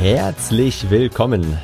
Herzlich 0.00 0.88
willkommen. 0.88 1.58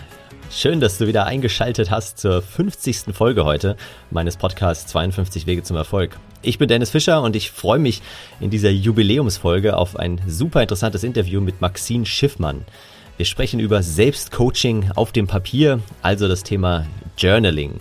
Schön, 0.51 0.79
dass 0.79 0.99
du 0.99 1.07
wieder 1.07 1.25
eingeschaltet 1.25 1.91
hast 1.91 2.19
zur 2.19 2.43
50. 2.43 3.15
Folge 3.15 3.47
heute 3.47 3.79
meines 4.11 4.37
Podcasts 4.37 4.89
52 4.93 5.47
Wege 5.47 5.63
zum 5.63 5.75
Erfolg. 5.79 6.19
Ich 6.43 6.59
bin 6.59 6.69
Dennis 6.69 6.91
Fischer 6.91 7.23
und 7.23 7.35
ich 7.35 7.51
freue 7.51 7.79
mich 7.79 8.03
in 8.39 8.51
dieser 8.51 8.69
Jubiläumsfolge 8.69 9.75
auf 9.75 9.97
ein 9.97 10.21
super 10.27 10.61
interessantes 10.61 11.03
Interview 11.03 11.41
mit 11.41 11.63
Maxine 11.63 12.05
Schiffmann. 12.05 12.67
Wir 13.17 13.25
sprechen 13.25 13.59
über 13.59 13.83
Selbstcoaching 13.83 14.91
auf 14.95 15.13
dem 15.13 15.27
Papier, 15.27 15.81
also 16.03 16.29
das 16.29 16.43
Thema 16.43 16.85
Journaling. 17.17 17.81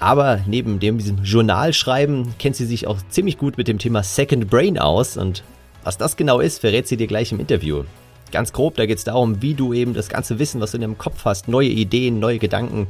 Aber 0.00 0.40
neben 0.46 0.80
dem 0.80 0.96
diesem 0.96 1.24
Journalschreiben 1.24 2.38
kennt 2.38 2.56
sie 2.56 2.64
sich 2.64 2.86
auch 2.86 2.96
ziemlich 3.10 3.36
gut 3.36 3.58
mit 3.58 3.68
dem 3.68 3.78
Thema 3.78 4.02
Second 4.02 4.48
Brain 4.48 4.78
aus 4.78 5.18
und 5.18 5.42
was 5.84 5.98
das 5.98 6.16
genau 6.16 6.40
ist, 6.40 6.60
verrät 6.60 6.88
sie 6.88 6.96
dir 6.96 7.06
gleich 7.06 7.32
im 7.32 7.40
Interview. 7.40 7.84
Ganz 8.30 8.52
grob, 8.52 8.76
da 8.76 8.84
geht 8.84 8.98
es 8.98 9.04
darum, 9.04 9.40
wie 9.40 9.54
du 9.54 9.72
eben 9.72 9.94
das 9.94 10.08
ganze 10.08 10.38
Wissen, 10.38 10.60
was 10.60 10.72
du 10.72 10.76
in 10.76 10.82
deinem 10.82 10.98
Kopf 10.98 11.24
hast, 11.24 11.48
neue 11.48 11.68
Ideen, 11.68 12.18
neue 12.18 12.38
Gedanken, 12.38 12.86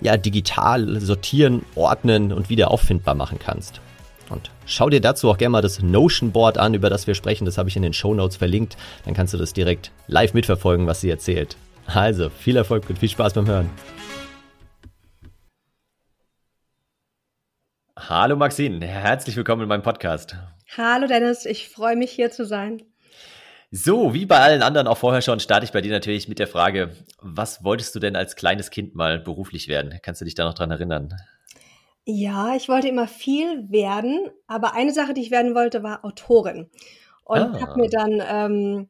ja, 0.00 0.16
digital 0.16 1.00
sortieren, 1.00 1.64
ordnen 1.74 2.32
und 2.32 2.48
wieder 2.48 2.70
auffindbar 2.70 3.16
machen 3.16 3.38
kannst. 3.40 3.80
Und 4.30 4.50
schau 4.66 4.88
dir 4.88 5.00
dazu 5.00 5.30
auch 5.30 5.38
gerne 5.38 5.50
mal 5.50 5.62
das 5.62 5.82
Notion 5.82 6.30
Board 6.30 6.58
an, 6.58 6.74
über 6.74 6.90
das 6.90 7.06
wir 7.06 7.14
sprechen. 7.14 7.44
Das 7.44 7.58
habe 7.58 7.68
ich 7.68 7.76
in 7.76 7.82
den 7.82 7.94
Show 7.94 8.14
Notes 8.14 8.36
verlinkt. 8.36 8.76
Dann 9.04 9.14
kannst 9.14 9.34
du 9.34 9.38
das 9.38 9.52
direkt 9.52 9.90
live 10.06 10.34
mitverfolgen, 10.34 10.86
was 10.86 11.00
sie 11.00 11.10
erzählt. 11.10 11.56
Also, 11.86 12.28
viel 12.28 12.56
Erfolg 12.56 12.88
und 12.88 12.98
viel 12.98 13.08
Spaß 13.08 13.32
beim 13.32 13.46
Hören. 13.46 13.70
Hallo 17.98 18.36
Maxine, 18.36 18.86
herzlich 18.86 19.34
willkommen 19.36 19.62
in 19.62 19.68
meinem 19.68 19.82
Podcast. 19.82 20.36
Hallo 20.76 21.06
Dennis, 21.08 21.46
ich 21.46 21.68
freue 21.68 21.96
mich 21.96 22.10
hier 22.12 22.30
zu 22.30 22.46
sein. 22.46 22.82
So, 23.70 24.14
wie 24.14 24.24
bei 24.24 24.38
allen 24.38 24.62
anderen 24.62 24.86
auch 24.86 24.96
vorher 24.96 25.20
schon, 25.20 25.40
starte 25.40 25.64
ich 25.64 25.72
bei 25.72 25.82
dir 25.82 25.92
natürlich 25.92 26.26
mit 26.26 26.38
der 26.38 26.46
Frage, 26.46 26.96
was 27.20 27.62
wolltest 27.64 27.94
du 27.94 27.98
denn 27.98 28.16
als 28.16 28.34
kleines 28.34 28.70
Kind 28.70 28.94
mal 28.94 29.18
beruflich 29.18 29.68
werden? 29.68 29.98
Kannst 30.02 30.22
du 30.22 30.24
dich 30.24 30.34
da 30.34 30.44
noch 30.44 30.54
dran 30.54 30.70
erinnern? 30.70 31.14
Ja, 32.06 32.56
ich 32.56 32.70
wollte 32.70 32.88
immer 32.88 33.06
viel 33.06 33.70
werden, 33.70 34.30
aber 34.46 34.72
eine 34.72 34.94
Sache, 34.94 35.12
die 35.12 35.20
ich 35.20 35.30
werden 35.30 35.54
wollte, 35.54 35.82
war 35.82 36.02
Autorin. 36.02 36.70
Und 37.24 37.40
ah. 37.40 37.60
habe 37.60 37.78
mir 37.78 37.90
dann 37.90 38.22
ähm, 38.26 38.88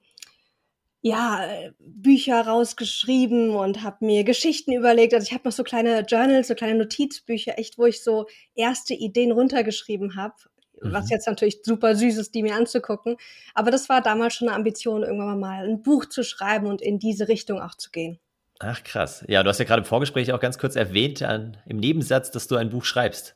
ja 1.00 1.44
Bücher 1.80 2.46
rausgeschrieben 2.46 3.56
und 3.56 3.82
habe 3.82 4.06
mir 4.06 4.22
Geschichten 4.22 4.70
überlegt. 4.70 5.12
Also 5.12 5.26
ich 5.26 5.32
habe 5.32 5.48
noch 5.48 5.52
so 5.52 5.64
kleine 5.64 6.02
Journals, 6.02 6.46
so 6.46 6.54
kleine 6.54 6.78
Notizbücher, 6.78 7.58
echt, 7.58 7.78
wo 7.78 7.86
ich 7.86 8.04
so 8.04 8.26
erste 8.54 8.94
Ideen 8.94 9.32
runtergeschrieben 9.32 10.14
habe 10.14 10.36
mhm. 10.82 10.92
was 10.92 11.10
jetzt 11.10 11.26
natürlich 11.26 11.60
super 11.62 11.94
süß 11.94 12.16
ist, 12.18 12.34
die 12.34 12.42
mir 12.42 12.54
anzugucken. 12.54 13.16
Aber 13.54 13.70
das 13.70 13.88
war 13.88 14.00
damals 14.00 14.34
schon 14.34 14.48
eine 14.48 14.56
Ambition, 14.56 15.02
irgendwann 15.02 15.40
mal 15.40 15.68
ein 15.68 15.82
Buch 15.82 16.06
zu 16.06 16.22
schreiben 16.22 16.66
und 16.66 16.80
in 16.82 16.98
diese 16.98 17.28
Richtung 17.28 17.60
auch 17.60 17.74
zu 17.74 17.90
gehen. 17.90 18.18
Ach 18.60 18.82
krass. 18.82 19.24
Ja, 19.28 19.44
du 19.44 19.50
hast 19.50 19.58
ja 19.58 19.64
gerade 19.64 19.82
im 19.82 19.86
Vorgespräch 19.86 20.32
auch 20.32 20.40
ganz 20.40 20.58
kurz 20.58 20.74
erwähnt, 20.74 21.22
an, 21.22 21.56
im 21.66 21.76
Nebensatz, 21.76 22.32
dass 22.32 22.48
du 22.48 22.56
ein 22.56 22.70
Buch 22.70 22.84
schreibst. 22.84 23.34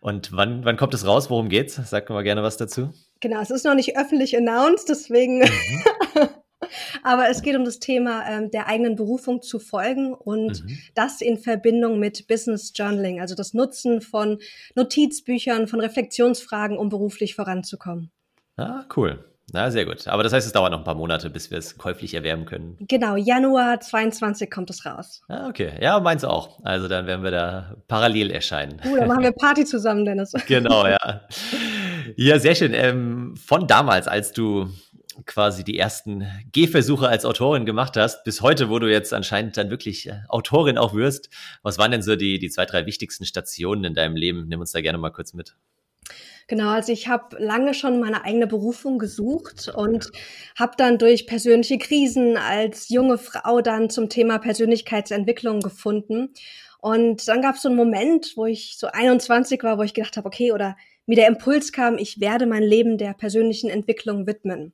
Und 0.00 0.32
wann, 0.32 0.64
wann 0.64 0.78
kommt 0.78 0.94
es 0.94 1.06
raus? 1.06 1.28
Worum 1.28 1.50
geht's? 1.50 1.74
Sag 1.74 2.08
mal 2.08 2.22
gerne 2.22 2.42
was 2.42 2.56
dazu. 2.56 2.90
Genau, 3.20 3.40
es 3.40 3.50
ist 3.50 3.66
noch 3.66 3.74
nicht 3.74 3.98
öffentlich 3.98 4.36
announced, 4.36 4.88
deswegen 4.88 5.40
mhm. 5.40 5.48
Aber 7.02 7.28
es 7.28 7.42
geht 7.42 7.56
um 7.56 7.64
das 7.64 7.78
Thema 7.78 8.24
ähm, 8.28 8.50
der 8.50 8.66
eigenen 8.66 8.96
Berufung 8.96 9.42
zu 9.42 9.58
folgen 9.58 10.14
und 10.14 10.64
mhm. 10.64 10.78
das 10.94 11.20
in 11.20 11.38
Verbindung 11.38 11.98
mit 11.98 12.26
Business 12.26 12.72
Journaling, 12.74 13.20
also 13.20 13.34
das 13.34 13.54
Nutzen 13.54 14.00
von 14.00 14.38
Notizbüchern, 14.74 15.68
von 15.68 15.80
Reflexionsfragen, 15.80 16.78
um 16.78 16.88
beruflich 16.88 17.34
voranzukommen. 17.34 18.10
Ah, 18.56 18.84
cool. 18.96 19.24
Na, 19.52 19.70
sehr 19.70 19.84
gut. 19.84 20.08
Aber 20.08 20.24
das 20.24 20.32
heißt, 20.32 20.44
es 20.44 20.52
dauert 20.52 20.72
noch 20.72 20.78
ein 20.78 20.84
paar 20.84 20.96
Monate, 20.96 21.30
bis 21.30 21.52
wir 21.52 21.58
es 21.58 21.78
käuflich 21.78 22.14
erwerben 22.14 22.46
können. 22.46 22.76
Genau, 22.80 23.14
Januar 23.14 23.78
22 23.78 24.50
kommt 24.50 24.70
es 24.70 24.84
raus. 24.84 25.22
Ah, 25.28 25.48
okay. 25.48 25.72
Ja, 25.80 26.00
meins 26.00 26.24
auch. 26.24 26.58
Also 26.64 26.88
dann 26.88 27.06
werden 27.06 27.22
wir 27.22 27.30
da 27.30 27.76
parallel 27.86 28.32
erscheinen. 28.32 28.80
Uh, 28.84 28.96
dann 28.96 29.06
machen 29.06 29.22
wir 29.22 29.30
Party 29.30 29.64
zusammen, 29.64 30.04
Dennis. 30.04 30.32
genau, 30.48 30.86
ja. 30.86 31.20
Ja, 32.16 32.40
sehr 32.40 32.56
schön. 32.56 32.74
Ähm, 32.74 33.36
von 33.36 33.68
damals, 33.68 34.08
als 34.08 34.32
du 34.32 34.68
quasi 35.24 35.64
die 35.64 35.78
ersten 35.78 36.26
Gehversuche 36.52 37.08
als 37.08 37.24
Autorin 37.24 37.64
gemacht 37.64 37.96
hast, 37.96 38.24
bis 38.24 38.42
heute, 38.42 38.68
wo 38.68 38.78
du 38.78 38.90
jetzt 38.90 39.14
anscheinend 39.14 39.56
dann 39.56 39.70
wirklich 39.70 40.08
äh, 40.08 40.20
Autorin 40.28 40.78
auch 40.78 40.94
wirst. 40.94 41.30
Was 41.62 41.78
waren 41.78 41.90
denn 41.90 42.02
so 42.02 42.16
die, 42.16 42.38
die 42.38 42.50
zwei, 42.50 42.66
drei 42.66 42.86
wichtigsten 42.86 43.24
Stationen 43.24 43.84
in 43.84 43.94
deinem 43.94 44.16
Leben? 44.16 44.46
Nimm 44.48 44.60
uns 44.60 44.72
da 44.72 44.80
gerne 44.80 44.98
mal 44.98 45.10
kurz 45.10 45.32
mit. 45.32 45.56
Genau, 46.48 46.68
also 46.68 46.92
ich 46.92 47.08
habe 47.08 47.42
lange 47.42 47.74
schon 47.74 47.98
meine 47.98 48.24
eigene 48.24 48.46
Berufung 48.46 48.98
gesucht 48.98 49.68
und 49.74 50.12
habe 50.56 50.74
dann 50.76 50.96
durch 50.98 51.26
persönliche 51.26 51.78
Krisen 51.78 52.36
als 52.36 52.88
junge 52.88 53.18
Frau 53.18 53.60
dann 53.62 53.90
zum 53.90 54.08
Thema 54.08 54.38
Persönlichkeitsentwicklung 54.38 55.60
gefunden. 55.60 56.34
Und 56.78 57.26
dann 57.26 57.42
gab 57.42 57.56
es 57.56 57.62
so 57.62 57.68
einen 57.68 57.76
Moment, 57.76 58.34
wo 58.36 58.46
ich 58.46 58.76
so 58.78 58.86
21 58.86 59.64
war, 59.64 59.76
wo 59.76 59.82
ich 59.82 59.92
gedacht 59.92 60.16
habe, 60.16 60.26
okay, 60.28 60.52
oder 60.52 60.76
mir 61.06 61.16
der 61.16 61.28
Impuls 61.28 61.72
kam, 61.72 61.98
ich 61.98 62.20
werde 62.20 62.46
mein 62.46 62.62
Leben 62.62 62.98
der 62.98 63.14
persönlichen 63.14 63.70
Entwicklung 63.70 64.26
widmen. 64.26 64.72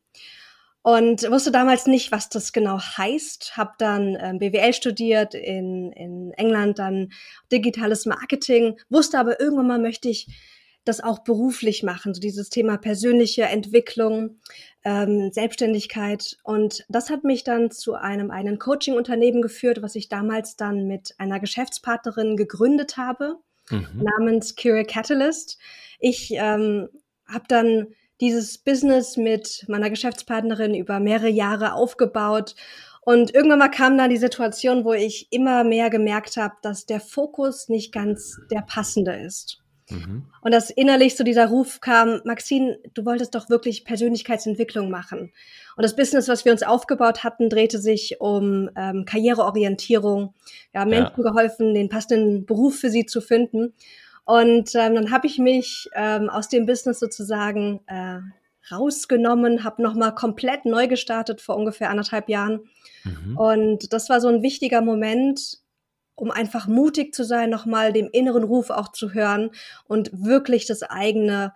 Und 0.82 1.30
wusste 1.30 1.52
damals 1.52 1.86
nicht, 1.86 2.10
was 2.10 2.28
das 2.28 2.52
genau 2.52 2.80
heißt. 2.80 3.56
Habe 3.56 3.72
dann 3.78 4.16
ähm, 4.20 4.38
BWL 4.38 4.72
studiert 4.74 5.34
in, 5.34 5.92
in 5.92 6.32
England, 6.32 6.80
dann 6.80 7.12
digitales 7.52 8.04
Marketing, 8.04 8.80
wusste 8.90 9.18
aber 9.18 9.38
irgendwann 9.40 9.68
mal 9.68 9.78
möchte 9.78 10.08
ich 10.08 10.26
das 10.84 11.00
auch 11.00 11.20
beruflich 11.20 11.84
machen, 11.84 12.12
so 12.12 12.20
dieses 12.20 12.50
Thema 12.50 12.76
persönliche 12.76 13.44
Entwicklung, 13.44 14.40
ähm, 14.84 15.30
Selbstständigkeit. 15.32 16.38
Und 16.42 16.84
das 16.88 17.10
hat 17.10 17.22
mich 17.22 17.44
dann 17.44 17.70
zu 17.70 17.94
einem 17.94 18.32
einen 18.32 18.58
Coaching-Unternehmen 18.58 19.42
geführt, 19.42 19.82
was 19.82 19.94
ich 19.94 20.08
damals 20.08 20.56
dann 20.56 20.88
mit 20.88 21.14
einer 21.18 21.38
Geschäftspartnerin 21.38 22.36
gegründet 22.36 22.96
habe, 22.96 23.38
mhm. 23.70 24.02
namens 24.02 24.56
Cure 24.56 24.84
Catalyst. 24.84 25.58
Ich 25.98 26.32
ähm, 26.32 26.88
habe 27.26 27.44
dann 27.48 27.86
dieses 28.20 28.58
Business 28.58 29.16
mit 29.16 29.64
meiner 29.68 29.90
Geschäftspartnerin 29.90 30.74
über 30.74 31.00
mehrere 31.00 31.28
Jahre 31.28 31.74
aufgebaut. 31.74 32.54
Und 33.00 33.34
irgendwann 33.34 33.58
mal 33.58 33.68
kam 33.68 33.98
dann 33.98 34.10
die 34.10 34.16
Situation, 34.16 34.84
wo 34.84 34.92
ich 34.92 35.26
immer 35.32 35.64
mehr 35.64 35.90
gemerkt 35.90 36.36
habe, 36.36 36.54
dass 36.62 36.86
der 36.86 37.00
Fokus 37.00 37.68
nicht 37.68 37.92
ganz 37.92 38.38
der 38.50 38.62
passende 38.62 39.16
ist. 39.16 39.61
Mhm. 39.92 40.24
Und 40.40 40.52
dass 40.52 40.70
innerlich 40.70 41.16
so 41.16 41.24
dieser 41.24 41.46
Ruf 41.46 41.80
kam, 41.80 42.20
Maxine, 42.24 42.78
du 42.94 43.04
wolltest 43.04 43.34
doch 43.34 43.48
wirklich 43.48 43.84
Persönlichkeitsentwicklung 43.84 44.90
machen. 44.90 45.32
Und 45.76 45.82
das 45.82 45.96
Business, 45.96 46.28
was 46.28 46.44
wir 46.44 46.52
uns 46.52 46.62
aufgebaut 46.62 47.24
hatten, 47.24 47.48
drehte 47.48 47.78
sich 47.78 48.20
um 48.20 48.70
ähm, 48.76 49.04
Karriereorientierung. 49.04 50.34
Wir 50.72 50.80
haben 50.80 50.90
Menschen 50.90 51.22
ja. 51.22 51.30
geholfen, 51.30 51.74
den 51.74 51.88
passenden 51.88 52.46
Beruf 52.46 52.78
für 52.78 52.90
sie 52.90 53.06
zu 53.06 53.20
finden. 53.20 53.74
Und 54.24 54.74
ähm, 54.74 54.94
dann 54.94 55.10
habe 55.10 55.26
ich 55.26 55.38
mich 55.38 55.88
ähm, 55.94 56.30
aus 56.30 56.48
dem 56.48 56.66
Business 56.66 57.00
sozusagen 57.00 57.80
äh, 57.86 58.20
rausgenommen, 58.70 59.64
habe 59.64 59.82
nochmal 59.82 60.14
komplett 60.14 60.64
neu 60.64 60.86
gestartet 60.86 61.40
vor 61.40 61.56
ungefähr 61.56 61.90
anderthalb 61.90 62.28
Jahren. 62.28 62.60
Mhm. 63.04 63.36
Und 63.36 63.92
das 63.92 64.08
war 64.08 64.20
so 64.20 64.28
ein 64.28 64.42
wichtiger 64.42 64.80
Moment, 64.80 65.61
um 66.14 66.30
einfach 66.30 66.66
mutig 66.66 67.14
zu 67.14 67.24
sein, 67.24 67.50
nochmal 67.50 67.92
dem 67.92 68.08
inneren 68.12 68.44
Ruf 68.44 68.70
auch 68.70 68.92
zu 68.92 69.14
hören 69.14 69.50
und 69.86 70.10
wirklich 70.12 70.66
das 70.66 70.82
eigene 70.82 71.54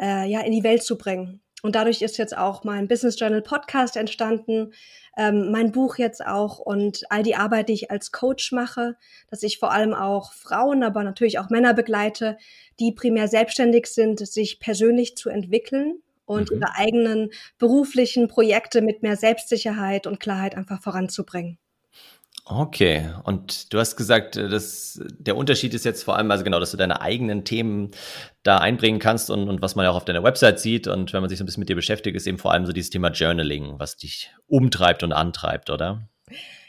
äh, 0.00 0.28
ja 0.28 0.40
in 0.40 0.52
die 0.52 0.64
Welt 0.64 0.82
zu 0.82 0.96
bringen. 0.96 1.40
Und 1.62 1.74
dadurch 1.74 2.02
ist 2.02 2.18
jetzt 2.18 2.36
auch 2.36 2.64
mein 2.64 2.86
Business 2.86 3.18
Journal 3.18 3.42
Podcast 3.42 3.96
entstanden, 3.96 4.72
ähm, 5.16 5.50
mein 5.50 5.72
Buch 5.72 5.96
jetzt 5.96 6.24
auch 6.24 6.58
und 6.58 7.02
all 7.10 7.22
die 7.22 7.34
Arbeit, 7.34 7.68
die 7.68 7.72
ich 7.72 7.90
als 7.90 8.12
Coach 8.12 8.52
mache, 8.52 8.96
dass 9.30 9.42
ich 9.42 9.58
vor 9.58 9.72
allem 9.72 9.94
auch 9.94 10.32
Frauen, 10.32 10.82
aber 10.82 11.02
natürlich 11.02 11.38
auch 11.38 11.48
Männer 11.48 11.74
begleite, 11.74 12.36
die 12.78 12.92
primär 12.92 13.26
selbstständig 13.26 13.86
sind, 13.86 14.18
sich 14.26 14.60
persönlich 14.60 15.16
zu 15.16 15.30
entwickeln 15.30 16.02
und 16.26 16.50
mhm. 16.50 16.58
ihre 16.58 16.74
eigenen 16.76 17.30
beruflichen 17.58 18.28
Projekte 18.28 18.82
mit 18.82 19.02
mehr 19.02 19.16
Selbstsicherheit 19.16 20.06
und 20.06 20.20
Klarheit 20.20 20.54
einfach 20.54 20.82
voranzubringen. 20.82 21.58
Okay, 22.48 23.10
und 23.24 23.72
du 23.72 23.78
hast 23.80 23.96
gesagt, 23.96 24.36
äh, 24.36 24.48
dass 24.48 25.00
der 25.18 25.36
Unterschied 25.36 25.74
ist 25.74 25.84
jetzt 25.84 26.04
vor 26.04 26.16
allem, 26.16 26.30
also 26.30 26.44
genau, 26.44 26.60
dass 26.60 26.70
du 26.70 26.76
deine 26.76 27.00
eigenen 27.00 27.44
Themen 27.44 27.90
da 28.44 28.58
einbringen 28.58 29.00
kannst 29.00 29.30
und, 29.30 29.48
und 29.48 29.62
was 29.62 29.74
man 29.74 29.84
ja 29.84 29.90
auch 29.90 29.96
auf 29.96 30.04
deiner 30.04 30.22
Website 30.22 30.60
sieht 30.60 30.86
und 30.86 31.12
wenn 31.12 31.22
man 31.22 31.28
sich 31.28 31.38
so 31.38 31.42
ein 31.44 31.46
bisschen 31.46 31.62
mit 31.62 31.68
dir 31.68 31.74
beschäftigt, 31.74 32.16
ist 32.16 32.26
eben 32.28 32.38
vor 32.38 32.52
allem 32.52 32.64
so 32.64 32.72
dieses 32.72 32.90
Thema 32.90 33.10
Journaling, 33.10 33.80
was 33.80 33.96
dich 33.96 34.30
umtreibt 34.46 35.02
und 35.02 35.12
antreibt, 35.12 35.70
oder? 35.70 36.08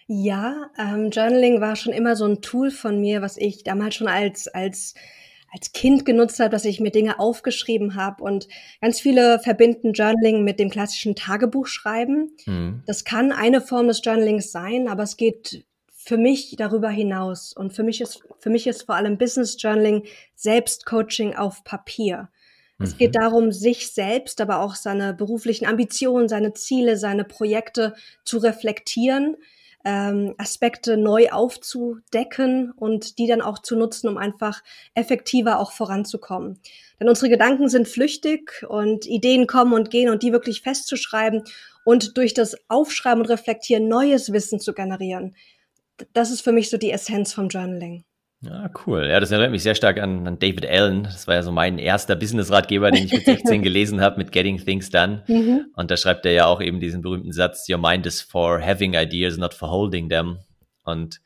Ja, 0.07 0.71
ähm, 0.79 1.11
Journaling 1.11 1.61
war 1.61 1.75
schon 1.75 1.93
immer 1.93 2.15
so 2.15 2.25
ein 2.25 2.41
Tool 2.41 2.71
von 2.71 2.99
mir, 2.99 3.21
was 3.21 3.37
ich 3.37 3.63
damals 3.63 3.93
schon 3.93 4.07
als, 4.07 4.47
als 4.47 4.95
als 5.49 5.71
Kind 5.71 6.05
genutzt 6.05 6.39
habe, 6.39 6.49
dass 6.49 6.65
ich 6.65 6.79
mir 6.79 6.91
Dinge 6.91 7.19
aufgeschrieben 7.19 7.95
habe. 7.95 8.21
Und 8.23 8.47
ganz 8.81 8.99
viele 8.99 9.39
verbinden 9.39 9.93
Journaling 9.93 10.43
mit 10.43 10.59
dem 10.59 10.69
klassischen 10.69 11.15
Tagebuchschreiben. 11.15 12.35
Mhm. 12.45 12.83
Das 12.85 13.05
kann 13.05 13.31
eine 13.31 13.61
Form 13.61 13.87
des 13.87 14.01
Journalings 14.03 14.51
sein, 14.51 14.87
aber 14.87 15.03
es 15.03 15.15
geht 15.15 15.65
für 16.07 16.17
mich 16.17 16.55
darüber 16.57 16.89
hinaus. 16.89 17.51
Und 17.51 17.73
für 17.73 17.83
mich 17.83 17.99
ist, 17.99 18.23
für 18.39 18.49
mich 18.49 18.65
ist 18.65 18.83
vor 18.83 18.95
allem 18.95 19.17
Business 19.17 19.61
Journaling 19.61 20.05
Selbstcoaching 20.35 21.35
auf 21.35 21.65
Papier. 21.65 22.29
Mhm. 22.77 22.85
Es 22.85 22.97
geht 22.97 23.17
darum, 23.17 23.51
sich 23.51 23.91
selbst, 23.91 24.39
aber 24.39 24.61
auch 24.61 24.75
seine 24.75 25.13
beruflichen 25.13 25.67
Ambitionen, 25.67 26.29
seine 26.29 26.53
Ziele, 26.53 26.95
seine 26.95 27.25
Projekte 27.25 27.93
zu 28.23 28.37
reflektieren, 28.37 29.35
ähm, 29.83 30.33
Aspekte 30.37 30.95
neu 30.95 31.29
aufzudecken 31.29 32.71
und 32.71 33.17
die 33.19 33.27
dann 33.27 33.41
auch 33.41 33.59
zu 33.59 33.75
nutzen, 33.75 34.07
um 34.07 34.17
einfach 34.17 34.63
effektiver 34.95 35.59
auch 35.59 35.73
voranzukommen. 35.73 36.57
Denn 37.01 37.09
unsere 37.09 37.29
Gedanken 37.29 37.67
sind 37.67 37.85
flüchtig 37.85 38.65
und 38.69 39.05
Ideen 39.05 39.45
kommen 39.45 39.73
und 39.73 39.89
gehen 39.89 40.09
und 40.09 40.23
die 40.23 40.31
wirklich 40.31 40.61
festzuschreiben 40.61 41.43
und 41.83 42.15
durch 42.15 42.33
das 42.33 42.55
Aufschreiben 42.69 43.23
und 43.23 43.29
Reflektieren 43.29 43.89
neues 43.89 44.31
Wissen 44.31 44.61
zu 44.61 44.73
generieren. 44.73 45.35
Das 46.13 46.31
ist 46.31 46.41
für 46.41 46.51
mich 46.51 46.69
so 46.69 46.77
die 46.77 46.91
Essenz 46.91 47.33
vom 47.33 47.49
Journaling. 47.49 48.03
Ja, 48.41 48.69
cool. 48.85 49.07
Ja, 49.07 49.19
das 49.19 49.31
erinnert 49.31 49.49
mich 49.51 49.63
sehr 49.63 49.73
stark 49.73 49.99
an, 49.99 50.27
an 50.27 50.37
David 50.37 50.67
Allen. 50.67 51.03
Das 51.03 51.27
war 51.27 51.35
ja 51.35 51.41
so 51.41 51.51
mein 51.51 51.79
erster 51.79 52.15
Business-Ratgeber, 52.15 52.91
den 52.91 53.05
ich 53.05 53.11
mit 53.11 53.25
16 53.25 53.63
gelesen 53.63 53.99
habe, 53.99 54.17
mit 54.17 54.31
Getting 54.31 54.63
Things 54.63 54.91
Done. 54.91 55.23
Mhm. 55.27 55.65
Und 55.73 55.89
da 55.89 55.97
schreibt 55.97 56.25
er 56.25 56.33
ja 56.33 56.45
auch 56.45 56.61
eben 56.61 56.79
diesen 56.79 57.01
berühmten 57.01 57.31
Satz, 57.31 57.67
Your 57.67 57.79
mind 57.79 58.05
is 58.05 58.21
for 58.21 58.61
having 58.63 58.93
ideas, 58.93 59.37
not 59.37 59.55
for 59.55 59.71
holding 59.71 60.07
them. 60.09 60.37
Und 60.83 61.19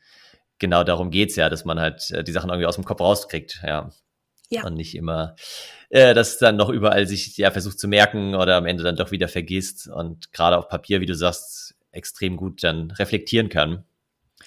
genau 0.58 0.84
darum 0.84 1.10
geht's 1.10 1.36
ja, 1.36 1.50
dass 1.50 1.66
man 1.66 1.78
halt 1.78 2.10
äh, 2.10 2.24
die 2.24 2.32
Sachen 2.32 2.48
irgendwie 2.48 2.66
aus 2.66 2.76
dem 2.76 2.84
Kopf 2.84 3.00
rauskriegt, 3.00 3.60
ja. 3.62 3.90
Ja. 4.48 4.64
Und 4.66 4.74
nicht 4.74 4.94
immer 4.94 5.34
äh, 5.92 6.14
das 6.14 6.38
dann 6.38 6.56
noch 6.56 6.70
überall 6.70 7.06
sich 7.06 7.36
ja 7.36 7.50
versucht 7.50 7.78
zu 7.78 7.86
merken 7.86 8.34
oder 8.34 8.56
am 8.56 8.66
Ende 8.66 8.82
dann 8.82 8.96
doch 8.96 9.10
wieder 9.10 9.28
vergisst 9.28 9.88
und 9.88 10.32
gerade 10.32 10.56
auf 10.56 10.68
Papier, 10.68 11.00
wie 11.00 11.06
du 11.06 11.14
sagst, 11.14 11.74
extrem 11.90 12.38
gut 12.38 12.64
dann 12.64 12.90
reflektieren 12.92 13.50
kann. 13.50 13.84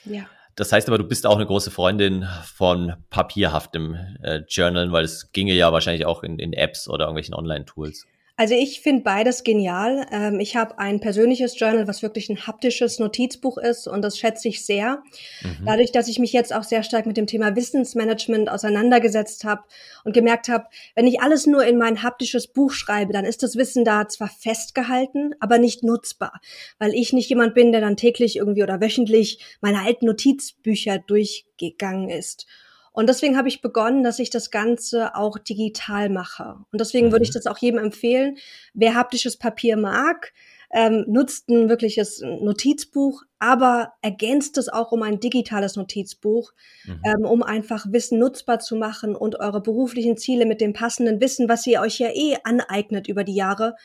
Ja. 0.05 0.25
Das 0.55 0.71
heißt 0.71 0.87
aber, 0.87 0.97
du 0.97 1.03
bist 1.03 1.27
auch 1.27 1.35
eine 1.35 1.45
große 1.45 1.69
Freundin 1.69 2.25
von 2.45 2.93
papierhaftem 3.09 3.95
äh, 4.23 4.41
Journalen, 4.47 4.93
weil 4.93 5.03
es 5.03 5.31
ginge 5.33 5.53
ja 5.53 5.73
wahrscheinlich 5.73 6.05
auch 6.05 6.23
in, 6.23 6.39
in 6.39 6.53
Apps 6.53 6.87
oder 6.87 7.05
irgendwelchen 7.05 7.35
Online-Tools. 7.35 8.07
Also 8.37 8.53
ich 8.53 8.81
finde 8.81 9.03
beides 9.03 9.43
genial. 9.43 10.05
Ähm, 10.11 10.41
ich 10.41 10.57
habe 10.57 10.77
ein 10.77 10.99
persönliches 10.99 11.57
Journal, 11.57 11.87
was 11.87 12.01
wirklich 12.01 12.29
ein 12.29 12.45
haptisches 12.45 12.99
Notizbuch 12.99 13.57
ist 13.57 13.87
und 13.87 14.01
das 14.01 14.17
schätze 14.17 14.49
ich 14.49 14.65
sehr. 14.65 15.03
Mhm. 15.41 15.65
Dadurch, 15.65 15.93
dass 15.93 16.09
ich 16.09 16.19
mich 16.19 16.33
jetzt 16.33 16.53
auch 16.53 16.63
sehr 16.63 16.83
stark 16.83 17.05
mit 17.05 17.15
dem 17.15 17.27
Thema 17.27 17.55
Wissensmanagement 17.55 18.49
auseinandergesetzt 18.49 19.45
habe 19.45 19.63
und 20.03 20.13
gemerkt 20.13 20.49
habe, 20.49 20.65
wenn 20.95 21.07
ich 21.07 21.21
alles 21.21 21.47
nur 21.47 21.65
in 21.65 21.77
mein 21.77 22.03
haptisches 22.03 22.47
Buch 22.47 22.71
schreibe, 22.71 23.13
dann 23.13 23.23
ist 23.23 23.41
das 23.41 23.55
Wissen 23.55 23.85
da 23.85 24.09
zwar 24.09 24.29
festgehalten, 24.29 25.33
aber 25.39 25.57
nicht 25.57 25.83
nutzbar, 25.83 26.41
weil 26.77 26.93
ich 26.93 27.13
nicht 27.13 27.29
jemand 27.29 27.53
bin, 27.53 27.71
der 27.71 27.79
dann 27.79 27.95
täglich 27.95 28.35
irgendwie 28.35 28.63
oder 28.63 28.81
wöchentlich 28.81 29.39
meine 29.61 29.81
alten 29.81 30.07
Notizbücher 30.07 30.99
durchgegangen 30.99 32.09
ist. 32.09 32.47
Und 32.95 33.07
deswegen 33.07 33.37
habe 33.37 33.49
ich 33.49 33.61
begonnen, 33.61 34.03
dass 34.03 34.19
ich 34.19 34.29
das 34.29 34.51
Ganze 34.51 35.15
auch 35.15 35.37
digital 35.37 36.09
mache. 36.09 36.55
Und 36.71 36.79
deswegen 36.79 37.11
würde 37.11 37.23
ich 37.23 37.31
mhm. 37.31 37.33
das 37.33 37.45
auch 37.45 37.57
jedem 37.57 37.79
empfehlen. 37.79 38.37
Wer 38.73 38.95
haptisches 38.95 39.37
Papier 39.37 39.75
mag, 39.75 40.31
ähm, 40.71 41.03
nutzt 41.07 41.49
ein 41.49 41.67
wirkliches 41.67 42.21
Notizbuch, 42.21 43.23
aber 43.37 43.93
ergänzt 44.01 44.57
es 44.57 44.69
auch 44.69 44.93
um 44.93 45.03
ein 45.03 45.19
digitales 45.19 45.75
Notizbuch, 45.75 46.53
mhm. 46.85 47.01
ähm, 47.05 47.25
um 47.25 47.43
einfach 47.43 47.85
Wissen 47.91 48.17
nutzbar 48.17 48.59
zu 48.59 48.77
machen 48.77 49.15
und 49.15 49.39
eure 49.39 49.61
beruflichen 49.61 50.15
Ziele 50.17 50.45
mit 50.45 50.61
dem 50.61 50.71
passenden 50.73 51.19
Wissen, 51.19 51.49
was 51.49 51.67
ihr 51.67 51.81
euch 51.81 51.99
ja 51.99 52.09
eh 52.13 52.37
aneignet 52.43 53.07
über 53.07 53.25
die 53.25 53.35
Jahre, 53.35 53.75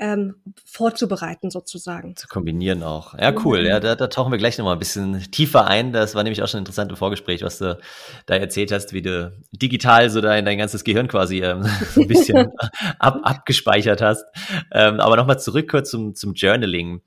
ähm, 0.00 0.36
vorzubereiten 0.64 1.50
sozusagen. 1.50 2.16
Zu 2.16 2.26
kombinieren 2.26 2.82
auch. 2.82 3.16
Ja, 3.18 3.32
cool. 3.44 3.66
Ja, 3.66 3.80
da, 3.80 3.94
da 3.94 4.06
tauchen 4.06 4.32
wir 4.32 4.38
gleich 4.38 4.56
nochmal 4.56 4.74
ein 4.74 4.78
bisschen 4.78 5.30
tiefer 5.30 5.66
ein. 5.66 5.92
Das 5.92 6.14
war 6.14 6.22
nämlich 6.22 6.42
auch 6.42 6.48
schon 6.48 6.58
ein 6.58 6.62
interessantes 6.62 6.98
Vorgespräch, 6.98 7.42
was 7.42 7.58
du 7.58 7.78
da 8.24 8.34
erzählt 8.34 8.72
hast, 8.72 8.94
wie 8.94 9.02
du 9.02 9.32
digital 9.52 10.08
so 10.08 10.22
dein, 10.22 10.46
dein 10.46 10.56
ganzes 10.56 10.84
Gehirn 10.84 11.06
quasi 11.06 11.42
ähm, 11.42 11.68
so 11.94 12.00
ein 12.00 12.08
bisschen 12.08 12.48
ab, 12.98 13.20
abgespeichert 13.22 14.00
hast. 14.00 14.24
Ähm, 14.72 15.00
aber 15.00 15.16
nochmal 15.16 15.38
zurück 15.38 15.70
kurz 15.70 15.90
zum, 15.90 16.14
zum 16.14 16.32
Journaling. 16.32 17.02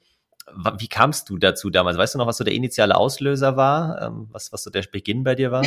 Wie 0.78 0.88
kamst 0.88 1.30
du 1.30 1.40
dazu 1.40 1.72
damals? 1.72 1.98
Weißt 1.98 2.14
du 2.14 2.20
noch, 2.20 2.28
was 2.28 2.38
so 2.38 2.44
der 2.44 2.54
initiale 2.54 2.96
Auslöser 2.96 3.58
war? 3.58 4.02
Ähm, 4.04 4.28
was, 4.32 4.54
was 4.54 4.62
so 4.62 4.70
der 4.70 4.84
Beginn 4.84 5.24
bei 5.24 5.34
dir 5.34 5.52
war? 5.52 5.66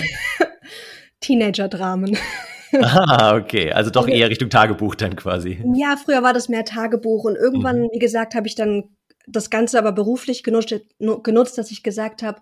Teenager-Dramen. 1.20 2.16
Ah, 2.82 3.36
okay. 3.36 3.72
Also 3.72 3.90
doch 3.90 4.08
eher 4.08 4.30
Richtung 4.30 4.50
Tagebuch 4.50 4.94
dann 4.94 5.16
quasi. 5.16 5.62
Ja, 5.74 5.96
früher 5.96 6.22
war 6.22 6.32
das 6.32 6.48
mehr 6.48 6.64
Tagebuch 6.64 7.24
und 7.24 7.36
irgendwann, 7.36 7.82
mhm. 7.82 7.88
wie 7.92 7.98
gesagt, 7.98 8.34
habe 8.34 8.46
ich 8.46 8.54
dann 8.54 8.84
das 9.26 9.50
Ganze 9.50 9.78
aber 9.78 9.92
beruflich 9.92 10.42
genutzt, 10.42 10.74
genutzt 10.98 11.58
dass 11.58 11.70
ich 11.70 11.82
gesagt 11.82 12.22
habe, 12.22 12.40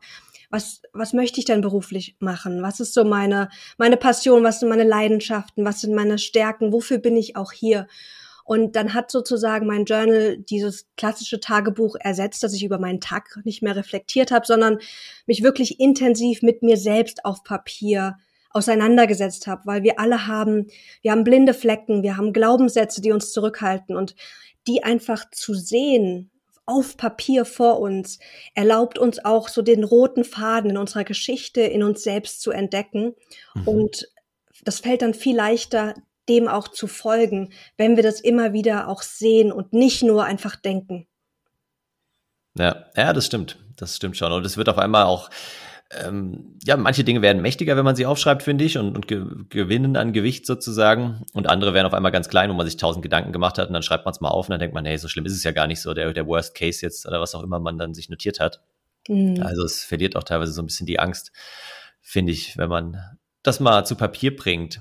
was, 0.50 0.82
was 0.92 1.12
möchte 1.12 1.40
ich 1.40 1.46
denn 1.46 1.62
beruflich 1.62 2.16
machen? 2.20 2.62
Was 2.62 2.78
ist 2.78 2.94
so 2.94 3.04
meine, 3.04 3.48
meine 3.78 3.96
Passion? 3.96 4.44
Was 4.44 4.60
sind 4.60 4.68
meine 4.68 4.84
Leidenschaften? 4.84 5.64
Was 5.64 5.80
sind 5.80 5.94
meine 5.94 6.18
Stärken? 6.18 6.72
Wofür 6.72 6.98
bin 6.98 7.16
ich 7.16 7.36
auch 7.36 7.50
hier? 7.50 7.88
Und 8.44 8.76
dann 8.76 8.92
hat 8.92 9.10
sozusagen 9.10 9.66
mein 9.66 9.86
Journal 9.86 10.36
dieses 10.36 10.86
klassische 10.98 11.40
Tagebuch 11.40 11.96
ersetzt, 11.98 12.42
dass 12.42 12.52
ich 12.52 12.62
über 12.62 12.78
meinen 12.78 13.00
Tag 13.00 13.40
nicht 13.44 13.62
mehr 13.62 13.74
reflektiert 13.74 14.30
habe, 14.30 14.46
sondern 14.46 14.78
mich 15.26 15.42
wirklich 15.42 15.80
intensiv 15.80 16.42
mit 16.42 16.62
mir 16.62 16.76
selbst 16.76 17.24
auf 17.24 17.42
Papier 17.42 18.18
auseinandergesetzt 18.54 19.46
habe, 19.46 19.62
weil 19.66 19.82
wir 19.82 19.98
alle 20.00 20.26
haben, 20.26 20.68
wir 21.02 21.10
haben 21.10 21.24
blinde 21.24 21.52
Flecken, 21.52 22.02
wir 22.02 22.16
haben 22.16 22.32
Glaubenssätze, 22.32 23.02
die 23.02 23.12
uns 23.12 23.32
zurückhalten 23.32 23.96
und 23.96 24.14
die 24.66 24.82
einfach 24.82 25.30
zu 25.30 25.52
sehen 25.52 26.30
auf 26.66 26.96
Papier 26.96 27.44
vor 27.44 27.80
uns 27.80 28.18
erlaubt 28.54 28.98
uns 28.98 29.22
auch 29.22 29.48
so 29.48 29.60
den 29.60 29.84
roten 29.84 30.24
Faden 30.24 30.70
in 30.70 30.78
unserer 30.78 31.04
Geschichte 31.04 31.60
in 31.60 31.82
uns 31.82 32.02
selbst 32.02 32.40
zu 32.40 32.52
entdecken 32.52 33.14
mhm. 33.54 33.68
und 33.68 34.08
das 34.64 34.80
fällt 34.80 35.02
dann 35.02 35.12
viel 35.12 35.36
leichter, 35.36 35.92
dem 36.28 36.48
auch 36.48 36.68
zu 36.68 36.86
folgen, 36.86 37.52
wenn 37.76 37.96
wir 37.96 38.02
das 38.02 38.20
immer 38.20 38.54
wieder 38.54 38.88
auch 38.88 39.02
sehen 39.02 39.52
und 39.52 39.74
nicht 39.74 40.02
nur 40.02 40.24
einfach 40.24 40.56
denken. 40.56 41.06
Ja, 42.56 42.86
ja, 42.96 43.12
das 43.12 43.26
stimmt. 43.26 43.58
Das 43.76 43.96
stimmt 43.96 44.16
schon. 44.16 44.32
Und 44.32 44.46
es 44.46 44.56
wird 44.56 44.68
auf 44.68 44.78
einmal 44.78 45.04
auch 45.04 45.28
ähm, 45.90 46.56
ja, 46.64 46.76
manche 46.76 47.04
Dinge 47.04 47.22
werden 47.22 47.42
mächtiger, 47.42 47.76
wenn 47.76 47.84
man 47.84 47.96
sie 47.96 48.06
aufschreibt, 48.06 48.42
finde 48.42 48.64
ich, 48.64 48.78
und, 48.78 48.96
und 48.96 49.06
ge 49.06 49.24
gewinnen 49.48 49.96
an 49.96 50.12
Gewicht 50.12 50.46
sozusagen. 50.46 51.24
Und 51.32 51.48
andere 51.48 51.74
werden 51.74 51.86
auf 51.86 51.94
einmal 51.94 52.12
ganz 52.12 52.28
klein, 52.28 52.50
wo 52.50 52.54
man 52.54 52.66
sich 52.66 52.76
tausend 52.76 53.02
Gedanken 53.02 53.32
gemacht 53.32 53.58
hat 53.58 53.68
und 53.68 53.74
dann 53.74 53.82
schreibt 53.82 54.04
man 54.04 54.12
es 54.12 54.20
mal 54.20 54.28
auf 54.28 54.48
und 54.48 54.52
dann 54.52 54.60
denkt 54.60 54.74
man, 54.74 54.84
hey, 54.84 54.98
so 54.98 55.08
schlimm 55.08 55.26
ist 55.26 55.34
es 55.34 55.44
ja 55.44 55.52
gar 55.52 55.66
nicht 55.66 55.80
so, 55.80 55.94
der, 55.94 56.12
der 56.12 56.26
Worst 56.26 56.54
Case 56.54 56.84
jetzt 56.84 57.06
oder 57.06 57.20
was 57.20 57.34
auch 57.34 57.42
immer 57.42 57.60
man 57.60 57.78
dann 57.78 57.94
sich 57.94 58.08
notiert 58.08 58.40
hat. 58.40 58.60
Mhm. 59.08 59.42
Also 59.42 59.64
es 59.64 59.84
verliert 59.84 60.16
auch 60.16 60.24
teilweise 60.24 60.52
so 60.52 60.62
ein 60.62 60.66
bisschen 60.66 60.86
die 60.86 60.98
Angst, 60.98 61.32
finde 62.00 62.32
ich, 62.32 62.56
wenn 62.56 62.68
man 62.68 63.18
das 63.42 63.60
mal 63.60 63.84
zu 63.84 63.94
Papier 63.94 64.34
bringt. 64.34 64.80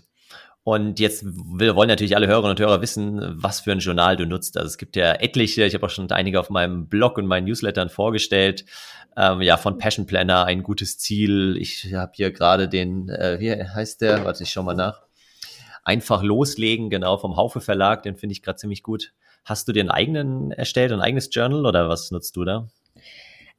Und 0.65 1.01
jetzt 1.01 1.25
wollen 1.25 1.89
natürlich 1.89 2.15
alle 2.15 2.27
Hörerinnen 2.27 2.51
und 2.51 2.60
Hörer 2.60 2.81
wissen, 2.81 3.21
was 3.36 3.60
für 3.60 3.74
ein 3.74 3.80
Journal 3.80 4.15
du 4.15 4.25
nutzt. 4.25 4.56
Also 4.56 4.68
es 4.68 4.77
gibt 4.77 4.95
ja 4.95 5.13
etliche, 5.13 5.65
ich 5.65 5.74
habe 5.74 5.86
auch 5.86 5.89
schon 5.89 6.10
einige 6.12 6.39
auf 6.39 6.50
meinem 6.50 6.88
Blog 6.88 7.18
und 7.18 7.25
meinen 7.25 7.45
Newslettern 7.45 7.89
vorgestellt. 7.89 8.63
Ähm, 9.18 9.42
ja, 9.42 9.57
von 9.57 9.77
Passion 9.77 10.06
Planner, 10.06 10.45
ein 10.45 10.64
gutes 10.64 10.97
Ziel. 10.97 11.57
Ich 11.59 11.94
habe 11.94 12.14
hier 12.16 12.31
gerade 12.31 12.69
den, 12.69 13.09
äh, 13.09 13.40
wie 13.40 13.52
heißt 13.52 14.02
der? 14.02 14.23
Warte, 14.23 14.44
ich 14.44 14.52
schau 14.52 14.64
mal 14.64 14.73
nach. 14.73 15.02
Einfach 15.83 16.23
loslegen, 16.23 16.90
genau, 16.90 17.18
vom 17.18 17.35
Haufe 17.35 17.59
Verlag, 17.59 18.04
den 18.04 18.16
finde 18.16 18.31
ich 18.31 18.42
gerade 18.42 18.56
ziemlich 18.56 18.83
gut. 18.83 19.11
Hast 19.44 19.68
du 19.68 19.73
dir 19.73 19.81
einen 19.81 19.92
eigenen 19.92 20.52
erstellt, 20.52 20.94
ein 20.94 21.02
eigenes 21.02 21.30
Journal 21.30 21.66
oder 21.66 21.90
was 21.90 22.09
nutzt 22.11 22.38
du 22.38 22.45
da? 22.45 22.69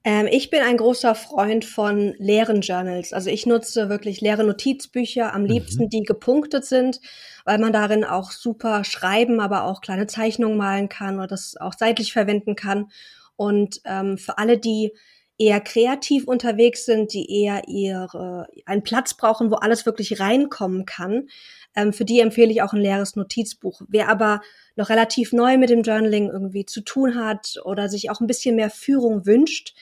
Ähm, 0.05 0.29
ich 0.31 0.51
bin 0.51 0.61
ein 0.61 0.77
großer 0.77 1.15
Freund 1.15 1.65
von 1.65 2.15
leeren 2.19 2.61
Journals. 2.61 3.15
Also 3.15 3.31
ich 3.31 3.47
nutze 3.47 3.89
wirklich 3.89 4.21
leere 4.21 4.45
Notizbücher, 4.45 5.33
am 5.33 5.47
liebsten, 5.47 5.85
mhm. 5.85 5.89
die 5.89 6.03
gepunktet 6.03 6.67
sind, 6.67 7.01
weil 7.47 7.59
man 7.59 7.73
darin 7.73 8.05
auch 8.05 8.31
super 8.31 8.85
schreiben, 8.85 9.41
aber 9.41 9.65
auch 9.65 9.81
kleine 9.81 10.07
Zeichnungen 10.07 10.59
malen 10.59 10.91
kann 10.91 11.17
oder 11.17 11.29
das 11.29 11.57
auch 11.57 11.73
seitlich 11.73 12.13
verwenden 12.13 12.55
kann. 12.55 12.91
Und 13.37 13.81
ähm, 13.87 14.19
für 14.19 14.37
alle, 14.39 14.59
die 14.59 14.93
eher 15.39 15.61
kreativ 15.61 16.29
unterwegs 16.29 16.85
sind, 16.85 17.13
die 17.13 17.43
eher 17.43 17.67
ihre, 17.67 18.47
einen 18.67 18.85
Platz 18.85 19.15
brauchen, 19.15 19.51
wo 19.51 19.57
alles 19.57 19.85
wirklich 19.87 20.21
reinkommen 20.21 20.85
kann, 20.85 21.29
ähm, 21.75 21.93
für 21.93 22.05
die 22.05 22.21
empfehle 22.21 22.53
ich 22.53 22.63
auch 22.63 22.73
ein 22.73 22.81
leeres 22.81 23.17
Notizbuch. 23.17 23.83
Wer 23.89 24.09
aber 24.09 24.43
noch 24.77 24.91
relativ 24.91 25.33
neu 25.33 25.57
mit 25.59 25.71
dem 25.71 25.83
Journaling 25.83 26.31
irgendwie 26.31 26.67
zu 26.67 26.83
tun 26.83 27.17
hat 27.17 27.57
oder 27.65 27.89
sich 27.89 28.11
auch 28.11 28.21
ein 28.21 28.27
bisschen 28.27 28.55
mehr 28.55 28.71
Führung 28.71 29.27
wünscht, 29.27 29.75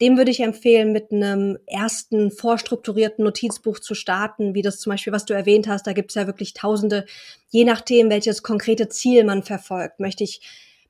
dem 0.00 0.16
würde 0.16 0.30
ich 0.30 0.40
empfehlen, 0.40 0.92
mit 0.92 1.12
einem 1.12 1.58
ersten 1.66 2.30
vorstrukturierten 2.30 3.24
Notizbuch 3.24 3.78
zu 3.78 3.94
starten, 3.94 4.54
wie 4.54 4.62
das 4.62 4.80
zum 4.80 4.90
Beispiel, 4.90 5.12
was 5.12 5.24
du 5.24 5.34
erwähnt 5.34 5.68
hast. 5.68 5.86
Da 5.86 5.92
gibt 5.92 6.10
es 6.10 6.16
ja 6.16 6.26
wirklich 6.26 6.52
Tausende, 6.52 7.06
je 7.50 7.64
nachdem, 7.64 8.10
welches 8.10 8.42
konkrete 8.42 8.88
Ziel 8.88 9.24
man 9.24 9.42
verfolgt. 9.42 10.00
Möchte 10.00 10.24
ich 10.24 10.40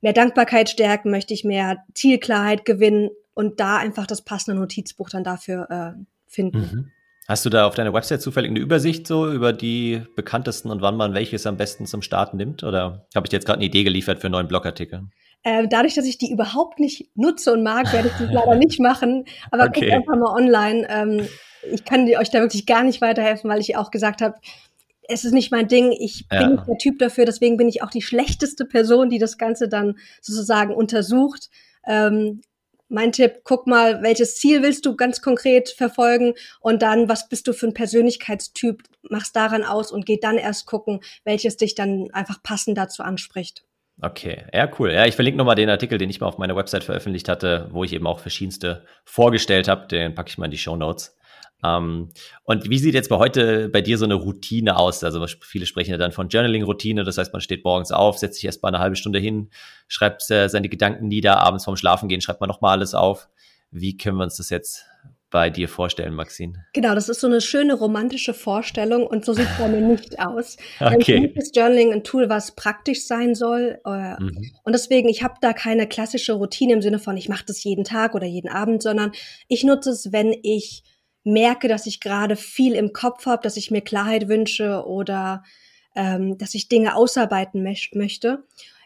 mehr 0.00 0.14
Dankbarkeit 0.14 0.70
stärken? 0.70 1.10
Möchte 1.10 1.34
ich 1.34 1.44
mehr 1.44 1.84
Zielklarheit 1.94 2.64
gewinnen? 2.64 3.10
Und 3.34 3.60
da 3.60 3.78
einfach 3.78 4.06
das 4.06 4.22
passende 4.22 4.60
Notizbuch 4.60 5.10
dann 5.10 5.24
dafür 5.24 5.68
äh, 5.70 6.04
finden. 6.26 6.58
Mhm. 6.58 6.90
Hast 7.26 7.44
du 7.44 7.50
da 7.50 7.66
auf 7.66 7.74
deiner 7.74 7.92
Website 7.92 8.20
zufällig 8.20 8.50
eine 8.50 8.60
Übersicht 8.60 9.06
so 9.06 9.30
über 9.30 9.52
die 9.52 10.02
bekanntesten 10.14 10.70
und 10.70 10.82
wann 10.82 10.96
man 10.96 11.14
welches 11.14 11.46
am 11.46 11.56
besten 11.56 11.86
zum 11.86 12.02
Starten 12.02 12.36
nimmt? 12.36 12.62
Oder 12.62 13.06
habe 13.14 13.26
ich 13.26 13.30
dir 13.30 13.36
jetzt 13.36 13.46
gerade 13.46 13.58
eine 13.58 13.66
Idee 13.66 13.82
geliefert 13.82 14.20
für 14.20 14.26
einen 14.26 14.32
neuen 14.32 14.48
Blogartikel? 14.48 15.08
Äh, 15.44 15.68
dadurch, 15.68 15.94
dass 15.94 16.06
ich 16.06 16.18
die 16.18 16.32
überhaupt 16.32 16.80
nicht 16.80 17.10
nutze 17.14 17.52
und 17.52 17.62
mag, 17.62 17.92
werde 17.92 18.08
ich 18.08 18.14
das 18.14 18.32
leider 18.32 18.56
nicht 18.56 18.80
machen. 18.80 19.26
Aber 19.50 19.64
okay. 19.64 19.80
guckt 19.80 19.92
einfach 19.92 20.16
mal 20.16 20.34
online. 20.34 20.86
Ähm, 20.90 21.28
ich 21.70 21.84
kann 21.84 22.08
euch 22.08 22.30
da 22.30 22.40
wirklich 22.40 22.66
gar 22.66 22.82
nicht 22.82 23.00
weiterhelfen, 23.00 23.48
weil 23.50 23.60
ich 23.60 23.76
auch 23.76 23.90
gesagt 23.90 24.22
habe, 24.22 24.36
es 25.06 25.24
ist 25.24 25.32
nicht 25.32 25.52
mein 25.52 25.68
Ding. 25.68 25.92
Ich 25.92 26.28
bin 26.28 26.40
ja. 26.40 26.48
nicht 26.48 26.66
der 26.66 26.78
Typ 26.78 26.98
dafür. 26.98 27.26
Deswegen 27.26 27.58
bin 27.58 27.68
ich 27.68 27.82
auch 27.82 27.90
die 27.90 28.02
schlechteste 28.02 28.64
Person, 28.64 29.10
die 29.10 29.18
das 29.18 29.36
Ganze 29.36 29.68
dann 29.68 29.98
sozusagen 30.22 30.74
untersucht. 30.74 31.50
Ähm, 31.86 32.40
mein 32.88 33.12
Tipp, 33.12 33.40
guck 33.44 33.66
mal, 33.66 34.02
welches 34.02 34.36
Ziel 34.36 34.62
willst 34.62 34.86
du 34.86 34.96
ganz 34.96 35.20
konkret 35.20 35.70
verfolgen 35.70 36.34
und 36.60 36.82
dann, 36.82 37.08
was 37.08 37.28
bist 37.28 37.46
du 37.48 37.52
für 37.52 37.66
ein 37.66 37.74
Persönlichkeitstyp, 37.74 38.82
machst 39.02 39.34
daran 39.36 39.64
aus 39.64 39.90
und 39.90 40.06
geh 40.06 40.18
dann 40.18 40.38
erst 40.38 40.66
gucken, 40.66 41.00
welches 41.24 41.56
dich 41.56 41.74
dann 41.74 42.10
einfach 42.12 42.42
passend 42.42 42.78
dazu 42.78 43.02
anspricht. 43.02 43.64
Okay, 44.00 44.44
ja, 44.52 44.68
cool. 44.78 44.92
Ja, 44.92 45.06
ich 45.06 45.14
verlinke 45.14 45.38
nochmal 45.38 45.54
den 45.54 45.70
Artikel, 45.70 45.98
den 45.98 46.10
ich 46.10 46.20
mal 46.20 46.26
auf 46.26 46.38
meiner 46.38 46.56
Website 46.56 46.84
veröffentlicht 46.84 47.28
hatte, 47.28 47.68
wo 47.70 47.84
ich 47.84 47.92
eben 47.92 48.06
auch 48.06 48.18
verschiedenste 48.18 48.84
vorgestellt 49.04 49.68
habe. 49.68 49.86
Den 49.86 50.14
packe 50.14 50.30
ich 50.30 50.38
mal 50.38 50.46
in 50.46 50.50
die 50.50 50.58
Show 50.58 50.76
Notes. 50.76 51.16
Ähm, 51.64 52.10
und 52.42 52.68
wie 52.68 52.78
sieht 52.78 52.94
jetzt 52.94 53.08
bei 53.08 53.18
heute 53.18 53.68
bei 53.68 53.80
dir 53.80 53.96
so 53.96 54.04
eine 54.04 54.14
Routine 54.14 54.76
aus? 54.76 55.02
Also 55.04 55.24
viele 55.40 55.66
sprechen 55.66 55.92
ja 55.92 55.96
dann 55.96 56.12
von 56.12 56.28
Journaling-Routine. 56.28 57.04
Das 57.04 57.18
heißt, 57.18 57.32
man 57.32 57.40
steht 57.40 57.64
morgens 57.64 57.92
auf, 57.92 58.18
setzt 58.18 58.36
sich 58.36 58.44
erst 58.44 58.62
mal 58.62 58.68
eine 58.68 58.80
halbe 58.80 58.96
Stunde 58.96 59.20
hin, 59.20 59.50
schreibt 59.86 60.28
äh, 60.30 60.48
seine 60.48 60.68
Gedanken 60.68 61.06
nieder, 61.06 61.40
abends 61.40 61.64
vorm 61.64 61.76
Schlafen 61.76 62.08
gehen, 62.08 62.20
schreibt 62.20 62.40
man 62.40 62.48
nochmal 62.48 62.72
alles 62.72 62.94
auf. 62.94 63.28
Wie 63.70 63.96
können 63.96 64.18
wir 64.18 64.24
uns 64.24 64.36
das 64.36 64.50
jetzt 64.50 64.86
bei 65.34 65.50
dir 65.50 65.68
vorstellen, 65.68 66.14
Maxine? 66.14 66.64
Genau, 66.74 66.94
das 66.94 67.08
ist 67.08 67.20
so 67.20 67.26
eine 67.26 67.40
schöne 67.40 67.74
romantische 67.74 68.34
Vorstellung 68.34 69.04
und 69.04 69.24
so 69.24 69.32
sieht 69.32 69.48
es 69.50 69.58
bei 69.58 69.66
mir 69.66 69.80
nicht 69.84 70.20
aus. 70.20 70.56
okay. 70.78 71.32
ist 71.34 71.56
Journaling 71.56 71.92
ein 71.92 72.04
Tool, 72.04 72.28
was 72.28 72.54
praktisch 72.54 73.04
sein 73.04 73.34
soll. 73.34 73.80
Äh, 73.84 74.22
mhm. 74.22 74.52
Und 74.62 74.74
deswegen, 74.74 75.08
ich 75.08 75.24
habe 75.24 75.34
da 75.40 75.52
keine 75.52 75.88
klassische 75.88 76.34
Routine 76.34 76.74
im 76.74 76.82
Sinne 76.82 77.00
von, 77.00 77.16
ich 77.16 77.28
mache 77.28 77.42
das 77.48 77.64
jeden 77.64 77.82
Tag 77.82 78.14
oder 78.14 78.28
jeden 78.28 78.48
Abend, 78.48 78.80
sondern 78.80 79.10
ich 79.48 79.64
nutze 79.64 79.90
es, 79.90 80.12
wenn 80.12 80.36
ich 80.44 80.84
merke, 81.24 81.66
dass 81.66 81.86
ich 81.86 81.98
gerade 81.98 82.36
viel 82.36 82.76
im 82.76 82.92
Kopf 82.92 83.26
habe, 83.26 83.42
dass 83.42 83.56
ich 83.56 83.72
mir 83.72 83.80
Klarheit 83.80 84.28
wünsche 84.28 84.84
oder 84.86 85.42
ähm, 85.96 86.38
dass 86.38 86.54
ich 86.54 86.68
Dinge 86.68 86.94
ausarbeiten 86.94 87.64
möchte. 87.64 88.44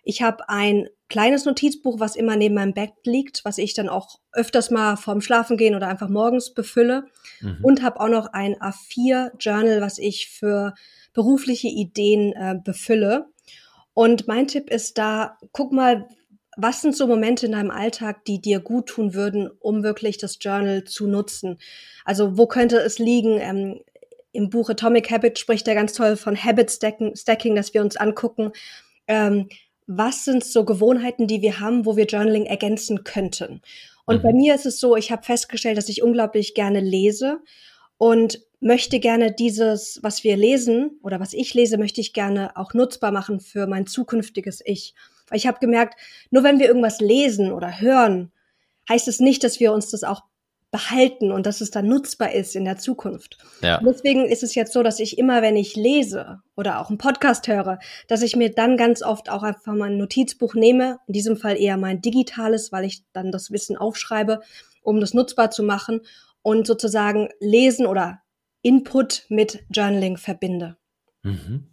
Ich 0.08 0.22
habe 0.22 0.48
ein 0.48 0.88
kleines 1.10 1.44
Notizbuch, 1.44 2.00
was 2.00 2.16
immer 2.16 2.34
neben 2.34 2.54
meinem 2.54 2.72
Bett 2.72 2.94
liegt, 3.04 3.44
was 3.44 3.58
ich 3.58 3.74
dann 3.74 3.90
auch 3.90 4.20
öfters 4.32 4.70
mal 4.70 4.96
vorm 4.96 5.20
Schlafengehen 5.20 5.74
oder 5.74 5.86
einfach 5.86 6.08
morgens 6.08 6.54
befülle. 6.54 7.04
Mhm. 7.42 7.58
Und 7.62 7.82
habe 7.82 8.00
auch 8.00 8.08
noch 8.08 8.32
ein 8.32 8.56
A4-Journal, 8.56 9.82
was 9.82 9.98
ich 9.98 10.30
für 10.30 10.72
berufliche 11.12 11.68
Ideen 11.68 12.32
äh, 12.32 12.54
befülle. 12.64 13.26
Und 13.92 14.26
mein 14.26 14.48
Tipp 14.48 14.70
ist 14.70 14.96
da, 14.96 15.36
guck 15.52 15.72
mal, 15.72 16.08
was 16.56 16.80
sind 16.80 16.96
so 16.96 17.06
Momente 17.06 17.44
in 17.44 17.52
deinem 17.52 17.70
Alltag, 17.70 18.24
die 18.24 18.40
dir 18.40 18.60
gut 18.60 18.86
tun 18.86 19.12
würden, 19.12 19.50
um 19.60 19.82
wirklich 19.82 20.16
das 20.16 20.38
Journal 20.40 20.84
zu 20.84 21.06
nutzen? 21.06 21.58
Also 22.06 22.38
wo 22.38 22.46
könnte 22.46 22.78
es 22.78 22.98
liegen? 22.98 23.38
Ähm, 23.42 23.82
Im 24.32 24.48
Buch 24.48 24.70
Atomic 24.70 25.10
Habit 25.10 25.38
spricht 25.38 25.68
er 25.68 25.74
ganz 25.74 25.92
toll 25.92 26.16
von 26.16 26.34
Habit 26.34 26.70
Stacking, 26.70 27.54
dass 27.56 27.74
wir 27.74 27.82
uns 27.82 27.98
angucken, 27.98 28.52
ähm, 29.06 29.48
was 29.88 30.26
sind 30.26 30.45
so 30.45 30.64
Gewohnheiten, 30.64 31.26
die 31.26 31.42
wir 31.42 31.61
haben, 31.61 31.87
wo 31.87 31.97
wir 31.97 32.04
Journaling 32.04 32.45
ergänzen 32.45 33.04
könnten. 33.04 33.62
Und 34.04 34.18
mhm. 34.18 34.23
bei 34.23 34.33
mir 34.35 34.54
ist 34.54 34.66
es 34.66 34.78
so, 34.78 34.97
ich 34.97 35.11
habe 35.11 35.25
festgestellt, 35.25 35.78
dass 35.78 35.88
ich 35.88 36.02
unglaublich 36.02 36.54
gerne 36.54 36.80
lese 36.80 37.40
und 37.97 38.40
möchte 38.61 39.00
gerne 39.00 39.33
dieses, 39.33 39.99
was 40.02 40.25
wir 40.25 40.37
lesen 40.37 41.00
oder 41.02 41.21
was 41.21 41.33
ich 41.33 41.54
lese, 41.54 41.78
möchte 41.78 42.02
ich 42.02 42.12
gerne 42.12 42.57
auch 42.57 42.75
nutzbar 42.75 43.12
machen 43.12 43.40
für 43.40 43.66
mein 43.66 43.87
zukünftiges 43.87 44.62
Ich. 44.64 44.95
Weil 45.28 45.38
ich 45.38 45.47
habe 45.47 45.59
gemerkt, 45.59 45.99
nur 46.30 46.45
wenn 46.45 46.59
wir 46.59 46.66
irgendwas 46.66 47.00
lesen 47.00 47.50
oder 47.50 47.80
hören, 47.80 48.30
heißt 48.90 49.09
es 49.09 49.21
nicht, 49.21 49.42
dass 49.42 49.59
wir 49.59 49.73
uns 49.73 49.90
das 49.90 50.04
auch 50.04 50.23
behalten 50.70 51.32
und 51.32 51.46
dass 51.46 51.60
es 51.60 51.70
dann 51.70 51.88
nutzbar 51.88 52.32
ist 52.32 52.54
in 52.54 52.64
der 52.64 52.76
Zukunft. 52.76 53.38
Ja. 53.62 53.80
deswegen 53.80 54.26
ist 54.26 54.42
es 54.42 54.54
jetzt 54.54 54.72
so, 54.72 54.82
dass 54.82 55.00
ich 55.00 55.16
immer, 55.16 55.40
wenn 55.40 55.56
ich 55.56 55.76
lese 55.76 56.42
oder 56.56 56.80
auch 56.80 56.90
einen 56.90 56.98
Podcast 56.98 57.48
höre, 57.48 57.78
dass 58.06 58.22
ich 58.22 58.37
mir 58.37 58.50
dann 58.50 58.76
ganz 58.76 59.02
oft 59.02 59.30
auch 59.30 59.42
einfach 59.42 59.75
mal 59.75 59.90
ein 59.90 59.96
Notizbuch 59.96 60.54
nehme, 60.54 60.98
in 61.06 61.14
diesem 61.14 61.37
Fall 61.37 61.56
eher 61.56 61.78
mein 61.78 62.02
digitales, 62.02 62.70
weil 62.70 62.84
ich 62.84 63.02
dann 63.12 63.32
das 63.32 63.50
Wissen 63.50 63.76
aufschreibe, 63.76 64.40
um 64.82 65.00
das 65.00 65.14
nutzbar 65.14 65.50
zu 65.50 65.62
machen 65.62 66.02
und 66.42 66.66
sozusagen 66.66 67.30
Lesen 67.40 67.87
oder 67.87 68.20
Input 68.60 69.25
mit 69.28 69.64
Journaling 69.70 70.18
verbinde. 70.18 70.76
Mhm. 71.22 71.68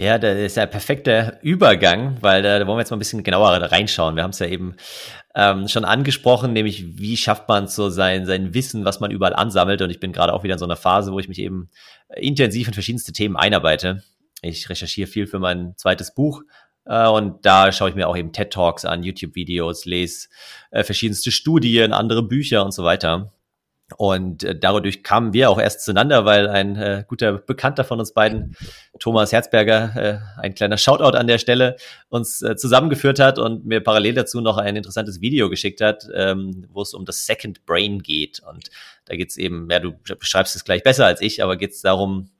Ja, 0.00 0.16
das 0.16 0.38
ist 0.38 0.56
ja 0.56 0.62
ein 0.62 0.70
perfekter 0.70 1.38
Übergang, 1.42 2.16
weil 2.22 2.40
da, 2.40 2.58
da 2.58 2.66
wollen 2.66 2.78
wir 2.78 2.80
jetzt 2.80 2.90
mal 2.90 2.96
ein 2.96 3.00
bisschen 3.00 3.22
genauer 3.22 3.50
reinschauen. 3.50 4.16
Wir 4.16 4.22
haben 4.22 4.30
es 4.30 4.38
ja 4.38 4.46
eben 4.46 4.74
ähm, 5.34 5.68
schon 5.68 5.84
angesprochen, 5.84 6.54
nämlich 6.54 6.98
wie 6.98 7.18
schafft 7.18 7.46
man 7.48 7.68
so 7.68 7.90
sein, 7.90 8.24
sein 8.24 8.54
Wissen, 8.54 8.86
was 8.86 9.00
man 9.00 9.10
überall 9.10 9.34
ansammelt. 9.34 9.82
Und 9.82 9.90
ich 9.90 10.00
bin 10.00 10.12
gerade 10.12 10.32
auch 10.32 10.42
wieder 10.42 10.54
in 10.54 10.58
so 10.58 10.64
einer 10.64 10.76
Phase, 10.76 11.12
wo 11.12 11.18
ich 11.18 11.28
mich 11.28 11.38
eben 11.38 11.68
intensiv 12.16 12.66
in 12.66 12.72
verschiedenste 12.72 13.12
Themen 13.12 13.36
einarbeite. 13.36 14.02
Ich 14.40 14.70
recherchiere 14.70 15.06
viel 15.06 15.26
für 15.26 15.38
mein 15.38 15.74
zweites 15.76 16.14
Buch, 16.14 16.44
äh, 16.86 17.06
und 17.06 17.44
da 17.44 17.70
schaue 17.70 17.90
ich 17.90 17.94
mir 17.94 18.08
auch 18.08 18.16
eben 18.16 18.32
TED 18.32 18.54
Talks 18.54 18.86
an, 18.86 19.02
YouTube-Videos, 19.02 19.84
lese 19.84 20.28
äh, 20.70 20.82
verschiedenste 20.82 21.30
Studien, 21.30 21.92
andere 21.92 22.22
Bücher 22.22 22.64
und 22.64 22.72
so 22.72 22.84
weiter. 22.84 23.34
Und 23.96 24.44
äh, 24.44 24.58
dadurch 24.58 25.02
kamen 25.02 25.32
wir 25.32 25.50
auch 25.50 25.58
erst 25.58 25.84
zueinander, 25.84 26.24
weil 26.24 26.48
ein 26.48 26.76
äh, 26.76 27.04
guter 27.06 27.32
Bekannter 27.32 27.84
von 27.84 27.98
uns 27.98 28.12
beiden, 28.12 28.56
Thomas 28.98 29.32
Herzberger, 29.32 29.96
äh, 29.96 30.40
ein 30.40 30.54
kleiner 30.54 30.78
Shoutout 30.78 31.16
an 31.16 31.26
der 31.26 31.38
Stelle, 31.38 31.76
uns 32.08 32.42
äh, 32.42 32.56
zusammengeführt 32.56 33.18
hat 33.18 33.38
und 33.38 33.66
mir 33.66 33.80
parallel 33.80 34.14
dazu 34.14 34.40
noch 34.40 34.58
ein 34.58 34.76
interessantes 34.76 35.20
Video 35.20 35.50
geschickt 35.50 35.80
hat, 35.80 36.08
ähm, 36.14 36.66
wo 36.72 36.82
es 36.82 36.94
um 36.94 37.04
das 37.04 37.26
Second 37.26 37.66
Brain 37.66 38.00
geht. 38.00 38.40
Und 38.48 38.70
da 39.06 39.16
geht 39.16 39.30
es 39.30 39.36
eben, 39.36 39.68
ja, 39.70 39.80
du 39.80 39.92
beschreibst 40.18 40.54
es 40.56 40.64
gleich 40.64 40.82
besser 40.82 41.06
als 41.06 41.20
ich, 41.20 41.42
aber 41.42 41.56
geht 41.56 41.72
es 41.72 41.82
darum, 41.82 42.30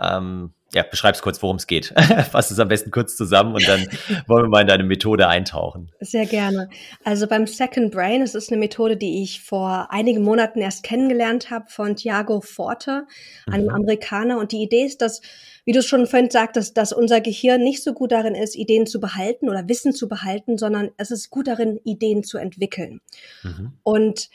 ähm, 0.00 0.52
ja, 0.74 0.82
beschreib's 0.82 1.22
kurz, 1.22 1.42
worum 1.42 1.56
es 1.56 1.66
geht. 1.66 1.94
Fass 2.30 2.50
es 2.50 2.58
am 2.58 2.68
besten 2.68 2.90
kurz 2.90 3.16
zusammen 3.16 3.54
und 3.54 3.66
dann 3.66 3.86
wollen 4.26 4.44
wir 4.44 4.48
mal 4.48 4.60
in 4.62 4.66
deine 4.66 4.84
Methode 4.84 5.28
eintauchen. 5.28 5.90
Sehr 6.00 6.26
gerne. 6.26 6.68
Also 7.04 7.26
beim 7.26 7.46
Second 7.46 7.92
Brain, 7.92 8.22
es 8.22 8.34
ist 8.34 8.50
eine 8.50 8.58
Methode, 8.58 8.96
die 8.96 9.22
ich 9.22 9.42
vor 9.42 9.88
einigen 9.90 10.22
Monaten 10.22 10.60
erst 10.60 10.82
kennengelernt 10.82 11.50
habe 11.50 11.66
von 11.68 11.96
Thiago 11.96 12.40
Forte, 12.40 13.06
einem 13.46 13.66
mhm. 13.66 13.74
Amerikaner. 13.74 14.38
Und 14.38 14.52
die 14.52 14.62
Idee 14.62 14.84
ist, 14.84 15.00
dass, 15.00 15.20
wie 15.64 15.72
du 15.72 15.82
schon 15.82 16.06
vorhin 16.06 16.30
sagtest, 16.30 16.76
dass 16.76 16.92
unser 16.92 17.20
Gehirn 17.20 17.62
nicht 17.62 17.82
so 17.82 17.92
gut 17.92 18.12
darin 18.12 18.34
ist, 18.34 18.56
Ideen 18.56 18.86
zu 18.86 19.00
behalten 19.00 19.48
oder 19.48 19.68
Wissen 19.68 19.92
zu 19.92 20.08
behalten, 20.08 20.58
sondern 20.58 20.90
es 20.96 21.10
ist 21.10 21.30
gut 21.30 21.46
darin, 21.46 21.78
Ideen 21.84 22.24
zu 22.24 22.38
entwickeln. 22.38 23.00
Mhm. 23.42 23.72
Und 23.82 24.28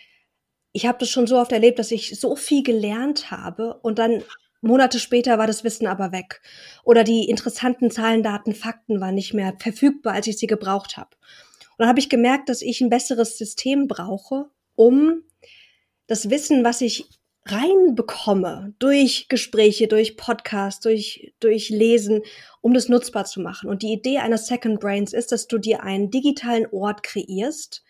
ich 0.72 0.86
habe 0.86 1.00
das 1.00 1.10
schon 1.10 1.28
so 1.28 1.38
oft 1.38 1.52
erlebt, 1.52 1.80
dass 1.80 1.92
ich 1.92 2.20
so 2.20 2.36
viel 2.36 2.64
gelernt 2.64 3.32
habe 3.32 3.74
und 3.82 4.00
dann 4.00 4.24
Monate 4.62 5.00
später 5.00 5.38
war 5.38 5.48
das 5.48 5.64
Wissen 5.64 5.88
aber 5.88 6.12
weg. 6.12 6.42
Oder 6.84 7.04
die 7.04 7.30
interessanten 7.30 7.92
Zahlen, 7.92 8.24
Daten, 8.24 8.54
Fakten 8.54 9.00
waren 9.00 9.16
nicht 9.16 9.34
mehr 9.34 9.56
verfügbar, 9.60 10.14
als 10.14 10.28
ich 10.28 10.38
sie 10.38 10.48
gebraucht 10.48 10.98
habe. 10.98 11.16
Und 11.72 11.80
dann 11.80 11.88
habe 11.88 12.00
ich 12.00 12.10
gemerkt, 12.10 12.50
dass 12.50 12.62
ich 12.62 12.82
ein 12.82 12.90
besseres 12.90 13.38
System 13.38 13.88
brauche, 13.88 14.50
um 14.76 15.24
das 16.08 16.30
Wissen, 16.30 16.64
was 16.64 16.82
ich 16.82 17.08
reinbekomme 17.46 18.74
durch 18.80 19.28
Gespräche, 19.30 19.88
durch 19.88 20.18
Podcasts, 20.18 20.82
durch, 20.82 21.34
durch 21.40 21.70
Lesen, 21.70 22.22
um 22.62 22.74
das 22.74 22.90
nutzbar 22.90 23.26
zu 23.26 23.42
machen. 23.42 23.70
Und 23.70 23.82
die 23.82 23.94
Idee 23.94 24.18
eines 24.18 24.48
Second 24.48 24.80
Brains 24.80 25.14
ist, 25.14 25.32
dass 25.32 25.48
du 25.48 25.58
dir 25.58 25.84
einen 25.84 26.12
digitalen 26.12 26.68
Ort 26.72 27.04
kreierst, 27.04 27.84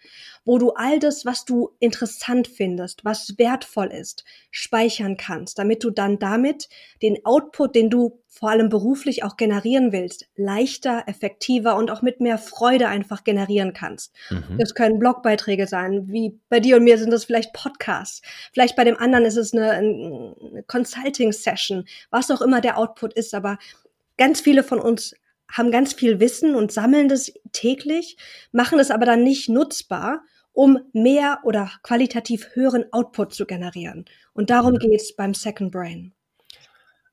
wo 0.46 0.58
du 0.58 0.72
all 0.72 1.00
das, 1.00 1.26
was 1.26 1.46
du 1.46 1.76
interessant 1.80 2.48
findest, 2.48 3.06
was 3.06 3.38
wertvoll 3.38 3.88
ist, 3.88 4.24
speichern 4.52 5.18
kannst, 5.18 5.60
damit 5.60 5.84
du 5.84 5.90
dann 5.90 6.18
damit 6.20 6.70
den 7.02 7.24
Output, 7.26 7.76
den 7.76 7.90
du 7.90 8.20
vor 8.28 8.50
allem 8.50 8.70
beruflich 8.70 9.24
auch 9.24 9.38
generieren 9.38 9.92
willst, 9.92 10.28
leichter, 10.36 11.04
effektiver 11.08 11.76
und 11.76 11.92
auch 11.92 12.02
mit 12.02 12.22
mehr 12.22 12.38
Freude 12.38 12.88
einfach 12.88 13.24
generieren 13.24 13.74
kannst. 13.74 14.14
Mhm. 14.30 14.58
Das 14.58 14.76
können 14.76 15.00
Blogbeiträge 15.00 15.68
sein, 15.68 16.08
wie 16.08 16.40
bei 16.48 16.60
dir 16.60 16.78
und 16.78 16.84
mir 16.84 16.98
sind 16.98 17.12
das 17.12 17.26
vielleicht 17.26 17.54
Podcasts. 17.54 18.22
Vielleicht 18.54 18.76
bei 18.76 18.86
dem 18.86 18.98
anderen 18.98 19.26
ist 19.26 19.36
es 19.36 19.54
eine, 19.54 19.72
eine 19.72 20.64
Consulting-Session, 20.68 21.86
was 22.12 22.32
auch 22.32 22.42
immer 22.42 22.62
der 22.62 22.78
Output 22.78 23.14
ist, 23.14 23.34
aber 23.34 23.58
ganz 24.20 24.42
viele 24.42 24.64
von 24.64 24.80
uns 24.80 25.16
haben 25.52 25.72
ganz 25.72 25.94
viel 25.94 26.20
Wissen 26.20 26.54
und 26.54 26.72
sammeln 26.72 27.10
das 27.10 27.34
täglich, 27.54 28.18
machen 28.52 28.80
es 28.80 28.92
aber 28.92 29.06
dann 29.08 29.24
nicht 29.24 29.50
nutzbar, 29.50 30.22
um 30.52 30.80
mehr 30.94 31.40
oder 31.44 31.72
qualitativ 31.82 32.50
höheren 32.54 32.86
Output 32.94 33.34
zu 33.34 33.48
generieren. 33.48 34.06
Und 34.34 34.52
darum 34.52 34.78
geht 34.78 35.02
es 35.02 35.16
beim 35.16 35.34
Second 35.34 35.72
Brain. 35.72 36.14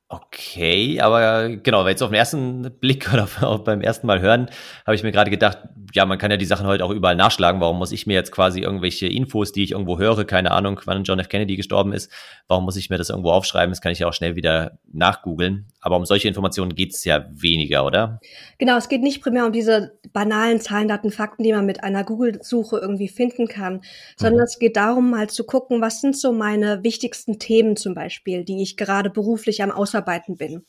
Okay, 0.09 1.01
aber 1.01 1.49
genau, 1.49 1.87
jetzt 1.89 2.01
auf 2.01 2.11
den 2.11 2.15
ersten 2.15 2.71
Blick 2.79 3.13
oder 3.13 3.27
auch 3.43 3.61
beim 3.61 3.81
ersten 3.81 4.07
Mal 4.07 4.21
hören, 4.21 4.49
habe 4.87 4.95
ich 4.95 5.03
mir 5.03 5.11
gerade 5.11 5.33
gedacht, 5.33 5.59
ja, 5.95 6.07
man 6.07 6.19
kann 6.19 6.31
ja 6.31 6.37
die 6.37 6.45
Sachen 6.45 6.67
heute 6.67 6.85
auch 6.85 6.91
überall 6.91 7.17
nachschlagen. 7.17 7.61
Warum 7.61 7.79
muss 7.79 7.91
ich 7.91 8.07
mir 8.07 8.15
jetzt 8.15 8.31
quasi 8.31 8.61
irgendwelche 8.61 9.09
Infos, 9.09 9.51
die 9.51 9.65
ich 9.65 9.73
irgendwo 9.73 9.99
höre, 9.99 10.25
keine 10.25 10.53
Ahnung, 10.53 10.81
wann 10.85 11.03
John 11.03 11.19
F. 11.19 11.29
Kennedy 11.29 11.57
gestorben 11.57 11.93
ist, 11.93 12.13
warum 12.47 12.65
muss 12.65 12.77
ich 12.77 12.89
mir 12.89 12.99
das 12.99 13.11
irgendwo 13.11 13.31
aufschreiben? 13.31 13.73
Das 13.73 13.81
kann 13.81 13.93
ich 13.93 13.99
ja 13.99 14.07
auch 14.07 14.13
schnell 14.13 14.37
wieder 14.37 14.79
nachgoogeln. 14.93 15.67
Aber 15.81 15.97
um 15.97 16.05
solche 16.05 16.29
Informationen 16.29 16.75
geht's 16.75 17.05
ja 17.05 17.27
weniger, 17.33 17.85
oder? 17.85 18.21
Genau, 18.59 18.77
es 18.77 18.89
geht 18.89 19.03
nicht 19.03 19.23
primär 19.23 19.47
um 19.47 19.53
diese 19.53 19.99
banalen 20.13 20.61
Zahlen, 20.61 20.89
Daten, 20.89 21.11
Fakten, 21.11 21.43
die 21.43 21.53
man 21.53 21.67
mit 21.67 21.83
einer 21.83 22.05
Google-Suche 22.05 22.79
irgendwie 22.79 23.09
finden 23.09 23.49
kann, 23.49 23.81
sondern 24.17 24.41
mhm. 24.41 24.45
es 24.45 24.59
geht 24.59 24.77
darum, 24.77 25.11
mal 25.11 25.29
zu 25.29 25.45
gucken, 25.45 25.81
was 25.81 26.01
sind 26.01 26.17
so 26.17 26.33
meine 26.33 26.83
wichtigsten 26.85 27.39
Themen 27.39 27.77
zum 27.77 27.95
Beispiel, 27.95 28.45
die 28.45 28.63
ich 28.63 28.77
gerade 28.77 29.11
beruflich 29.11 29.63
am 29.63 29.71
Ausarbeiten 29.97 30.37
bin. 30.37 30.65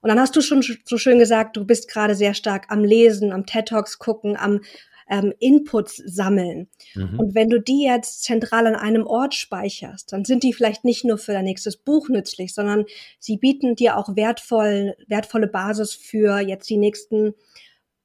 Und 0.00 0.08
dann 0.08 0.18
hast 0.18 0.34
du 0.34 0.40
schon 0.40 0.62
so 0.84 0.98
schön 0.98 1.18
gesagt, 1.18 1.56
du 1.56 1.64
bist 1.64 1.88
gerade 1.88 2.14
sehr 2.14 2.34
stark 2.34 2.66
am 2.70 2.82
Lesen, 2.82 3.32
am 3.32 3.46
TED 3.46 3.68
Talks 3.68 3.98
gucken, 3.98 4.36
am 4.36 4.60
ähm, 5.08 5.32
Inputs 5.38 5.96
sammeln. 6.06 6.68
Mhm. 6.94 7.20
Und 7.20 7.34
wenn 7.34 7.50
du 7.50 7.60
die 7.60 7.84
jetzt 7.84 8.24
zentral 8.24 8.66
an 8.66 8.74
einem 8.74 9.06
Ort 9.06 9.34
speicherst, 9.34 10.12
dann 10.12 10.24
sind 10.24 10.42
die 10.42 10.52
vielleicht 10.52 10.84
nicht 10.84 11.04
nur 11.04 11.18
für 11.18 11.32
dein 11.32 11.44
nächstes 11.44 11.76
Buch 11.76 12.08
nützlich, 12.08 12.54
sondern 12.54 12.84
sie 13.20 13.36
bieten 13.36 13.76
dir 13.76 13.96
auch 13.96 14.16
wertvoll, 14.16 14.96
wertvolle 15.06 15.46
Basis 15.46 15.94
für 15.94 16.40
jetzt 16.40 16.68
die 16.68 16.78
nächsten 16.78 17.34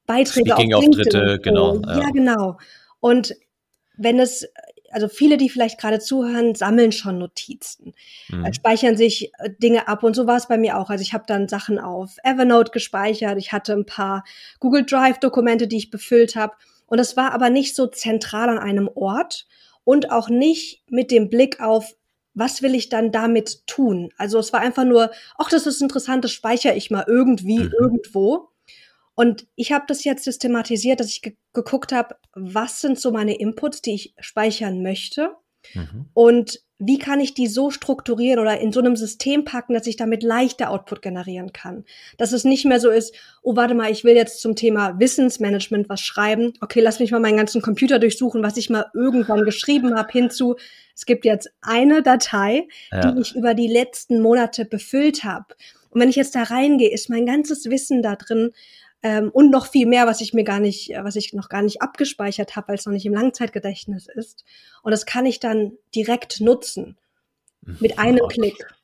Beiträge 0.06 0.52
Speaking 0.52 0.74
auf 0.74 0.84
LinkedIn. 0.84 1.42
genau. 1.42 1.82
Ja. 1.82 2.00
ja, 2.00 2.10
genau. 2.12 2.58
Und 3.00 3.36
wenn 3.98 4.20
es 4.20 4.48
also 4.91 5.08
viele, 5.08 5.38
die 5.38 5.50
vielleicht 5.50 5.79
gerade 5.79 6.00
zuhören, 6.00 6.56
sammeln 6.56 6.91
schon 6.91 7.17
Notizen, 7.17 7.94
mhm. 8.29 8.53
Speichern 8.53 8.98
sich 8.98 9.32
äh, 9.39 9.50
Dinge 9.62 9.88
ab 9.88 10.03
und 10.03 10.15
so 10.15 10.27
war 10.27 10.38
es 10.38 10.48
bei 10.48 10.58
mir 10.58 10.77
auch. 10.77 10.89
Also 10.89 11.01
ich 11.01 11.13
habe 11.13 11.25
dann 11.27 11.48
Sachen 11.48 11.79
auf 11.79 12.17
Evernote 12.24 12.72
gespeichert, 12.72 13.38
ich 13.38 13.51
hatte 13.51 13.74
ein 13.74 13.86
paar 13.86 14.24
Google 14.60 14.86
Drive 14.86 15.20
Dokumente, 15.20 15.67
die 15.67 15.77
ich 15.77 15.89
befüllt 15.89 16.36
habe 16.36 16.56
und 16.86 17.00
es 17.00 17.17
war 17.17 17.34
aber 17.34 17.50
nicht 17.50 17.75
so 17.75 17.88
zentral 17.88 18.50
an 18.50 18.60
einem 18.60 18.89
Ort 18.94 19.48
und 19.84 20.12
auch 20.12 20.29
nicht 20.29 20.84
mit 20.89 21.12
dem 21.12 21.29
Blick 21.29 21.60
auf 21.60 21.96
was 22.38 22.62
will 22.62 22.75
ich 22.75 22.89
dann 22.89 23.12
damit 23.12 23.65
tun? 23.65 24.12
Also 24.15 24.38
es 24.38 24.53
war 24.53 24.60
einfach 24.60 24.84
nur, 24.84 25.10
ach, 25.39 25.50
das 25.50 25.65
ist 25.65 25.82
interessant, 25.82 26.24
das 26.24 26.32
speichere 26.32 26.75
ich 26.75 26.91
mal 26.91 27.03
irgendwie 27.08 27.58
mhm. 27.58 27.74
irgendwo. 27.79 28.50
Und 29.15 29.48
ich 29.56 29.72
habe 29.72 29.86
das 29.88 30.03
jetzt 30.03 30.24
systematisiert, 30.24 31.00
dass 31.00 31.08
ich 31.08 31.36
geguckt 31.58 31.92
habe, 31.92 32.16
was 32.34 32.80
sind 32.80 33.00
so 33.00 33.12
meine 33.12 33.38
Inputs, 33.38 33.82
die 33.82 33.96
ich 33.96 34.14
speichern 34.20 34.84
möchte 34.84 35.32
mhm. 35.74 36.06
und 36.14 36.62
wie 36.80 37.00
kann 37.00 37.20
ich 37.20 37.34
die 37.34 37.48
so 37.48 37.72
strukturieren 37.72 38.40
oder 38.40 38.60
in 38.60 38.72
so 38.72 38.80
einem 38.80 38.96
System 38.96 39.46
packen, 39.46 39.74
dass 39.74 39.88
ich 39.88 39.96
damit 39.96 40.22
leichter 40.22 40.70
Output 40.70 41.02
generieren 41.02 41.52
kann. 41.52 41.86
Dass 42.20 42.34
es 42.34 42.44
nicht 42.44 42.66
mehr 42.66 42.80
so 42.80 42.92
ist, 42.92 43.16
oh, 43.42 43.56
warte 43.56 43.74
mal, 43.74 43.92
ich 43.92 44.04
will 44.04 44.16
jetzt 44.16 44.42
zum 44.42 44.56
Thema 44.56 45.00
Wissensmanagement 45.00 45.90
was 45.90 46.02
schreiben. 46.02 46.54
Okay, 46.62 46.80
lass 46.80 47.00
mich 47.00 47.10
mal 47.10 47.20
meinen 47.20 47.38
ganzen 47.38 47.64
Computer 47.64 47.98
durchsuchen, 47.98 48.44
was 48.44 48.58
ich 48.58 48.70
mal 48.70 48.86
irgendwann 48.94 49.44
geschrieben 49.44 49.96
habe, 49.96 50.12
hinzu, 50.12 50.56
es 50.94 51.08
gibt 51.08 51.26
jetzt 51.26 51.50
eine 51.62 52.04
Datei, 52.04 52.68
ja. 52.92 53.12
die 53.12 53.22
ich 53.22 53.36
über 53.36 53.56
die 53.56 53.68
letzten 53.68 54.22
Monate 54.22 54.64
befüllt 54.64 55.24
habe. 55.24 55.56
Und 55.90 56.02
wenn 56.02 56.10
ich 56.10 56.16
jetzt 56.16 56.36
da 56.36 56.44
reingehe, 56.44 56.92
ist 56.92 57.10
mein 57.10 57.26
ganzes 57.26 57.66
Wissen 57.66 58.04
da 58.04 58.16
drin, 58.16 58.52
ähm, 59.04 59.30
und 59.32 59.51
noch 59.51 59.68
viel 59.68 59.86
mehr, 59.86 60.08
was 60.08 60.22
ich 60.22 60.34
mir 60.34 60.44
gar 60.44 60.60
nicht, 60.60 60.92
was 61.01 61.16
ich 61.16 61.34
noch 61.34 61.50
gar 61.50 61.62
nicht 61.62 61.82
abgespeichert 61.82 62.56
habe, 62.56 62.70
weil 62.70 62.75
es 62.75 62.86
noch 62.86 62.94
nicht 62.94 63.06
im 63.06 63.13
Langzeitgedächtnis 63.13 64.08
ist. 64.08 64.44
Und 64.84 64.92
das 64.92 65.06
kann 65.06 65.25
ich 65.25 65.39
dann 65.39 65.74
direkt 65.94 66.42
nutzen 66.42 66.98
mit 67.80 68.00
einem 68.00 68.22
okay. 68.22 68.42
Klick. 68.42 68.77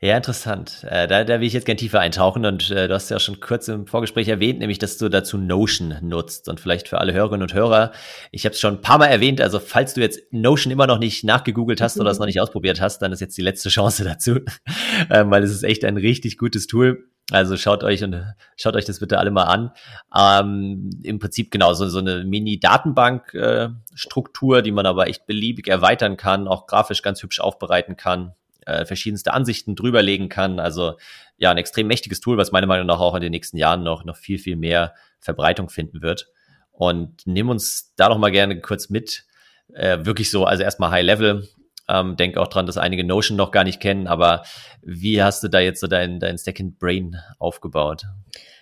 Ja, 0.00 0.16
interessant. 0.16 0.84
Äh, 0.88 1.06
da, 1.06 1.24
da 1.24 1.40
will 1.40 1.46
ich 1.46 1.52
jetzt 1.52 1.66
gerne 1.66 1.78
tiefer 1.78 2.00
eintauchen 2.00 2.46
und 2.46 2.70
äh, 2.70 2.88
du 2.88 2.94
hast 2.94 3.10
ja 3.10 3.18
schon 3.18 3.40
kurz 3.40 3.68
im 3.68 3.86
Vorgespräch 3.86 4.28
erwähnt, 4.28 4.60
nämlich, 4.60 4.78
dass 4.78 4.96
du 4.96 5.08
dazu 5.08 5.36
Notion 5.36 5.96
nutzt 6.02 6.48
und 6.48 6.60
vielleicht 6.60 6.88
für 6.88 6.98
alle 6.98 7.12
Hörerinnen 7.12 7.42
und 7.42 7.54
Hörer. 7.54 7.92
Ich 8.30 8.44
habe 8.44 8.54
es 8.54 8.60
schon 8.60 8.76
ein 8.76 8.80
paar 8.80 8.98
Mal 8.98 9.06
erwähnt, 9.06 9.40
also 9.40 9.58
falls 9.58 9.94
du 9.94 10.00
jetzt 10.00 10.20
Notion 10.30 10.72
immer 10.72 10.86
noch 10.86 10.98
nicht 10.98 11.24
nachgegoogelt 11.24 11.80
hast 11.80 11.96
mhm. 11.96 12.02
oder 12.02 12.10
es 12.10 12.18
noch 12.18 12.26
nicht 12.26 12.40
ausprobiert 12.40 12.80
hast, 12.80 13.00
dann 13.00 13.12
ist 13.12 13.20
jetzt 13.20 13.36
die 13.36 13.42
letzte 13.42 13.68
Chance 13.68 14.04
dazu, 14.04 14.40
ähm, 15.10 15.30
weil 15.30 15.42
es 15.42 15.50
ist 15.50 15.64
echt 15.64 15.84
ein 15.84 15.96
richtig 15.96 16.38
gutes 16.38 16.66
Tool. 16.66 17.07
Also 17.30 17.58
schaut 17.58 17.84
euch 17.84 18.02
und 18.02 18.24
schaut 18.56 18.74
euch 18.74 18.86
das 18.86 19.00
bitte 19.00 19.18
alle 19.18 19.30
mal 19.30 19.44
an. 19.44 19.70
Ähm, 20.16 20.88
Im 21.02 21.18
Prinzip 21.18 21.50
genau 21.50 21.74
so, 21.74 21.86
so 21.88 21.98
eine 21.98 22.24
Mini-Datenbank-Struktur, 22.24 24.58
äh, 24.58 24.62
die 24.62 24.72
man 24.72 24.86
aber 24.86 25.08
echt 25.08 25.26
beliebig 25.26 25.68
erweitern 25.68 26.16
kann, 26.16 26.48
auch 26.48 26.66
grafisch 26.66 27.02
ganz 27.02 27.22
hübsch 27.22 27.40
aufbereiten 27.40 27.98
kann, 27.98 28.32
äh, 28.64 28.86
verschiedenste 28.86 29.34
Ansichten 29.34 29.76
drüberlegen 29.76 30.30
kann. 30.30 30.58
Also 30.58 30.96
ja, 31.36 31.50
ein 31.50 31.58
extrem 31.58 31.86
mächtiges 31.86 32.20
Tool, 32.20 32.38
was 32.38 32.50
meiner 32.50 32.66
Meinung 32.66 32.86
nach 32.86 33.00
auch 33.00 33.14
in 33.14 33.20
den 33.20 33.32
nächsten 33.32 33.58
Jahren 33.58 33.82
noch, 33.82 34.04
noch 34.04 34.16
viel, 34.16 34.38
viel 34.38 34.56
mehr 34.56 34.94
Verbreitung 35.20 35.68
finden 35.68 36.00
wird. 36.00 36.28
Und 36.72 37.26
nimm 37.26 37.50
uns 37.50 37.92
da 37.96 38.08
noch 38.08 38.16
mal 38.18 38.30
gerne 38.30 38.62
kurz 38.62 38.88
mit. 38.88 39.26
Äh, 39.74 40.06
wirklich 40.06 40.30
so, 40.30 40.46
also 40.46 40.62
erstmal 40.62 40.92
High 40.92 41.04
Level, 41.04 41.46
ähm, 41.88 42.16
denke 42.16 42.40
auch 42.40 42.48
dran, 42.48 42.66
dass 42.66 42.76
einige 42.76 43.04
Notion 43.04 43.36
noch 43.36 43.50
gar 43.50 43.64
nicht 43.64 43.80
kennen, 43.80 44.06
aber 44.06 44.42
wie 44.82 45.22
hast 45.22 45.42
du 45.42 45.48
da 45.48 45.60
jetzt 45.60 45.80
so 45.80 45.86
dein, 45.86 46.20
dein 46.20 46.38
Second 46.38 46.78
Brain 46.78 47.16
aufgebaut? 47.38 48.04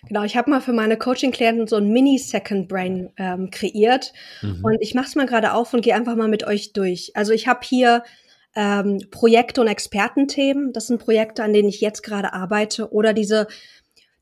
Genau, 0.08 0.22
ich 0.22 0.36
habe 0.36 0.50
mal 0.50 0.60
für 0.60 0.72
meine 0.72 0.96
Coaching-Klienten 0.96 1.66
so 1.66 1.76
ein 1.76 1.90
Mini-Second 1.90 2.68
Brain 2.68 3.10
ähm, 3.16 3.50
kreiert 3.50 4.12
mhm. 4.42 4.64
und 4.64 4.78
ich 4.80 4.94
mache 4.94 5.06
es 5.06 5.16
mal 5.16 5.26
gerade 5.26 5.52
auf 5.52 5.74
und 5.74 5.82
gehe 5.82 5.94
einfach 5.94 6.14
mal 6.14 6.28
mit 6.28 6.46
euch 6.46 6.72
durch. 6.72 7.12
Also 7.14 7.32
ich 7.32 7.48
habe 7.48 7.60
hier 7.64 8.04
ähm, 8.54 9.00
Projekte 9.10 9.60
und 9.60 9.68
Expertenthemen. 9.68 10.72
Das 10.72 10.86
sind 10.86 10.98
Projekte, 10.98 11.42
an 11.42 11.52
denen 11.52 11.68
ich 11.68 11.80
jetzt 11.80 12.02
gerade 12.02 12.32
arbeite 12.32 12.92
oder 12.92 13.12
diese 13.12 13.48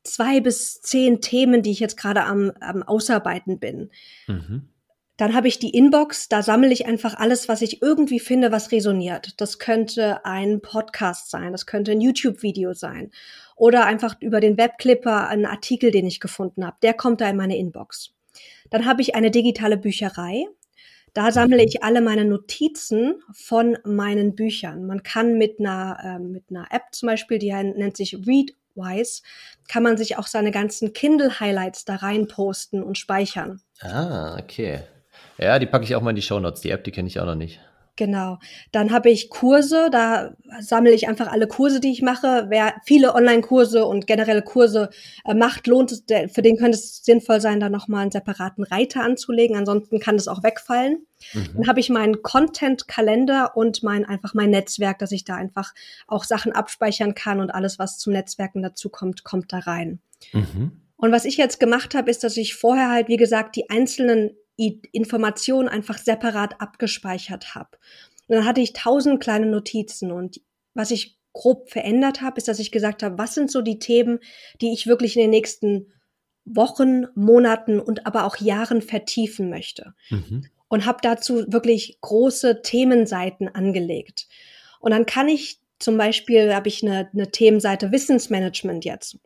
zwei 0.03 0.39
bis 0.39 0.81
zehn 0.81 1.21
Themen, 1.21 1.61
die 1.61 1.71
ich 1.71 1.79
jetzt 1.79 1.97
gerade 1.97 2.23
am, 2.23 2.51
am 2.59 2.83
Ausarbeiten 2.83 3.59
bin. 3.59 3.89
Mhm. 4.27 4.69
Dann 5.17 5.33
habe 5.33 5.47
ich 5.47 5.59
die 5.59 5.69
Inbox, 5.69 6.27
da 6.27 6.43
sammle 6.43 6.73
ich 6.73 6.85
einfach 6.85 7.15
alles, 7.15 7.47
was 7.47 7.61
ich 7.61 7.81
irgendwie 7.81 8.19
finde, 8.19 8.51
was 8.51 8.71
resoniert. 8.71 9.39
Das 9.39 9.59
könnte 9.59 10.25
ein 10.25 10.61
Podcast 10.61 11.31
sein, 11.31 11.53
das 11.53 11.65
könnte 11.65 11.93
ein 11.93 12.01
YouTube-Video 12.01 12.73
sein 12.73 13.11
oder 13.55 13.85
einfach 13.85 14.15
über 14.19 14.41
den 14.41 14.57
Webclipper 14.57 15.29
ein 15.29 15.45
Artikel, 15.45 15.91
den 15.91 16.05
ich 16.05 16.19
gefunden 16.19 16.65
habe. 16.65 16.77
Der 16.83 16.93
kommt 16.93 17.21
da 17.21 17.29
in 17.29 17.37
meine 17.37 17.57
Inbox. 17.57 18.11
Dann 18.69 18.85
habe 18.85 19.01
ich 19.01 19.15
eine 19.15 19.31
digitale 19.31 19.77
Bücherei. 19.77 20.45
Da 21.13 21.31
sammle 21.31 21.63
ich 21.63 21.81
alle 21.81 22.01
meine 22.01 22.25
Notizen 22.25 23.21
von 23.31 23.77
meinen 23.85 24.35
Büchern. 24.35 24.85
Man 24.85 25.01
kann 25.01 25.37
mit 25.37 25.61
einer, 25.61 25.97
äh, 26.03 26.19
mit 26.19 26.43
einer 26.49 26.67
App 26.71 26.87
zum 26.91 27.07
Beispiel, 27.07 27.39
die 27.39 27.53
nennt 27.53 27.95
sich 27.95 28.17
Readwise, 28.27 29.21
kann 29.69 29.83
man 29.83 29.95
sich 29.95 30.17
auch 30.17 30.27
seine 30.27 30.51
ganzen 30.51 30.91
Kindle-Highlights 30.91 31.85
da 31.85 31.95
rein 31.95 32.27
posten 32.27 32.83
und 32.83 32.97
speichern. 32.97 33.61
Ah, 33.79 34.37
okay. 34.37 34.83
Ja, 35.37 35.59
die 35.59 35.65
packe 35.65 35.83
ich 35.83 35.95
auch 35.95 36.01
mal 36.01 36.11
in 36.11 36.15
die 36.15 36.21
Show 36.21 36.39
Notes. 36.39 36.61
Die 36.61 36.69
App, 36.69 36.83
die 36.83 36.91
kenne 36.91 37.07
ich 37.07 37.19
auch 37.19 37.25
noch 37.25 37.35
nicht. 37.35 37.59
Genau. 37.97 38.39
Dann 38.73 38.91
habe 38.91 39.09
ich 39.09 39.29
Kurse, 39.29 39.87
da 39.89 40.35
sammle 40.59 40.91
ich 40.91 41.07
einfach 41.07 41.31
alle 41.31 41.47
Kurse, 41.47 41.79
die 41.79 41.93
ich 41.93 42.01
mache. 42.01 42.47
Wer 42.49 42.73
viele 42.85 43.15
Online-Kurse 43.15 43.85
und 43.85 44.05
generelle 44.05 44.41
Kurse 44.41 44.89
äh, 45.23 45.33
macht, 45.33 45.65
lohnt 45.67 45.93
es, 45.93 46.05
der, 46.05 46.27
für 46.27 46.41
den 46.41 46.57
könnte 46.57 46.77
es 46.77 47.05
sinnvoll 47.05 47.39
sein, 47.39 47.61
da 47.61 47.69
nochmal 47.69 48.01
einen 48.01 48.11
separaten 48.11 48.65
Reiter 48.65 49.01
anzulegen. 49.01 49.55
Ansonsten 49.55 50.01
kann 50.01 50.17
das 50.17 50.27
auch 50.27 50.43
wegfallen. 50.43 51.05
Mhm. 51.33 51.47
Dann 51.55 51.67
habe 51.69 51.79
ich 51.79 51.89
meinen 51.89 52.21
Content-Kalender 52.21 53.55
und 53.55 53.81
mein 53.81 54.03
einfach 54.03 54.33
mein 54.33 54.49
Netzwerk, 54.49 54.99
dass 54.99 55.13
ich 55.13 55.23
da 55.23 55.35
einfach 55.35 55.73
auch 56.05 56.25
Sachen 56.25 56.51
abspeichern 56.51 57.15
kann 57.15 57.39
und 57.39 57.49
alles, 57.51 57.79
was 57.79 57.97
zum 57.97 58.11
Netzwerken 58.11 58.61
dazu 58.61 58.89
kommt, 58.89 59.23
kommt 59.23 59.53
da 59.53 59.59
rein. 59.59 59.99
Mhm. 60.33 60.81
Und 60.97 61.11
was 61.13 61.23
ich 61.23 61.37
jetzt 61.37 61.61
gemacht 61.61 61.95
habe, 61.95 62.11
ist, 62.11 62.25
dass 62.25 62.35
ich 62.35 62.55
vorher 62.55 62.89
halt, 62.89 63.07
wie 63.07 63.17
gesagt, 63.17 63.55
die 63.55 63.69
einzelnen 63.69 64.31
Informationen 64.57 65.67
einfach 65.67 65.97
separat 65.97 66.61
abgespeichert 66.61 67.55
habe. 67.55 67.77
Und 68.27 68.37
dann 68.37 68.45
hatte 68.45 68.61
ich 68.61 68.73
tausend 68.73 69.21
kleine 69.21 69.45
Notizen 69.45 70.11
und 70.11 70.41
was 70.73 70.91
ich 70.91 71.17
grob 71.33 71.69
verändert 71.69 72.21
habe, 72.21 72.37
ist, 72.37 72.47
dass 72.47 72.59
ich 72.59 72.71
gesagt 72.71 73.03
habe, 73.03 73.17
was 73.17 73.35
sind 73.35 73.51
so 73.51 73.61
die 73.61 73.77
Themen, 73.79 74.19
die 74.61 74.73
ich 74.73 74.87
wirklich 74.87 75.15
in 75.15 75.21
den 75.21 75.29
nächsten 75.31 75.91
Wochen, 76.45 77.07
Monaten 77.15 77.79
und 77.79 78.05
aber 78.05 78.25
auch 78.25 78.37
Jahren 78.37 78.81
vertiefen 78.81 79.49
möchte. 79.49 79.93
Mhm. 80.09 80.45
Und 80.67 80.85
habe 80.85 80.99
dazu 81.01 81.43
wirklich 81.51 81.99
große 82.01 82.61
Themenseiten 82.61 83.47
angelegt. 83.47 84.27
Und 84.79 84.91
dann 84.91 85.05
kann 85.05 85.27
ich 85.27 85.59
zum 85.79 85.97
Beispiel, 85.97 86.53
habe 86.53 86.69
ich 86.69 86.83
eine, 86.83 87.09
eine 87.13 87.31
Themenseite 87.31 87.91
Wissensmanagement 87.91 88.85
jetzt. 88.85 89.17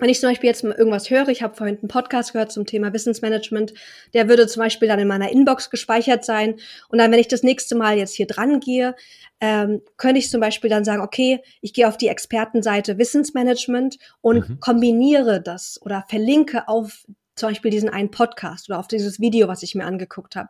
Wenn 0.00 0.08
ich 0.08 0.20
zum 0.20 0.30
Beispiel 0.30 0.48
jetzt 0.48 0.64
mal 0.64 0.74
irgendwas 0.74 1.10
höre, 1.10 1.28
ich 1.28 1.42
habe 1.42 1.54
vorhin 1.54 1.78
einen 1.78 1.88
Podcast 1.88 2.32
gehört 2.32 2.52
zum 2.52 2.66
Thema 2.66 2.92
Wissensmanagement, 2.92 3.74
der 4.14 4.28
würde 4.28 4.46
zum 4.46 4.62
Beispiel 4.62 4.88
dann 4.88 4.98
in 4.98 5.08
meiner 5.08 5.30
Inbox 5.30 5.70
gespeichert 5.70 6.24
sein. 6.24 6.56
Und 6.88 6.98
dann, 6.98 7.12
wenn 7.12 7.18
ich 7.18 7.28
das 7.28 7.42
nächste 7.42 7.74
Mal 7.76 7.98
jetzt 7.98 8.14
hier 8.14 8.26
dran 8.26 8.60
gehe, 8.60 8.96
ähm, 9.40 9.82
könnte 9.96 10.18
ich 10.18 10.30
zum 10.30 10.40
Beispiel 10.40 10.70
dann 10.70 10.84
sagen, 10.84 11.02
okay, 11.02 11.42
ich 11.60 11.72
gehe 11.72 11.86
auf 11.86 11.96
die 11.96 12.08
Expertenseite 12.08 12.98
Wissensmanagement 12.98 13.98
und 14.20 14.48
mhm. 14.48 14.60
kombiniere 14.60 15.40
das 15.40 15.80
oder 15.82 16.04
verlinke 16.08 16.68
auf 16.68 17.06
zum 17.36 17.50
Beispiel 17.50 17.70
diesen 17.70 17.88
einen 17.88 18.10
Podcast 18.10 18.68
oder 18.68 18.78
auf 18.78 18.88
dieses 18.88 19.20
Video, 19.20 19.48
was 19.48 19.62
ich 19.62 19.74
mir 19.74 19.84
angeguckt 19.84 20.36
habe. 20.36 20.48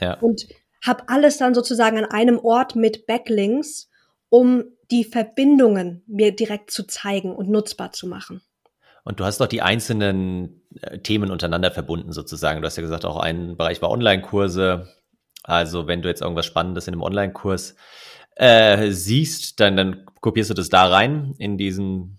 Ja. 0.00 0.14
Und 0.14 0.48
habe 0.84 1.08
alles 1.08 1.38
dann 1.38 1.54
sozusagen 1.54 1.98
an 1.98 2.04
einem 2.04 2.38
Ort 2.38 2.74
mit 2.76 3.06
Backlinks, 3.06 3.88
um 4.28 4.64
die 4.90 5.04
Verbindungen 5.04 6.02
mir 6.06 6.34
direkt 6.34 6.70
zu 6.70 6.84
zeigen 6.84 7.34
und 7.34 7.48
nutzbar 7.48 7.92
zu 7.92 8.08
machen. 8.08 8.42
Und 9.04 9.20
du 9.20 9.24
hast 9.24 9.40
doch 9.40 9.46
die 9.46 9.62
einzelnen 9.62 10.62
äh, 10.80 10.98
Themen 10.98 11.30
untereinander 11.30 11.70
verbunden 11.70 12.12
sozusagen. 12.12 12.60
Du 12.60 12.66
hast 12.66 12.76
ja 12.76 12.82
gesagt, 12.82 13.04
auch 13.04 13.18
ein 13.18 13.56
Bereich 13.56 13.82
war 13.82 13.90
Online-Kurse. 13.90 14.88
Also 15.42 15.86
wenn 15.88 16.02
du 16.02 16.08
jetzt 16.08 16.22
irgendwas 16.22 16.46
Spannendes 16.46 16.86
in 16.86 16.94
einem 16.94 17.02
Online-Kurs 17.02 17.74
äh, 18.36 18.90
siehst, 18.90 19.60
dann, 19.60 19.76
dann 19.76 20.06
kopierst 20.20 20.50
du 20.50 20.54
das 20.54 20.68
da 20.68 20.86
rein 20.86 21.34
in 21.38 21.58
diesen 21.58 22.18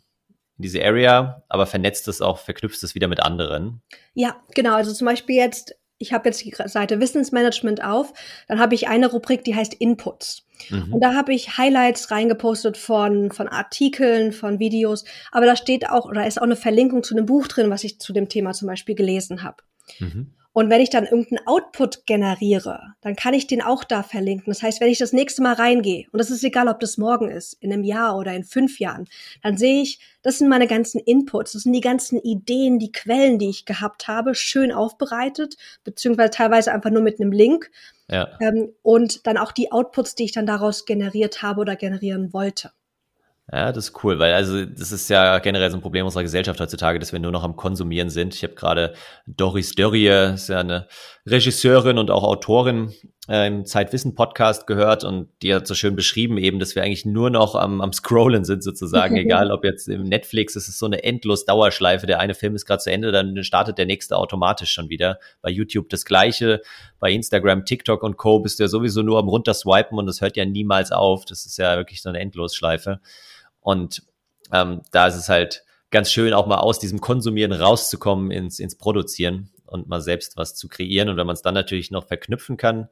in 0.57 0.61
diese 0.61 0.85
Area, 0.85 1.43
aber 1.49 1.65
vernetzt 1.65 2.07
es 2.07 2.21
auch, 2.21 2.37
verknüpfst 2.37 2.83
es 2.83 2.93
wieder 2.93 3.07
mit 3.07 3.23
anderen. 3.23 3.81
Ja, 4.13 4.35
genau. 4.53 4.75
Also 4.75 4.93
zum 4.93 5.07
Beispiel 5.07 5.35
jetzt 5.35 5.73
ich 6.03 6.13
habe 6.13 6.29
jetzt 6.29 6.43
die 6.43 6.53
Seite 6.65 6.99
Wissensmanagement 6.99 7.83
auf, 7.83 8.13
dann 8.47 8.59
habe 8.59 8.75
ich 8.75 8.87
eine 8.87 9.09
Rubrik, 9.09 9.43
die 9.43 9.55
heißt 9.55 9.73
Inputs. 9.73 10.45
Mhm. 10.69 10.93
Und 10.93 11.01
da 11.01 11.13
habe 11.13 11.33
ich 11.33 11.57
Highlights 11.57 12.11
reingepostet 12.11 12.77
von, 12.77 13.31
von 13.31 13.47
Artikeln, 13.47 14.31
von 14.31 14.59
Videos, 14.59 15.05
aber 15.31 15.45
da 15.45 15.55
steht 15.55 15.89
auch, 15.89 16.05
oder 16.05 16.27
ist 16.27 16.39
auch 16.39 16.45
eine 16.45 16.55
Verlinkung 16.55 17.03
zu 17.03 17.15
einem 17.15 17.25
Buch 17.25 17.47
drin, 17.47 17.69
was 17.69 17.83
ich 17.83 17.99
zu 17.99 18.13
dem 18.13 18.29
Thema 18.29 18.53
zum 18.53 18.67
Beispiel 18.67 18.95
gelesen 18.95 19.43
habe. 19.43 19.57
Mhm. 19.99 20.33
Und 20.55 20.69
wenn 20.69 20.81
ich 20.81 20.91
dann 20.91 21.05
irgendeinen 21.05 21.47
Output 21.47 22.05
generiere, 22.05 22.93
dann 23.01 23.15
kann 23.15 23.33
ich 23.33 23.47
den 23.47 23.63
auch 23.63 23.83
da 23.83 24.03
verlinken. 24.03 24.51
Das 24.51 24.61
heißt, 24.61 24.79
wenn 24.79 24.89
ich 24.89 24.99
das 24.99 25.11
nächste 25.11 25.41
Mal 25.41 25.53
reingehe, 25.53 26.05
und 26.11 26.19
das 26.19 26.29
ist 26.29 26.43
egal, 26.43 26.67
ob 26.67 26.79
das 26.79 26.99
morgen 26.99 27.27
ist, 27.27 27.53
in 27.59 27.73
einem 27.73 27.83
Jahr 27.83 28.15
oder 28.15 28.33
in 28.35 28.43
fünf 28.43 28.79
Jahren, 28.79 29.07
dann 29.41 29.57
sehe 29.57 29.81
ich, 29.81 29.99
das 30.21 30.37
sind 30.37 30.49
meine 30.49 30.67
ganzen 30.67 30.99
Inputs, 30.99 31.53
das 31.53 31.63
sind 31.63 31.73
die 31.73 31.81
ganzen 31.81 32.19
Ideen, 32.19 32.77
die 32.77 32.91
Quellen, 32.91 33.39
die 33.39 33.49
ich 33.49 33.65
gehabt 33.65 34.07
habe, 34.07 34.35
schön 34.35 34.71
aufbereitet, 34.71 35.57
beziehungsweise 35.83 36.29
teilweise 36.29 36.71
einfach 36.71 36.91
nur 36.91 37.01
mit 37.01 37.19
einem 37.19 37.31
Link. 37.31 37.71
Ja. 38.09 38.29
Ähm, 38.39 38.73
und 38.81 39.25
dann 39.27 39.37
auch 39.37 39.51
die 39.51 39.71
Outputs, 39.71 40.15
die 40.15 40.25
ich 40.25 40.31
dann 40.31 40.45
daraus 40.45 40.85
generiert 40.85 41.41
habe 41.41 41.61
oder 41.61 41.75
generieren 41.75 42.33
wollte. 42.33 42.71
Ja, 43.51 43.73
das 43.73 43.89
ist 43.89 44.03
cool, 44.03 44.19
weil 44.19 44.33
also 44.33 44.65
das 44.65 44.93
ist 44.93 45.09
ja 45.09 45.37
generell 45.39 45.69
so 45.69 45.77
ein 45.77 45.81
Problem 45.81 46.05
unserer 46.05 46.23
Gesellschaft 46.23 46.61
heutzutage, 46.61 46.97
dass 46.97 47.11
wir 47.11 47.19
nur 47.19 47.31
noch 47.31 47.43
am 47.43 47.57
Konsumieren 47.57 48.09
sind. 48.09 48.33
Ich 48.33 48.43
habe 48.43 48.53
gerade 48.53 48.93
Doris 49.27 49.75
Dörrie, 49.75 50.07
ist 50.07 50.47
ja 50.47 50.59
eine 50.61 50.87
Regisseurin 51.25 51.97
und 51.97 52.09
auch 52.09 52.23
Autorin 52.23 52.93
äh, 53.29 53.47
im 53.47 53.65
Zeitwissen-Podcast 53.65 54.67
gehört 54.67 55.03
und 55.03 55.29
die 55.41 55.53
hat 55.53 55.65
so 55.65 55.75
schön 55.75 55.95
beschrieben 55.95 56.37
eben, 56.37 56.59
dass 56.59 56.75
wir 56.75 56.83
eigentlich 56.83 57.05
nur 57.05 57.29
noch 57.29 57.55
am, 57.55 57.79
am 57.79 57.93
Scrollen 57.93 58.43
sind 58.43 58.63
sozusagen, 58.63 59.15
egal 59.17 59.51
ob 59.51 59.63
jetzt 59.63 59.87
im 59.87 60.03
Netflix, 60.03 60.55
es 60.55 60.67
ist 60.67 60.79
so 60.79 60.85
eine 60.85 61.03
endlos 61.03 61.45
Dauerschleife. 61.45 62.05
Der 62.05 62.19
eine 62.19 62.33
Film 62.33 62.55
ist 62.55 62.65
gerade 62.65 62.83
zu 62.83 62.91
Ende, 62.91 63.11
dann 63.11 63.43
startet 63.43 63.77
der 63.77 63.85
nächste 63.85 64.17
automatisch 64.17 64.71
schon 64.71 64.89
wieder. 64.89 65.19
Bei 65.41 65.49
YouTube 65.49 65.89
das 65.89 66.03
gleiche, 66.05 66.61
bei 66.99 67.11
Instagram, 67.11 67.65
TikTok 67.65 68.03
und 68.03 68.17
Co. 68.17 68.39
bist 68.39 68.59
du 68.59 68.63
ja 68.63 68.67
sowieso 68.67 69.01
nur 69.03 69.19
am 69.19 69.29
runterswipen 69.29 69.97
und 69.97 70.05
das 70.05 70.19
hört 70.19 70.35
ja 70.35 70.45
niemals 70.45 70.91
auf. 70.91 71.25
Das 71.25 71.45
ist 71.45 71.57
ja 71.57 71.77
wirklich 71.77 72.01
so 72.01 72.09
eine 72.09 72.19
Endlosschleife. 72.19 72.99
Und 73.61 74.03
ähm, 74.51 74.81
da 74.91 75.07
ist 75.07 75.15
es 75.15 75.29
halt 75.29 75.63
ganz 75.91 76.11
schön, 76.11 76.33
auch 76.33 76.47
mal 76.47 76.57
aus 76.57 76.79
diesem 76.79 76.99
Konsumieren 76.99 77.53
rauszukommen 77.53 78.31
ins, 78.31 78.59
ins 78.59 78.75
Produzieren 78.75 79.52
und 79.73 79.89
mal 79.89 80.01
selbst 80.01 80.37
was 80.37 80.55
zu 80.55 80.69
kreieren. 80.69 81.09
Und 81.09 81.17
wenn 81.17 81.27
man 81.27 81.33
es 81.33 81.41
dann 81.41 81.53
natürlich 81.53 81.91
noch 81.91 82.07
verknüpfen 82.07 82.57
kann, 82.57 82.87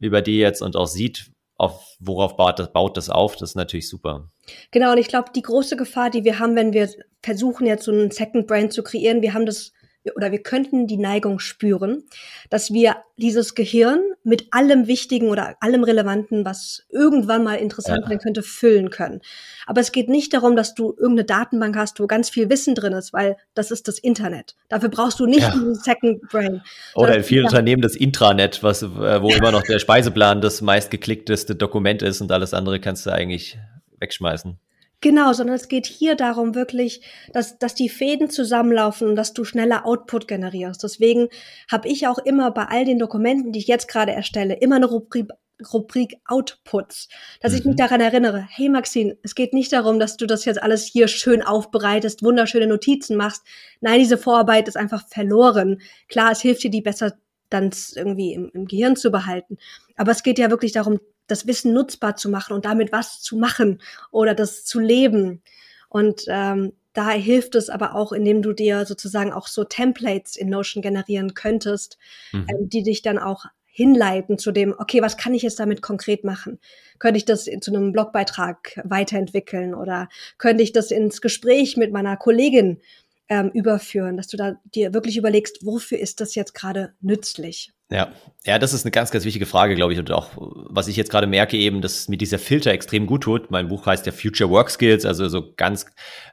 bei 0.00 0.20
dir 0.20 0.38
jetzt, 0.38 0.60
und 0.60 0.76
auch 0.76 0.86
sieht, 0.86 1.30
auf 1.56 1.96
worauf 2.00 2.36
baut 2.36 2.58
das, 2.58 2.72
baut 2.72 2.96
das 2.96 3.10
auf, 3.10 3.36
das 3.36 3.50
ist 3.50 3.56
natürlich 3.56 3.88
super. 3.88 4.28
Genau, 4.70 4.92
und 4.92 4.98
ich 4.98 5.08
glaube, 5.08 5.30
die 5.34 5.42
große 5.42 5.76
Gefahr, 5.76 6.10
die 6.10 6.24
wir 6.24 6.38
haben, 6.38 6.56
wenn 6.56 6.72
wir 6.72 6.90
versuchen, 7.22 7.66
jetzt 7.66 7.84
so 7.84 7.92
einen 7.92 8.10
Second 8.10 8.46
Brand 8.46 8.72
zu 8.72 8.82
kreieren, 8.82 9.22
wir 9.22 9.34
haben 9.34 9.46
das 9.46 9.72
oder 10.14 10.30
wir 10.32 10.42
könnten 10.42 10.86
die 10.86 10.96
Neigung 10.96 11.38
spüren, 11.38 12.04
dass 12.50 12.72
wir 12.72 12.96
dieses 13.16 13.54
Gehirn 13.54 14.00
mit 14.22 14.48
allem 14.52 14.86
Wichtigen 14.86 15.28
oder 15.28 15.56
allem 15.60 15.84
Relevanten, 15.84 16.44
was 16.44 16.84
irgendwann 16.90 17.44
mal 17.44 17.54
interessant 17.54 18.02
ja. 18.02 18.08
sein 18.08 18.18
könnte, 18.18 18.42
füllen 18.42 18.90
können. 18.90 19.20
Aber 19.66 19.80
es 19.80 19.92
geht 19.92 20.08
nicht 20.08 20.34
darum, 20.34 20.56
dass 20.56 20.74
du 20.74 20.90
irgendeine 20.92 21.24
Datenbank 21.24 21.76
hast, 21.76 22.00
wo 22.00 22.06
ganz 22.06 22.28
viel 22.28 22.50
Wissen 22.50 22.74
drin 22.74 22.92
ist, 22.92 23.12
weil 23.12 23.36
das 23.54 23.70
ist 23.70 23.88
das 23.88 23.98
Internet. 23.98 24.54
Dafür 24.68 24.88
brauchst 24.88 25.20
du 25.20 25.26
nicht 25.26 25.40
ja. 25.40 25.52
einen 25.52 25.74
Second 25.74 26.22
Brain. 26.28 26.62
Oder 26.94 27.16
in 27.16 27.24
vielen 27.24 27.44
Unternehmen 27.44 27.82
das 27.82 27.96
Intranet, 27.96 28.62
was, 28.62 28.82
äh, 28.82 29.22
wo 29.22 29.30
immer 29.34 29.52
noch 29.52 29.62
der 29.62 29.78
Speiseplan 29.78 30.40
das 30.40 30.60
meistgeklickteste 30.60 31.54
Dokument 31.54 32.02
ist 32.02 32.20
und 32.20 32.30
alles 32.32 32.52
andere 32.52 32.80
kannst 32.80 33.06
du 33.06 33.10
eigentlich 33.10 33.58
wegschmeißen. 34.00 34.58
Genau, 35.04 35.34
sondern 35.34 35.56
es 35.56 35.68
geht 35.68 35.84
hier 35.84 36.14
darum 36.14 36.54
wirklich, 36.54 37.02
dass, 37.34 37.58
dass 37.58 37.74
die 37.74 37.90
Fäden 37.90 38.30
zusammenlaufen 38.30 39.06
und 39.06 39.16
dass 39.16 39.34
du 39.34 39.44
schneller 39.44 39.84
Output 39.84 40.26
generierst. 40.26 40.82
Deswegen 40.82 41.28
habe 41.70 41.88
ich 41.88 42.06
auch 42.06 42.16
immer 42.16 42.50
bei 42.52 42.64
all 42.68 42.86
den 42.86 42.98
Dokumenten, 42.98 43.52
die 43.52 43.58
ich 43.58 43.66
jetzt 43.66 43.86
gerade 43.86 44.12
erstelle, 44.12 44.54
immer 44.54 44.76
eine 44.76 44.86
Rubrik, 44.86 45.28
Rubrik 45.74 46.16
Outputs, 46.24 47.10
dass 47.42 47.52
mhm. 47.52 47.58
ich 47.58 47.64
mich 47.66 47.74
mhm. 47.74 47.80
daran 47.80 48.00
erinnere, 48.00 48.48
hey 48.48 48.70
Maxine, 48.70 49.18
es 49.22 49.34
geht 49.34 49.52
nicht 49.52 49.74
darum, 49.74 49.98
dass 49.98 50.16
du 50.16 50.24
das 50.24 50.46
jetzt 50.46 50.62
alles 50.62 50.86
hier 50.86 51.06
schön 51.06 51.42
aufbereitest, 51.42 52.22
wunderschöne 52.22 52.66
Notizen 52.66 53.18
machst. 53.18 53.42
Nein, 53.82 53.98
diese 53.98 54.16
Vorarbeit 54.16 54.68
ist 54.68 54.78
einfach 54.78 55.06
verloren. 55.06 55.82
Klar, 56.08 56.32
es 56.32 56.40
hilft 56.40 56.62
dir, 56.62 56.70
die 56.70 56.80
besser 56.80 57.12
dann 57.50 57.72
irgendwie 57.94 58.32
im, 58.32 58.50
im 58.54 58.64
Gehirn 58.64 58.96
zu 58.96 59.10
behalten. 59.10 59.58
Aber 59.96 60.12
es 60.12 60.22
geht 60.22 60.38
ja 60.38 60.48
wirklich 60.48 60.72
darum, 60.72 60.98
das 61.26 61.46
Wissen 61.46 61.72
nutzbar 61.72 62.16
zu 62.16 62.28
machen 62.28 62.52
und 62.52 62.64
damit 62.64 62.92
was 62.92 63.20
zu 63.20 63.36
machen 63.36 63.80
oder 64.10 64.34
das 64.34 64.64
zu 64.64 64.80
leben. 64.80 65.42
Und 65.88 66.24
ähm, 66.28 66.72
da 66.92 67.10
hilft 67.10 67.54
es 67.54 67.70
aber 67.70 67.94
auch, 67.94 68.12
indem 68.12 68.42
du 68.42 68.52
dir 68.52 68.86
sozusagen 68.86 69.32
auch 69.32 69.48
so 69.48 69.64
Templates 69.64 70.36
in 70.36 70.48
Notion 70.48 70.82
generieren 70.82 71.34
könntest, 71.34 71.98
mhm. 72.32 72.46
ähm, 72.48 72.68
die 72.68 72.82
dich 72.82 73.02
dann 73.02 73.18
auch 73.18 73.46
hinleiten 73.66 74.38
zu 74.38 74.52
dem, 74.52 74.72
okay, 74.78 75.02
was 75.02 75.16
kann 75.16 75.34
ich 75.34 75.42
jetzt 75.42 75.58
damit 75.58 75.82
konkret 75.82 76.22
machen? 76.22 76.60
Könnte 77.00 77.18
ich 77.18 77.24
das 77.24 77.46
zu 77.60 77.74
einem 77.74 77.90
Blogbeitrag 77.90 78.80
weiterentwickeln 78.84 79.74
oder 79.74 80.08
könnte 80.38 80.62
ich 80.62 80.70
das 80.70 80.92
ins 80.92 81.20
Gespräch 81.20 81.76
mit 81.76 81.92
meiner 81.92 82.16
Kollegin 82.16 82.80
ähm, 83.28 83.50
überführen, 83.54 84.16
dass 84.16 84.28
du 84.28 84.36
da 84.36 84.56
dir 84.74 84.92
wirklich 84.92 85.16
überlegst, 85.16 85.64
wofür 85.64 85.98
ist 85.98 86.20
das 86.20 86.34
jetzt 86.34 86.54
gerade 86.54 86.94
nützlich? 87.00 87.72
Ja, 87.90 88.12
ja, 88.44 88.58
das 88.58 88.72
ist 88.72 88.84
eine 88.84 88.90
ganz, 88.90 89.10
ganz 89.10 89.24
wichtige 89.24 89.46
Frage, 89.46 89.74
glaube 89.74 89.92
ich. 89.92 89.98
Und 89.98 90.10
auch, 90.10 90.30
was 90.36 90.88
ich 90.88 90.96
jetzt 90.96 91.10
gerade 91.10 91.26
merke, 91.26 91.56
eben, 91.56 91.80
dass 91.80 92.08
mir 92.08 92.16
dieser 92.16 92.38
Filter 92.38 92.72
extrem 92.72 93.06
gut 93.06 93.22
tut. 93.22 93.50
Mein 93.50 93.68
Buch 93.68 93.86
heißt 93.86 94.06
ja 94.06 94.12
Future 94.12 94.50
Work 94.50 94.70
Skills, 94.70 95.04
also 95.04 95.28
so 95.28 95.52
ganz 95.54 95.86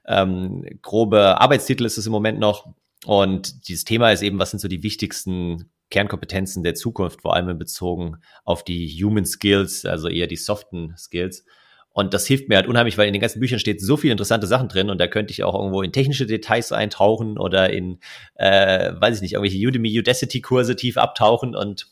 ähm, 0.07 0.65
grobe 0.81 1.39
Arbeitstitel 1.39 1.85
ist 1.85 1.97
es 1.97 2.05
im 2.05 2.11
Moment 2.11 2.39
noch. 2.39 2.73
Und 3.05 3.67
dieses 3.67 3.83
Thema 3.83 4.11
ist 4.11 4.21
eben, 4.21 4.39
was 4.39 4.51
sind 4.51 4.59
so 4.59 4.67
die 4.67 4.83
wichtigsten 4.83 5.71
Kernkompetenzen 5.89 6.63
der 6.63 6.75
Zukunft, 6.75 7.21
vor 7.21 7.35
allem 7.35 7.57
bezogen 7.57 8.17
auf 8.45 8.63
die 8.63 8.87
Human 9.03 9.25
Skills, 9.25 9.85
also 9.85 10.07
eher 10.07 10.27
die 10.27 10.37
soften 10.37 10.95
Skills. 10.97 11.45
Und 11.93 12.13
das 12.13 12.25
hilft 12.25 12.47
mir 12.47 12.55
halt 12.55 12.67
unheimlich, 12.67 12.97
weil 12.97 13.07
in 13.07 13.13
den 13.13 13.21
ganzen 13.21 13.41
Büchern 13.41 13.59
steht 13.59 13.81
so 13.81 13.97
viele 13.97 14.13
interessante 14.13 14.47
Sachen 14.47 14.69
drin 14.69 14.89
und 14.89 14.97
da 14.97 15.07
könnte 15.07 15.31
ich 15.31 15.43
auch 15.43 15.55
irgendwo 15.55 15.81
in 15.81 15.91
technische 15.91 16.25
Details 16.25 16.71
eintauchen 16.71 17.37
oder 17.37 17.69
in, 17.69 17.99
äh, 18.35 18.93
weiß 18.97 19.17
ich 19.17 19.21
nicht, 19.21 19.33
irgendwelche 19.33 19.67
Udemy 19.67 19.99
Udacity-Kurse 19.99 20.77
tief 20.77 20.97
abtauchen 20.97 21.53
und 21.53 21.87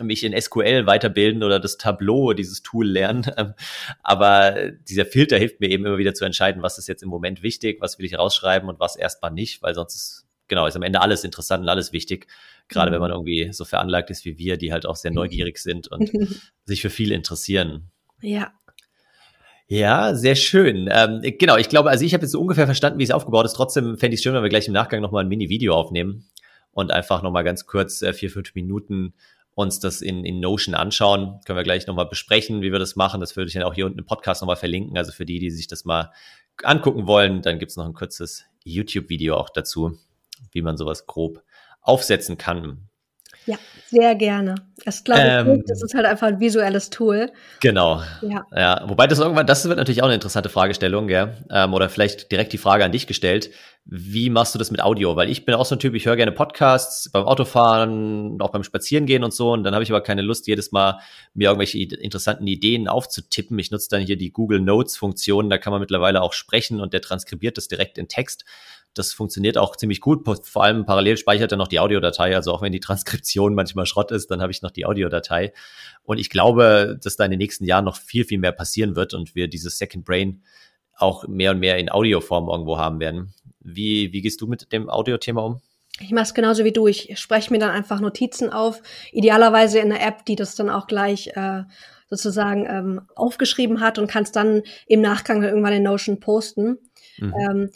mich 0.00 0.24
in 0.24 0.38
SQL 0.38 0.86
weiterbilden 0.86 1.42
oder 1.42 1.60
das 1.60 1.76
Tableau, 1.76 2.32
dieses 2.32 2.62
Tool 2.62 2.88
lernen. 2.88 3.26
Aber 4.02 4.70
dieser 4.88 5.04
Filter 5.04 5.36
hilft 5.36 5.60
mir 5.60 5.68
eben 5.68 5.84
immer 5.84 5.98
wieder 5.98 6.14
zu 6.14 6.24
entscheiden, 6.24 6.62
was 6.62 6.78
ist 6.78 6.88
jetzt 6.88 7.02
im 7.02 7.10
Moment 7.10 7.42
wichtig, 7.42 7.78
was 7.80 7.98
will 7.98 8.06
ich 8.06 8.18
rausschreiben 8.18 8.68
und 8.68 8.80
was 8.80 8.96
erstmal 8.96 9.32
nicht, 9.32 9.62
weil 9.62 9.74
sonst 9.74 9.94
ist, 9.94 10.26
genau, 10.48 10.66
ist 10.66 10.76
am 10.76 10.82
Ende 10.82 11.02
alles 11.02 11.24
interessant 11.24 11.64
und 11.64 11.68
alles 11.68 11.92
wichtig. 11.92 12.26
Gerade 12.68 12.90
mhm. 12.90 12.94
wenn 12.94 13.00
man 13.02 13.10
irgendwie 13.10 13.52
so 13.52 13.66
veranlagt 13.66 14.08
ist 14.10 14.24
wie 14.24 14.38
wir, 14.38 14.56
die 14.56 14.72
halt 14.72 14.86
auch 14.86 14.96
sehr 14.96 15.10
neugierig 15.10 15.58
sind 15.58 15.88
und 15.88 16.10
sich 16.64 16.80
für 16.80 16.90
viel 16.90 17.12
interessieren. 17.12 17.90
Ja, 18.22 18.52
ja, 19.72 20.14
sehr 20.14 20.34
schön. 20.34 20.86
Ähm, 20.92 21.22
genau, 21.38 21.56
ich 21.56 21.70
glaube, 21.70 21.88
also 21.88 22.04
ich 22.04 22.12
habe 22.12 22.24
jetzt 22.24 22.32
so 22.32 22.40
ungefähr 22.40 22.66
verstanden, 22.66 22.98
wie 22.98 23.04
es 23.04 23.10
aufgebaut 23.10 23.46
ist. 23.46 23.54
Trotzdem 23.54 23.96
fände 23.96 24.14
ich 24.14 24.18
es 24.18 24.22
schön, 24.22 24.34
wenn 24.34 24.42
wir 24.42 24.50
gleich 24.50 24.68
im 24.68 24.74
Nachgang 24.74 25.00
nochmal 25.00 25.24
ein 25.24 25.28
Mini-Video 25.28 25.74
aufnehmen 25.74 26.28
und 26.72 26.90
einfach 26.90 27.22
nochmal 27.22 27.42
ganz 27.42 27.64
kurz 27.64 28.02
äh, 28.02 28.12
vier, 28.12 28.28
fünf 28.28 28.54
Minuten 28.54 29.14
uns 29.54 29.80
das 29.80 30.02
in, 30.02 30.26
in 30.26 30.40
Notion 30.40 30.74
anschauen. 30.74 31.40
Können 31.46 31.56
wir 31.56 31.62
gleich 31.62 31.86
nochmal 31.86 32.04
besprechen, 32.04 32.60
wie 32.60 32.70
wir 32.70 32.78
das 32.78 32.96
machen. 32.96 33.20
Das 33.22 33.34
würde 33.34 33.48
ich 33.48 33.54
dann 33.54 33.62
auch 33.62 33.72
hier 33.72 33.86
unten 33.86 33.98
im 33.98 34.04
Podcast 34.04 34.42
nochmal 34.42 34.56
verlinken. 34.56 34.98
Also 34.98 35.10
für 35.10 35.24
die, 35.24 35.38
die 35.38 35.50
sich 35.50 35.68
das 35.68 35.86
mal 35.86 36.12
angucken 36.62 37.06
wollen, 37.06 37.40
dann 37.40 37.58
gibt's 37.58 37.76
noch 37.76 37.86
ein 37.86 37.94
kurzes 37.94 38.44
YouTube-Video 38.64 39.36
auch 39.36 39.48
dazu, 39.48 39.98
wie 40.50 40.60
man 40.60 40.76
sowas 40.76 41.06
grob 41.06 41.42
aufsetzen 41.80 42.36
kann. 42.36 42.90
Ja, 43.46 43.56
sehr 43.86 44.14
gerne. 44.14 44.54
Das 44.84 45.04
glaube 45.04 45.20
ich, 45.20 45.26
ähm, 45.26 45.64
das 45.66 45.82
ist 45.82 45.94
halt 45.94 46.06
einfach 46.06 46.28
ein 46.28 46.40
visuelles 46.40 46.90
Tool. 46.90 47.30
Genau. 47.60 48.02
Ja. 48.22 48.46
ja. 48.54 48.82
Wobei 48.86 49.06
das 49.06 49.18
irgendwann, 49.18 49.46
das 49.46 49.64
wird 49.66 49.78
natürlich 49.78 50.02
auch 50.02 50.06
eine 50.06 50.14
interessante 50.14 50.48
Fragestellung, 50.48 51.08
gell? 51.08 51.36
Ähm, 51.50 51.74
oder 51.74 51.88
vielleicht 51.88 52.30
direkt 52.30 52.52
die 52.52 52.58
Frage 52.58 52.84
an 52.84 52.92
dich 52.92 53.06
gestellt. 53.06 53.50
Wie 53.84 54.30
machst 54.30 54.54
du 54.54 54.60
das 54.60 54.70
mit 54.70 54.80
Audio? 54.80 55.16
Weil 55.16 55.28
ich 55.28 55.44
bin 55.44 55.56
auch 55.56 55.66
so 55.66 55.74
ein 55.74 55.80
Typ, 55.80 55.94
ich 55.94 56.06
höre 56.06 56.14
gerne 56.14 56.30
Podcasts 56.30 57.10
beim 57.10 57.24
Autofahren, 57.24 58.40
auch 58.40 58.50
beim 58.50 58.62
Spazierengehen 58.62 59.24
und 59.24 59.34
so. 59.34 59.52
Und 59.52 59.64
dann 59.64 59.74
habe 59.74 59.82
ich 59.82 59.90
aber 59.90 60.00
keine 60.00 60.22
Lust, 60.22 60.46
jedes 60.46 60.70
Mal 60.70 61.00
mir 61.34 61.48
irgendwelche 61.48 61.78
interessanten 61.78 62.46
Ideen 62.46 62.86
aufzutippen. 62.86 63.58
Ich 63.58 63.72
nutze 63.72 63.88
dann 63.90 64.02
hier 64.02 64.16
die 64.16 64.30
Google 64.30 64.60
Notes 64.60 64.96
Funktion. 64.96 65.50
Da 65.50 65.58
kann 65.58 65.72
man 65.72 65.80
mittlerweile 65.80 66.22
auch 66.22 66.32
sprechen 66.32 66.80
und 66.80 66.92
der 66.92 67.00
transkribiert 67.00 67.56
das 67.56 67.66
direkt 67.66 67.98
in 67.98 68.06
Text. 68.06 68.44
Das 68.94 69.12
funktioniert 69.12 69.58
auch 69.58 69.74
ziemlich 69.74 70.00
gut. 70.00 70.24
Vor 70.46 70.62
allem 70.62 70.86
parallel 70.86 71.16
speichert 71.16 71.50
er 71.50 71.58
noch 71.58 71.68
die 71.68 71.80
Audiodatei. 71.80 72.36
Also 72.36 72.52
auch 72.52 72.62
wenn 72.62 72.72
die 72.72 72.80
Transkription 72.80 73.54
manchmal 73.54 73.86
Schrott 73.86 74.12
ist, 74.12 74.30
dann 74.30 74.40
habe 74.40 74.52
ich 74.52 74.62
noch 74.62 74.70
die 74.70 74.86
Audiodatei. 74.86 75.52
Und 76.04 76.18
ich 76.18 76.30
glaube, 76.30 76.98
dass 77.02 77.16
da 77.16 77.24
in 77.24 77.32
den 77.32 77.38
nächsten 77.38 77.64
Jahren 77.64 77.84
noch 77.84 77.96
viel, 77.96 78.24
viel 78.24 78.38
mehr 78.38 78.52
passieren 78.52 78.94
wird 78.94 79.12
und 79.12 79.34
wir 79.34 79.48
dieses 79.48 79.78
Second 79.78 80.04
Brain 80.04 80.42
auch 80.96 81.26
mehr 81.26 81.52
und 81.52 81.60
mehr 81.60 81.78
in 81.78 81.90
Audioform 81.90 82.48
irgendwo 82.48 82.78
haben 82.78 83.00
werden. 83.00 83.34
Wie, 83.60 84.12
wie 84.12 84.22
gehst 84.22 84.40
du 84.40 84.46
mit 84.46 84.72
dem 84.72 84.88
Audio-Thema 84.88 85.44
um? 85.44 85.60
Ich 86.00 86.10
mache 86.10 86.24
es 86.24 86.34
genauso 86.34 86.64
wie 86.64 86.72
du. 86.72 86.86
Ich 86.86 87.18
spreche 87.18 87.52
mir 87.52 87.58
dann 87.58 87.70
einfach 87.70 88.00
Notizen 88.00 88.50
auf, 88.50 88.82
idealerweise 89.12 89.78
in 89.78 89.92
einer 89.92 90.04
App, 90.04 90.24
die 90.24 90.36
das 90.36 90.54
dann 90.54 90.70
auch 90.70 90.86
gleich 90.86 91.28
äh, 91.36 91.62
sozusagen 92.08 92.66
ähm, 92.66 93.00
aufgeschrieben 93.14 93.80
hat 93.80 93.98
und 93.98 94.10
kann 94.10 94.24
es 94.24 94.32
dann 94.32 94.62
im 94.86 95.00
Nachgang 95.00 95.42
irgendwann 95.42 95.72
in 95.74 95.82
Notion 95.82 96.20
posten. 96.20 96.78
Mhm. 97.18 97.34
Ähm, 97.38 97.70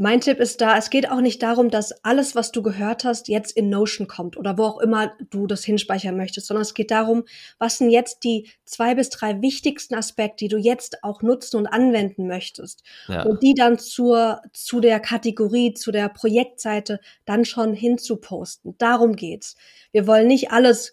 Mein 0.00 0.20
Tipp 0.20 0.38
ist 0.38 0.60
da, 0.60 0.78
es 0.78 0.90
geht 0.90 1.10
auch 1.10 1.20
nicht 1.20 1.42
darum, 1.42 1.70
dass 1.70 2.04
alles, 2.04 2.36
was 2.36 2.52
du 2.52 2.62
gehört 2.62 3.02
hast, 3.02 3.26
jetzt 3.26 3.50
in 3.56 3.68
Notion 3.68 4.06
kommt 4.06 4.36
oder 4.36 4.56
wo 4.56 4.62
auch 4.62 4.78
immer 4.78 5.12
du 5.30 5.48
das 5.48 5.64
hinspeichern 5.64 6.16
möchtest, 6.16 6.46
sondern 6.46 6.62
es 6.62 6.72
geht 6.72 6.92
darum, 6.92 7.24
was 7.58 7.78
sind 7.78 7.90
jetzt 7.90 8.22
die 8.22 8.48
zwei 8.64 8.94
bis 8.94 9.10
drei 9.10 9.42
wichtigsten 9.42 9.96
Aspekte, 9.96 10.44
die 10.44 10.48
du 10.48 10.56
jetzt 10.56 11.02
auch 11.02 11.22
nutzen 11.22 11.56
und 11.56 11.66
anwenden 11.66 12.28
möchtest. 12.28 12.84
Ja. 13.08 13.24
Und 13.24 13.42
die 13.42 13.54
dann 13.54 13.80
zur, 13.80 14.40
zu 14.52 14.78
der 14.78 15.00
Kategorie, 15.00 15.74
zu 15.74 15.90
der 15.90 16.08
Projektseite 16.08 17.00
dann 17.24 17.44
schon 17.44 17.74
hinzuposten. 17.74 18.76
Darum 18.78 19.16
geht's. 19.16 19.56
Wir 19.90 20.06
wollen 20.06 20.28
nicht 20.28 20.52
alles 20.52 20.92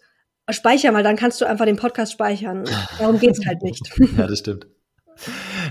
speichern, 0.50 0.94
weil 0.94 1.04
dann 1.04 1.16
kannst 1.16 1.40
du 1.40 1.44
einfach 1.44 1.64
den 1.64 1.76
Podcast 1.76 2.10
speichern. 2.10 2.64
Darum 2.98 3.20
geht's 3.20 3.46
halt 3.46 3.62
nicht. 3.62 3.88
ja, 4.18 4.26
das 4.26 4.40
stimmt. 4.40 4.66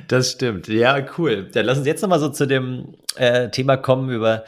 Das 0.07 0.31
stimmt. 0.31 0.67
Ja, 0.67 1.03
cool. 1.17 1.49
Dann 1.51 1.65
lass 1.65 1.77
uns 1.77 1.87
jetzt 1.87 2.01
nochmal 2.01 2.19
so 2.19 2.29
zu 2.29 2.45
dem 2.45 2.95
äh, 3.15 3.49
Thema 3.49 3.77
kommen, 3.77 4.09
über 4.09 4.43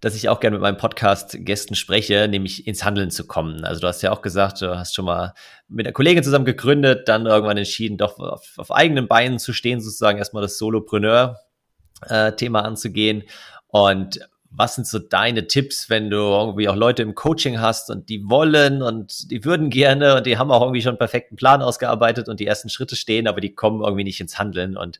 das 0.00 0.14
ich 0.14 0.28
auch 0.28 0.40
gerne 0.40 0.56
mit 0.56 0.62
meinem 0.62 0.76
Podcast-Gästen 0.76 1.74
spreche, 1.74 2.28
nämlich 2.28 2.66
ins 2.66 2.84
Handeln 2.84 3.10
zu 3.10 3.26
kommen. 3.26 3.64
Also 3.64 3.80
du 3.80 3.88
hast 3.88 4.02
ja 4.02 4.12
auch 4.12 4.20
gesagt, 4.20 4.60
du 4.60 4.78
hast 4.78 4.94
schon 4.94 5.06
mal 5.06 5.32
mit 5.68 5.86
einer 5.86 5.94
Kollegin 5.94 6.22
zusammen 6.22 6.44
gegründet, 6.44 7.08
dann 7.08 7.26
irgendwann 7.26 7.56
entschieden, 7.56 7.96
doch 7.96 8.18
auf, 8.18 8.52
auf 8.56 8.70
eigenen 8.70 9.08
Beinen 9.08 9.38
zu 9.38 9.52
stehen, 9.52 9.80
sozusagen 9.80 10.18
erstmal 10.18 10.42
das 10.42 10.58
Solopreneur-Thema 10.58 12.60
äh, 12.60 12.62
anzugehen. 12.62 13.24
Und 13.68 14.20
was 14.56 14.74
sind 14.74 14.86
so 14.86 14.98
deine 14.98 15.46
Tipps, 15.46 15.90
wenn 15.90 16.08
du 16.08 16.16
irgendwie 16.16 16.68
auch 16.68 16.76
Leute 16.76 17.02
im 17.02 17.14
Coaching 17.14 17.60
hast 17.60 17.90
und 17.90 18.08
die 18.08 18.28
wollen 18.28 18.82
und 18.82 19.30
die 19.30 19.44
würden 19.44 19.68
gerne 19.68 20.16
und 20.16 20.26
die 20.26 20.38
haben 20.38 20.50
auch 20.50 20.62
irgendwie 20.62 20.80
schon 20.80 20.90
einen 20.90 20.98
perfekten 20.98 21.36
Plan 21.36 21.60
ausgearbeitet 21.60 22.28
und 22.28 22.40
die 22.40 22.46
ersten 22.46 22.70
Schritte 22.70 22.96
stehen, 22.96 23.28
aber 23.28 23.40
die 23.40 23.54
kommen 23.54 23.82
irgendwie 23.82 24.04
nicht 24.04 24.20
ins 24.20 24.38
Handeln 24.38 24.76
und 24.76 24.98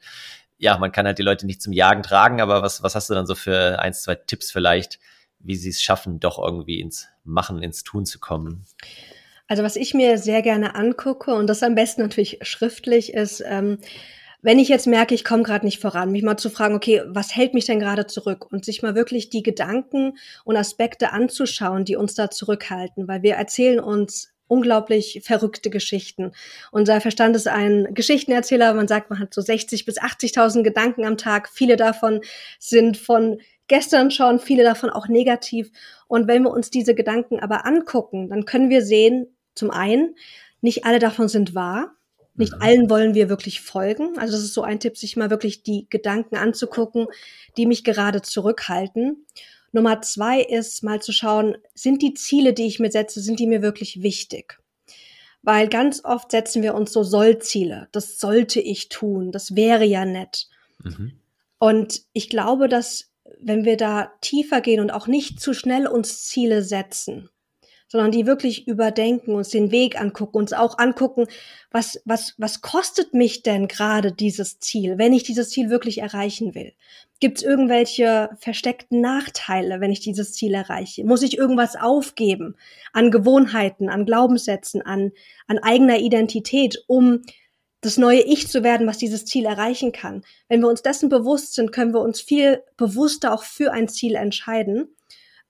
ja, 0.59 0.77
man 0.79 0.93
kann 0.93 1.07
halt 1.07 1.19
die 1.19 1.23
Leute 1.23 1.47
nicht 1.47 1.63
zum 1.63 1.73
Jagen 1.73 2.03
tragen, 2.03 2.41
aber 2.41 2.63
was, 2.63 2.83
was 2.83 2.95
hast 2.95 3.11
du 3.11 3.15
dann 3.15 3.27
so 3.27 3.35
für 3.35 3.79
ein, 3.81 3.95
zwei 3.95 4.15
Tipps 4.15 4.51
vielleicht, 4.51 4.99
wie 5.39 5.57
sie 5.57 5.71
es 5.71 5.83
schaffen, 5.83 6.21
doch 6.21 6.39
irgendwie 6.39 6.81
ins 6.81 7.09
Machen, 7.25 7.63
ins 7.63 7.83
Tun 7.83 8.07
zu 8.07 8.19
kommen? 8.19 8.65
Also 9.49 9.63
was 9.63 9.77
ich 9.77 9.95
mir 9.95 10.19
sehr 10.19 10.43
gerne 10.43 10.75
angucke 10.75 11.35
und 11.35 11.47
das 11.47 11.63
am 11.63 11.75
besten 11.75 12.03
natürlich 12.03 12.39
schriftlich 12.43 13.15
ist, 13.15 13.43
ähm, 13.47 13.79
wenn 14.47 14.61
ich 14.61 14.69
jetzt 14.69 14.87
merke, 14.87 15.13
ich 15.13 15.25
komme 15.25 15.43
gerade 15.43 15.67
nicht 15.67 15.81
voran, 15.81 16.13
mich 16.13 16.23
mal 16.23 16.37
zu 16.37 16.51
fragen, 16.51 16.77
okay, 16.77 17.03
was 17.09 17.35
hält 17.35 17.53
mich 17.53 17.65
denn 17.65 17.81
gerade 17.81 18.07
zurück? 18.07 18.47
Und 18.53 18.65
sich 18.65 18.81
mal 18.81 18.95
wirklich 18.95 19.29
die 19.29 19.43
Gedanken 19.43 20.17
und 20.45 20.57
Aspekte 20.57 21.11
anzuschauen, 21.11 21.85
die 21.85 21.97
uns 21.97 22.15
da 22.15 22.31
zurückhalten, 22.31 23.09
weil 23.09 23.25
wir 23.25 23.35
erzählen 23.35 23.81
uns 23.81 24.33
unglaublich 24.47 25.23
verrückte 25.25 25.69
Geschichten. 25.69 26.31
Unser 26.71 27.01
Verstand 27.01 27.35
ist 27.35 27.49
ein 27.49 27.89
Geschichtenerzähler. 27.91 28.73
Man 28.73 28.87
sagt, 28.87 29.11
man 29.11 29.19
hat 29.19 29.35
so 29.35 29.41
60 29.41 29.85
bis 29.85 30.01
80.000 30.01 30.63
Gedanken 30.63 31.05
am 31.05 31.17
Tag. 31.17 31.49
Viele 31.49 31.75
davon 31.75 32.21
sind 32.61 32.97
von 32.97 33.41
gestern 33.67 34.13
schon, 34.13 34.39
viele 34.39 34.63
davon 34.63 34.91
auch 34.91 35.09
negativ. 35.09 35.73
Und 36.07 36.29
wenn 36.29 36.45
wir 36.45 36.53
uns 36.53 36.71
diese 36.71 36.95
Gedanken 36.95 37.41
aber 37.41 37.67
angucken, 37.67 38.29
dann 38.29 38.45
können 38.45 38.71
wir 38.71 38.85
sehen, 38.85 39.27
zum 39.57 39.73
einen, 39.73 40.15
nicht 40.61 40.85
alle 40.85 41.01
davon 41.01 41.27
sind 41.27 41.57
wahr. 41.57 41.96
Nicht 42.37 42.55
mhm. 42.55 42.63
allen 42.63 42.91
wollen 42.91 43.15
wir 43.15 43.29
wirklich 43.29 43.61
folgen. 43.61 44.19
Also 44.19 44.33
das 44.33 44.43
ist 44.43 44.55
so 44.55 44.63
ein 44.63 44.81
Tipp, 44.81 44.97
sich 44.97 45.17
mal 45.17 45.31
wirklich 45.31 45.63
die 45.63 45.87
Gedanken 45.91 46.37
anzugucken, 46.37 47.07
die 47.57 47.67
mich 47.67 47.85
gerade 47.85 48.23
zurückhalten. 48.23 49.27
Nummer 49.73 50.01
zwei 50.03 50.41
ist 50.41 50.83
mal 50.83 51.03
zu 51.03 51.13
schauen, 51.13 51.59
sind 51.75 52.03
die 52.03 52.15
Ziele, 52.15 52.53
die 52.53 52.67
ich 52.67 52.79
mir 52.79 52.91
setze, 52.91 53.21
sind 53.21 53.41
die 53.41 53.47
mir 53.47 53.63
wirklich 53.63 54.03
wichtig? 54.03 54.59
Weil 55.43 55.69
ganz 55.69 56.05
oft 56.05 56.31
setzen 56.31 56.63
wir 56.63 56.75
uns 56.75 56.93
so 56.93 57.03
Sollziele. 57.03 57.89
Das 57.93 58.19
sollte 58.19 58.61
ich 58.61 58.89
tun. 58.89 59.33
Das 59.33 59.55
wäre 59.55 59.85
ja 59.85 60.05
nett. 60.05 60.49
Mhm. 60.83 61.13
Und 61.59 62.03
ich 62.13 62.29
glaube, 62.29 62.69
dass 62.69 63.13
wenn 63.41 63.65
wir 63.65 63.77
da 63.77 64.13
tiefer 64.21 64.61
gehen 64.61 64.81
und 64.81 64.91
auch 64.91 65.07
nicht 65.07 65.41
zu 65.41 65.53
schnell 65.53 65.87
uns 65.87 66.25
Ziele 66.25 66.63
setzen, 66.63 67.29
sondern 67.89 68.11
die 68.11 68.27
wirklich 68.27 68.67
überdenken, 68.67 69.35
uns 69.35 69.51
den 69.51 69.71
Weg 69.71 70.01
angucken, 70.01 70.39
uns 70.39 70.53
auch 70.53 70.79
angucken, 70.79 71.27
was, 71.71 72.01
was, 72.05 72.35
was 72.39 72.61
kostet 72.61 73.15
mich 73.15 73.43
denn 73.43 73.69
gerade 73.69 74.13
dieses 74.13 74.59
Ziel, 74.59 74.99
wenn 74.99 75.13
ich 75.13 75.23
dieses 75.23 75.51
Ziel 75.51 75.71
wirklich 75.71 75.99
erreichen 75.99 76.55
will? 76.55 76.73
Gibt 77.21 77.39
es 77.39 77.45
irgendwelche 77.45 78.31
versteckten 78.39 79.01
Nachteile, 79.01 79.81
wenn 79.81 79.93
ich 79.93 80.01
dieses 80.01 80.33
Ziel 80.33 80.53
erreiche? 80.55 81.05
Muss 81.05 81.23
ich 81.23 81.39
irgendwas 81.39 81.77
aufgeben 81.77 82.57
an 82.93 83.11
Gewohnheiten, 83.11 83.89
an 83.89 84.05
Glaubenssätzen, 84.05 84.83
an, 84.83 85.13
an 85.47 85.59
eigener 85.59 85.99
Identität, 85.99 86.85
um 86.89 87.23
das 87.81 87.99
neue 87.99 88.21
Ich 88.21 88.49
zu 88.49 88.65
werden, 88.65 88.87
was 88.87 88.99
dieses 88.99 89.25
Ziel 89.25 89.47
erreichen 89.47 89.93
kann? 89.93 90.25
Wenn 90.49 90.61
wir 90.61 90.69
uns 90.69 90.83
dessen 90.83 91.09
bewusst 91.09 91.55
sind, 91.55 91.73
können 91.73 91.95
wir 91.95 92.01
uns 92.01 92.21
viel 92.21 92.63
bewusster 92.77 93.33
auch 93.33 93.45
für 93.45 93.73
ein 93.73 93.89
Ziel 93.89 94.17
entscheiden 94.17 94.96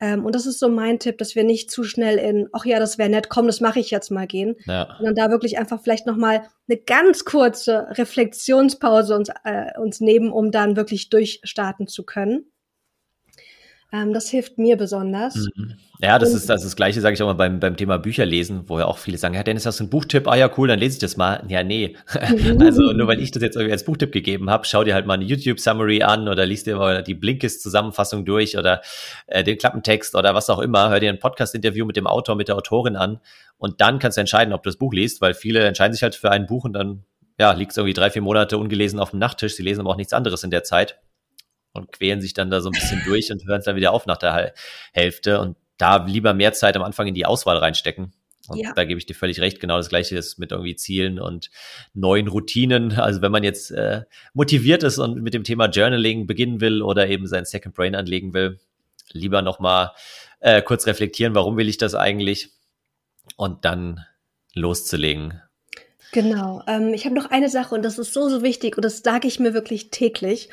ähm, 0.00 0.26
und 0.26 0.35
das 0.35 0.44
ist 0.44 0.59
so 0.59 0.68
mein 0.68 0.98
Tipp, 0.98 1.18
dass 1.18 1.35
wir 1.35 1.44
nicht 1.44 1.70
zu 1.70 1.82
schnell 1.82 2.18
in, 2.18 2.48
ach 2.52 2.66
ja, 2.66 2.78
das 2.78 2.98
wäre 2.98 3.09
nett, 3.09 3.28
komm, 3.30 3.46
das 3.46 3.61
mache 3.61 3.80
ich 3.80 3.90
jetzt 3.90 4.11
mal 4.11 4.26
gehen, 4.26 4.56
ja. 4.66 4.88
sondern 4.98 5.14
da 5.14 5.30
wirklich 5.30 5.59
einfach 5.59 5.80
vielleicht 5.82 6.06
noch 6.06 6.16
mal 6.16 6.42
eine 6.68 6.78
ganz 6.78 7.24
kurze 7.24 7.87
Reflexionspause 7.92 9.16
uns, 9.16 9.30
äh, 9.44 9.78
uns 9.78 10.00
nehmen, 10.00 10.30
um 10.32 10.50
dann 10.50 10.76
wirklich 10.76 11.09
durchstarten 11.09 11.87
zu 11.87 12.04
können. 12.04 12.44
Ähm, 13.92 14.12
das 14.12 14.29
hilft 14.29 14.59
mir 14.59 14.77
besonders. 14.77 15.37
Mhm. 15.37 15.75
Ja, 16.01 16.18
das 16.18 16.31
und, 16.31 16.37
ist 16.37 16.51
das, 16.51 16.62
ist 16.62 16.66
das 16.66 16.77
Gleiche, 16.77 17.01
sage 17.01 17.14
ich 17.14 17.22
auch 17.22 17.27
mal 17.27 17.35
beim, 17.35 17.61
beim 17.61 17.77
Thema 17.77 17.99
Bücher 17.99 18.27
lesen, 18.27 18.64
wo 18.66 18.79
ja 18.79 18.87
auch 18.87 18.99
viele 18.99 19.16
sagen, 19.16 19.35
ja, 19.35 19.42
Dennis, 19.42 19.64
hast 19.64 19.79
du 19.79 19.85
einen 19.85 19.90
Buchtipp? 19.90 20.27
Ah 20.29 20.37
ja, 20.37 20.51
cool, 20.57 20.68
dann 20.68 20.79
lese 20.79 20.94
ich 20.94 20.99
das 20.99 21.16
mal. 21.16 21.42
Ja, 21.49 21.62
nee. 21.62 21.96
Mhm. 22.31 22.61
also 22.61 22.92
nur 22.92 23.07
weil 23.07 23.20
ich 23.20 23.31
das 23.31 23.42
jetzt 23.42 23.57
irgendwie 23.57 23.72
als 23.72 23.85
Buchtipp 23.85 24.12
gegeben 24.12 24.51
habe, 24.51 24.66
schau 24.66 24.85
dir 24.85 24.94
halt 24.94 25.07
mal 25.07 25.14
eine 25.14 25.25
YouTube-Summary 25.25 26.03
an 26.03 26.29
oder 26.29 26.44
liest 26.46 26.66
dir 26.66 26.77
mal 26.77 27.03
die 27.03 27.14
Blinkist-Zusammenfassung 27.14 28.25
durch 28.25 28.59
oder 28.59 28.83
äh, 29.27 29.44
den 29.44 29.57
Klappentext 29.57 30.14
oder 30.16 30.35
was 30.35 30.51
auch 30.51 30.59
immer. 30.59 30.90
Hör 30.90 31.01
dir 31.01 31.11
ein 31.11 31.20
Podcast-Interview 31.20 31.87
mit 31.87 31.96
dem 31.96 32.07
Autor, 32.07 32.35
mit 32.35 32.49
der 32.49 32.57
Autorin 32.57 32.96
an 32.96 33.20
und 33.57 33.81
dann 33.81 33.99
kannst 33.99 34.16
du 34.16 34.20
entscheiden, 34.20 34.53
ob 34.53 34.62
du 34.64 34.68
das 34.68 34.77
Buch 34.77 34.92
liest, 34.92 35.20
weil 35.20 35.33
viele 35.33 35.61
entscheiden 35.64 35.92
sich 35.92 36.03
halt 36.03 36.14
für 36.14 36.31
ein 36.31 36.46
Buch 36.46 36.64
und 36.64 36.72
dann 36.72 37.05
ja, 37.38 37.53
liegt 37.53 37.70
es 37.70 37.77
irgendwie 37.77 37.94
drei, 37.94 38.11
vier 38.11 38.22
Monate 38.22 38.59
ungelesen 38.59 38.99
auf 38.99 39.11
dem 39.11 39.18
Nachttisch. 39.18 39.57
Sie 39.57 39.62
lesen 39.62 39.81
aber 39.81 39.90
auch 39.90 39.96
nichts 39.96 40.12
anderes 40.12 40.42
in 40.42 40.51
der 40.51 40.64
Zeit 40.64 40.99
und 41.76 41.92
quälen 41.92 42.20
sich 42.20 42.34
dann 42.34 42.50
da 42.50 42.60
so 42.60 42.68
ein 42.68 42.72
bisschen 42.72 43.02
durch 43.04 43.30
und 43.30 43.44
hören 43.46 43.60
es 43.60 43.64
dann 43.64 43.76
wieder 43.76 43.92
auf 43.92 44.06
nach 44.06 44.16
der 44.16 44.52
Hälfte 44.92 45.40
und 45.40 45.56
da 45.78 46.04
lieber 46.04 46.34
mehr 46.34 46.52
Zeit 46.52 46.76
am 46.76 46.82
Anfang 46.82 47.06
in 47.06 47.14
die 47.14 47.26
Auswahl 47.26 47.58
reinstecken. 47.58 48.12
Und 48.48 48.58
ja. 48.58 48.72
da 48.74 48.84
gebe 48.84 48.98
ich 48.98 49.06
dir 49.06 49.14
völlig 49.14 49.40
recht. 49.40 49.60
Genau 49.60 49.76
das 49.76 49.88
Gleiche 49.88 50.16
ist 50.16 50.38
mit 50.38 50.52
irgendwie 50.52 50.76
Zielen 50.76 51.18
und 51.18 51.50
neuen 51.94 52.28
Routinen. 52.28 52.92
Also 52.92 53.20
wenn 53.22 53.32
man 53.32 53.42
jetzt 53.42 53.70
äh, 53.72 54.02
motiviert 54.34 54.82
ist 54.82 54.98
und 54.98 55.20
mit 55.22 55.34
dem 55.34 55.44
Thema 55.44 55.66
Journaling 55.68 56.26
beginnen 56.26 56.60
will 56.60 56.82
oder 56.82 57.08
eben 57.08 57.26
sein 57.26 57.44
Second 57.44 57.74
Brain 57.74 57.94
anlegen 57.94 58.34
will, 58.34 58.58
lieber 59.12 59.42
nochmal 59.42 59.92
äh, 60.40 60.62
kurz 60.62 60.86
reflektieren, 60.86 61.34
warum 61.34 61.56
will 61.56 61.68
ich 61.68 61.78
das 61.78 61.94
eigentlich? 61.94 62.50
Und 63.36 63.64
dann 63.64 64.04
loszulegen. 64.54 65.42
Genau. 66.16 66.62
Ähm, 66.66 66.94
ich 66.94 67.05
habe 67.05 67.14
noch 67.14 67.31
eine 67.31 67.50
Sache 67.50 67.74
und 67.74 67.85
das 67.85 67.98
ist 67.98 68.14
so, 68.14 68.31
so 68.31 68.42
wichtig 68.42 68.79
und 68.79 68.85
das 68.87 69.02
sage 69.05 69.29
ich 69.29 69.38
mir 69.38 69.52
wirklich 69.52 69.90
täglich, 69.90 70.48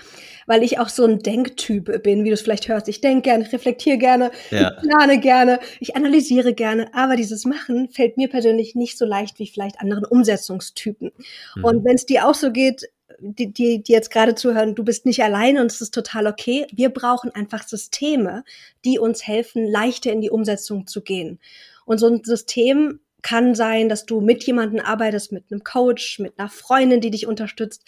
weil 0.46 0.62
ich 0.62 0.78
auch 0.78 0.90
so 0.90 1.06
ein 1.06 1.20
Denktyp 1.20 2.04
bin, 2.04 2.26
wie 2.26 2.28
du 2.28 2.34
es 2.34 2.42
vielleicht 2.42 2.68
hörst. 2.68 2.90
Ich 2.90 3.00
denke 3.00 3.22
gerne, 3.22 3.46
ich 3.46 3.54
reflektiere 3.54 3.98
gerne, 3.98 4.32
ja. 4.52 4.74
ich 4.74 4.90
plane 4.90 5.22
gerne, 5.22 5.62
ich 5.80 5.96
analysiere 5.96 6.54
gerne, 6.54 6.94
aber 6.94 7.16
dieses 7.16 7.46
Machen 7.46 7.88
fällt 7.88 8.18
mir 8.18 8.28
persönlich 8.28 8.76
nicht 8.76 8.98
so 8.98 9.06
leicht 9.06 9.40
wie 9.40 9.48
vielleicht 9.48 9.80
anderen 9.80 10.04
Umsetzungstypen. 10.04 11.14
Mhm. 11.56 11.64
Und 11.64 11.86
wenn 11.86 11.96
es 11.96 12.06
dir 12.06 12.28
auch 12.28 12.36
so 12.36 12.52
geht, 12.52 12.90
die, 13.20 13.54
die, 13.54 13.82
die 13.82 13.94
jetzt 13.94 14.12
gerade 14.12 14.36
zuhören, 14.36 14.76
du 14.76 14.84
bist 14.84 15.06
nicht 15.06 15.24
alleine 15.24 15.62
und 15.62 15.72
es 15.72 15.80
ist 15.80 15.94
total 15.94 16.28
okay. 16.28 16.68
Wir 16.74 16.90
brauchen 16.90 17.32
einfach 17.32 17.66
Systeme, 17.66 18.44
die 18.84 19.00
uns 19.00 19.26
helfen, 19.26 19.66
leichter 19.66 20.12
in 20.12 20.20
die 20.20 20.30
Umsetzung 20.30 20.88
zu 20.88 21.02
gehen. 21.02 21.40
Und 21.86 22.00
so 22.00 22.08
ein 22.08 22.22
System 22.26 23.00
kann 23.24 23.56
sein, 23.56 23.90
dass 23.90 24.06
du 24.06 24.22
mit 24.22 24.44
jemandem 24.44 24.80
arbeitest, 24.80 25.32
mit 25.32 25.46
einem 25.50 25.64
Coach, 25.64 26.20
mit 26.20 26.38
einer 26.38 26.50
Freundin, 26.50 27.02
die 27.02 27.10
dich 27.10 27.26
unterstützt. 27.26 27.84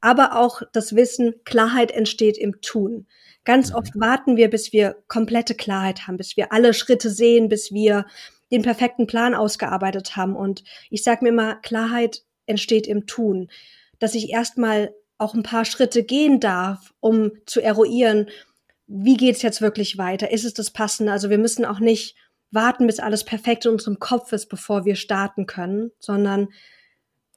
Aber 0.00 0.38
auch 0.38 0.62
das 0.72 0.96
Wissen, 0.96 1.34
Klarheit 1.44 1.90
entsteht 1.90 2.38
im 2.38 2.60
Tun. 2.62 3.06
Ganz 3.44 3.70
mhm. 3.70 3.76
oft 3.76 4.00
warten 4.00 4.36
wir, 4.36 4.48
bis 4.48 4.72
wir 4.72 4.96
komplette 5.08 5.54
Klarheit 5.54 6.06
haben, 6.06 6.16
bis 6.16 6.36
wir 6.36 6.52
alle 6.52 6.72
Schritte 6.72 7.10
sehen, 7.10 7.48
bis 7.48 7.72
wir 7.72 8.06
den 8.52 8.62
perfekten 8.62 9.06
Plan 9.06 9.34
ausgearbeitet 9.34 10.16
haben. 10.16 10.36
Und 10.36 10.62
ich 10.90 11.02
sage 11.02 11.24
mir 11.24 11.30
immer, 11.30 11.56
Klarheit 11.56 12.22
entsteht 12.46 12.86
im 12.86 13.06
Tun. 13.06 13.48
Dass 13.98 14.14
ich 14.14 14.30
erstmal 14.30 14.94
auch 15.18 15.34
ein 15.34 15.42
paar 15.42 15.64
Schritte 15.64 16.04
gehen 16.04 16.40
darf, 16.40 16.92
um 17.00 17.32
zu 17.46 17.60
eruieren, 17.60 18.28
wie 18.86 19.16
geht's 19.16 19.42
jetzt 19.42 19.62
wirklich 19.62 19.98
weiter? 19.98 20.30
Ist 20.30 20.44
es 20.44 20.54
das 20.54 20.70
Passende? 20.70 21.10
Also 21.10 21.30
wir 21.30 21.38
müssen 21.38 21.64
auch 21.64 21.80
nicht 21.80 22.14
warten, 22.50 22.86
bis 22.86 23.00
alles 23.00 23.24
perfekt 23.24 23.66
in 23.66 23.72
unserem 23.72 23.98
Kopf 23.98 24.32
ist, 24.32 24.46
bevor 24.46 24.84
wir 24.84 24.96
starten 24.96 25.46
können, 25.46 25.90
sondern 25.98 26.48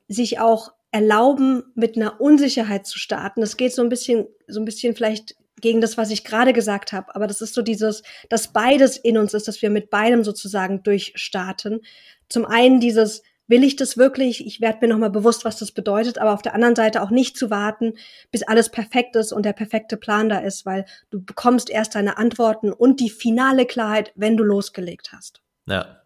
sich 0.07 0.39
auch 0.39 0.73
erlauben, 0.91 1.63
mit 1.75 1.95
einer 1.95 2.19
Unsicherheit 2.19 2.87
zu 2.87 2.97
starten. 2.97 3.41
Das 3.41 3.57
geht 3.57 3.73
so 3.73 3.81
ein 3.81 3.89
bisschen, 3.89 4.27
so 4.47 4.59
ein 4.59 4.65
bisschen 4.65 4.95
vielleicht 4.95 5.35
gegen 5.61 5.81
das, 5.81 5.97
was 5.97 6.09
ich 6.09 6.23
gerade 6.23 6.53
gesagt 6.53 6.93
habe. 6.93 7.13
Aber 7.15 7.27
das 7.27 7.41
ist 7.41 7.53
so 7.53 7.61
dieses, 7.61 8.03
dass 8.29 8.53
beides 8.53 8.97
in 8.97 9.17
uns 9.17 9.33
ist, 9.33 9.47
dass 9.47 9.61
wir 9.61 9.69
mit 9.69 9.89
beidem 9.89 10.23
sozusagen 10.23 10.83
durchstarten. 10.83 11.81
Zum 12.29 12.45
einen 12.45 12.79
dieses 12.79 13.21
will 13.49 13.63
ich 13.63 13.75
das 13.75 13.97
wirklich? 13.97 14.45
Ich 14.45 14.61
werde 14.61 14.79
mir 14.81 14.87
nochmal 14.87 15.09
bewusst, 15.09 15.43
was 15.43 15.57
das 15.57 15.71
bedeutet, 15.71 16.17
aber 16.17 16.33
auf 16.33 16.41
der 16.41 16.53
anderen 16.53 16.75
Seite 16.75 17.01
auch 17.01 17.09
nicht 17.09 17.37
zu 17.37 17.49
warten, 17.49 17.93
bis 18.31 18.43
alles 18.43 18.69
perfekt 18.69 19.15
ist 19.15 19.33
und 19.33 19.43
der 19.43 19.53
perfekte 19.53 19.97
Plan 19.97 20.29
da 20.29 20.39
ist, 20.39 20.65
weil 20.65 20.85
du 21.09 21.21
bekommst 21.21 21.69
erst 21.69 21.95
deine 21.95 22.17
Antworten 22.17 22.71
und 22.71 22.99
die 22.99 23.09
finale 23.09 23.65
Klarheit, 23.65 24.11
wenn 24.15 24.37
du 24.37 24.43
losgelegt 24.43 25.11
hast. 25.11 25.41
Ja. 25.65 25.97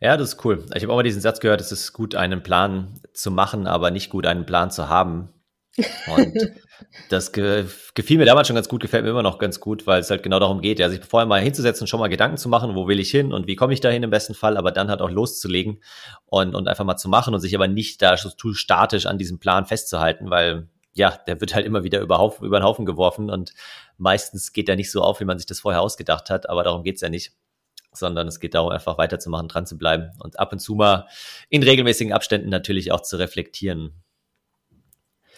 Ja, 0.00 0.16
das 0.16 0.34
ist 0.34 0.44
cool. 0.44 0.66
Ich 0.74 0.82
habe 0.82 0.92
auch 0.92 0.96
mal 0.96 1.04
diesen 1.04 1.20
Satz 1.20 1.38
gehört, 1.38 1.60
es 1.60 1.70
ist 1.70 1.92
gut, 1.92 2.16
einen 2.16 2.42
Plan 2.42 3.00
zu 3.12 3.30
machen, 3.30 3.68
aber 3.68 3.92
nicht 3.92 4.10
gut, 4.10 4.26
einen 4.26 4.46
Plan 4.46 4.72
zu 4.72 4.88
haben. 4.88 5.28
Und 6.06 6.52
das 7.08 7.32
ge 7.32 7.64
gefiel 7.94 8.18
mir 8.18 8.26
damals 8.26 8.46
schon 8.46 8.56
ganz 8.56 8.68
gut, 8.68 8.82
gefällt 8.82 9.04
mir 9.04 9.10
immer 9.10 9.22
noch 9.22 9.38
ganz 9.38 9.60
gut, 9.60 9.86
weil 9.86 10.00
es 10.00 10.10
halt 10.10 10.22
genau 10.22 10.38
darum 10.38 10.60
geht, 10.60 10.78
ja, 10.78 10.90
sich 10.90 11.02
vorher 11.04 11.26
mal 11.26 11.40
hinzusetzen, 11.40 11.86
schon 11.86 12.00
mal 12.00 12.08
Gedanken 12.08 12.36
zu 12.36 12.48
machen, 12.48 12.74
wo 12.74 12.88
will 12.88 13.00
ich 13.00 13.10
hin 13.10 13.32
und 13.32 13.46
wie 13.46 13.56
komme 13.56 13.72
ich 13.72 13.80
dahin 13.80 14.02
im 14.02 14.10
besten 14.10 14.34
Fall, 14.34 14.56
aber 14.56 14.70
dann 14.70 14.90
halt 14.90 15.00
auch 15.00 15.10
loszulegen 15.10 15.82
und, 16.26 16.54
und 16.54 16.68
einfach 16.68 16.84
mal 16.84 16.96
zu 16.96 17.08
machen 17.08 17.32
und 17.32 17.40
sich 17.40 17.54
aber 17.54 17.68
nicht 17.68 18.02
da 18.02 18.16
so 18.16 18.30
statisch 18.52 19.06
an 19.06 19.18
diesem 19.18 19.38
Plan 19.38 19.64
festzuhalten, 19.64 20.30
weil 20.30 20.68
ja, 20.94 21.18
der 21.26 21.40
wird 21.40 21.54
halt 21.54 21.64
immer 21.64 21.84
wieder 21.84 22.00
über, 22.00 22.18
Haufen, 22.18 22.46
über 22.46 22.60
den 22.60 22.64
Haufen 22.64 22.84
geworfen 22.84 23.30
und 23.30 23.54
meistens 23.96 24.52
geht 24.52 24.68
er 24.68 24.76
nicht 24.76 24.90
so 24.90 25.00
auf, 25.00 25.20
wie 25.20 25.24
man 25.24 25.38
sich 25.38 25.46
das 25.46 25.60
vorher 25.60 25.80
ausgedacht 25.80 26.28
hat, 26.28 26.50
aber 26.50 26.64
darum 26.64 26.82
geht's 26.82 27.00
ja 27.00 27.08
nicht 27.08 27.32
sondern 27.94 28.26
es 28.26 28.40
geht 28.40 28.54
darum, 28.54 28.70
einfach 28.70 28.98
weiterzumachen, 28.98 29.48
dran 29.48 29.66
zu 29.66 29.76
bleiben 29.76 30.12
und 30.18 30.38
ab 30.38 30.52
und 30.52 30.60
zu 30.60 30.74
mal 30.74 31.06
in 31.50 31.62
regelmäßigen 31.62 32.12
Abständen 32.12 32.48
natürlich 32.48 32.90
auch 32.90 33.02
zu 33.02 33.18
reflektieren. 33.18 34.01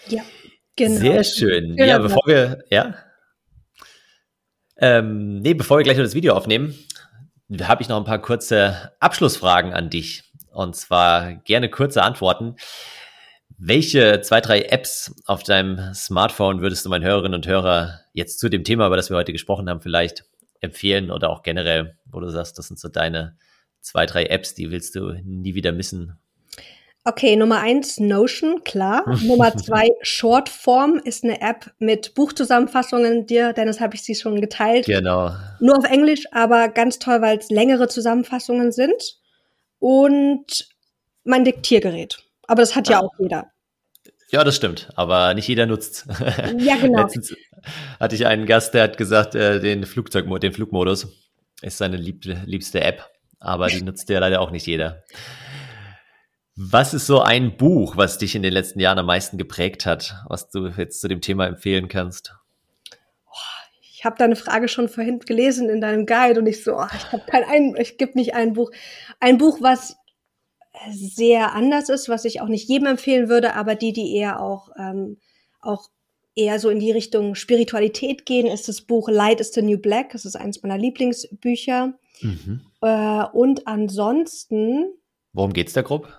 Ja, 0.08 0.22
genau. 0.76 1.00
Sehr 1.00 1.24
schön. 1.24 1.76
Genau. 1.76 1.88
Ja, 1.88 1.98
bevor 1.98 2.22
wir, 2.26 2.64
ja. 2.70 2.94
Ähm, 4.76 5.40
nee, 5.40 5.54
bevor 5.54 5.78
wir 5.78 5.84
gleich 5.84 5.96
noch 5.96 6.04
das 6.04 6.14
Video 6.14 6.34
aufnehmen, 6.34 6.74
habe 7.62 7.82
ich 7.82 7.88
noch 7.88 7.96
ein 7.96 8.04
paar 8.04 8.20
kurze 8.20 8.92
Abschlussfragen 9.00 9.72
an 9.72 9.90
dich. 9.90 10.24
Und 10.52 10.76
zwar 10.76 11.34
gerne 11.34 11.68
kurze 11.68 12.02
Antworten. 12.02 12.56
Welche 13.56 14.20
zwei, 14.20 14.40
drei 14.40 14.62
Apps 14.62 15.14
auf 15.26 15.42
deinem 15.42 15.94
Smartphone 15.94 16.60
würdest 16.60 16.84
du 16.84 16.90
meinen 16.90 17.04
Hörerinnen 17.04 17.34
und 17.34 17.46
Hörer 17.46 18.00
jetzt 18.12 18.40
zu 18.40 18.48
dem 18.48 18.64
Thema, 18.64 18.86
über 18.86 18.96
das 18.96 19.10
wir 19.10 19.16
heute 19.16 19.32
gesprochen 19.32 19.68
haben, 19.68 19.80
vielleicht 19.80 20.24
empfehlen 20.60 21.10
oder 21.10 21.30
auch 21.30 21.42
generell, 21.42 21.96
wo 22.06 22.20
du 22.20 22.28
sagst, 22.30 22.58
das 22.58 22.68
sind 22.68 22.80
so 22.80 22.88
deine 22.88 23.36
zwei, 23.80 24.06
drei 24.06 24.24
Apps, 24.26 24.54
die 24.54 24.70
willst 24.70 24.96
du 24.96 25.12
nie 25.24 25.54
wieder 25.54 25.72
missen? 25.72 26.18
Okay, 27.06 27.36
Nummer 27.36 27.60
eins, 27.60 28.00
Notion, 28.00 28.64
klar. 28.64 29.04
Nummer 29.22 29.54
zwei, 29.56 29.88
Shortform 30.00 30.98
ist 31.04 31.22
eine 31.22 31.42
App 31.42 31.70
mit 31.78 32.14
Buchzusammenfassungen. 32.14 33.26
Dir, 33.26 33.52
Dennis, 33.52 33.78
habe 33.80 33.94
ich 33.94 34.02
sie 34.02 34.14
schon 34.14 34.40
geteilt. 34.40 34.86
Genau. 34.86 35.32
Nur 35.60 35.76
auf 35.76 35.84
Englisch, 35.84 36.24
aber 36.32 36.68
ganz 36.68 36.98
toll, 36.98 37.20
weil 37.20 37.36
es 37.36 37.50
längere 37.50 37.88
Zusammenfassungen 37.88 38.72
sind. 38.72 39.18
Und 39.78 40.66
mein 41.24 41.44
Diktiergerät. 41.44 42.22
Aber 42.46 42.62
das 42.62 42.74
hat 42.74 42.88
ja, 42.88 43.00
ja 43.00 43.00
auch 43.00 43.12
jeder. 43.18 43.50
Ja, 44.30 44.42
das 44.42 44.56
stimmt, 44.56 44.88
aber 44.96 45.34
nicht 45.34 45.46
jeder 45.46 45.66
nutzt. 45.66 46.06
Ja, 46.58 46.76
genau. 46.80 47.02
Letztens 47.02 47.34
hatte 48.00 48.14
ich 48.14 48.26
einen 48.26 48.46
Gast, 48.46 48.72
der 48.72 48.84
hat 48.84 48.96
gesagt, 48.96 49.34
äh, 49.34 49.60
den 49.60 49.84
Flugzeugmodus, 49.84 50.40
den 50.40 50.52
Flugmodus 50.52 51.06
ist 51.60 51.78
seine 51.78 51.96
lieb 51.96 52.24
liebste 52.24 52.80
App, 52.80 53.04
aber 53.38 53.66
die 53.68 53.82
nutzt 53.82 54.08
ja 54.08 54.18
leider 54.18 54.40
auch 54.40 54.50
nicht 54.50 54.66
jeder. 54.66 55.04
Was 56.56 56.94
ist 56.94 57.06
so 57.06 57.20
ein 57.20 57.56
Buch, 57.56 57.96
was 57.96 58.18
dich 58.18 58.36
in 58.36 58.42
den 58.42 58.52
letzten 58.52 58.78
Jahren 58.78 58.98
am 58.98 59.06
meisten 59.06 59.38
geprägt 59.38 59.86
hat, 59.86 60.14
was 60.28 60.50
du 60.50 60.68
jetzt 60.68 61.00
zu 61.00 61.08
dem 61.08 61.20
Thema 61.20 61.46
empfehlen 61.46 61.88
kannst? 61.88 62.34
Ich 63.80 64.04
habe 64.04 64.16
deine 64.18 64.36
Frage 64.36 64.68
schon 64.68 64.88
vorhin 64.88 65.18
gelesen 65.18 65.70
in 65.70 65.80
deinem 65.80 66.04
Guide 66.04 66.38
und 66.38 66.46
ich 66.46 66.62
so, 66.62 66.76
oh, 66.76 66.86
ich 66.94 67.10
habe 67.10 67.24
kein 67.26 67.42
ein, 67.44 67.74
ich 67.78 67.96
gebe 67.96 68.12
nicht 68.16 68.34
ein 68.34 68.52
Buch, 68.52 68.70
ein 69.18 69.38
Buch, 69.38 69.62
was 69.62 69.96
sehr 70.90 71.54
anders 71.54 71.88
ist, 71.88 72.08
was 72.08 72.24
ich 72.24 72.40
auch 72.40 72.48
nicht 72.48 72.68
jedem 72.68 72.86
empfehlen 72.86 73.28
würde, 73.28 73.54
aber 73.54 73.74
die, 73.74 73.92
die 73.92 74.14
eher 74.14 74.40
auch 74.40 74.68
ähm, 74.76 75.16
auch 75.60 75.88
eher 76.34 76.58
so 76.58 76.68
in 76.68 76.80
die 76.80 76.90
Richtung 76.90 77.34
Spiritualität 77.34 78.26
gehen, 78.26 78.46
ist 78.46 78.68
das 78.68 78.82
Buch 78.82 79.08
Light 79.08 79.40
is 79.40 79.52
the 79.52 79.62
New 79.62 79.78
Black. 79.78 80.10
Das 80.10 80.24
ist 80.24 80.36
eines 80.36 80.62
meiner 80.62 80.78
Lieblingsbücher. 80.78 81.94
Mhm. 82.20 82.60
Äh, 82.82 83.24
und 83.32 83.66
ansonsten. 83.66 84.92
Worum 85.32 85.52
geht's 85.52 85.72
da 85.72 85.82
grob? 85.82 86.12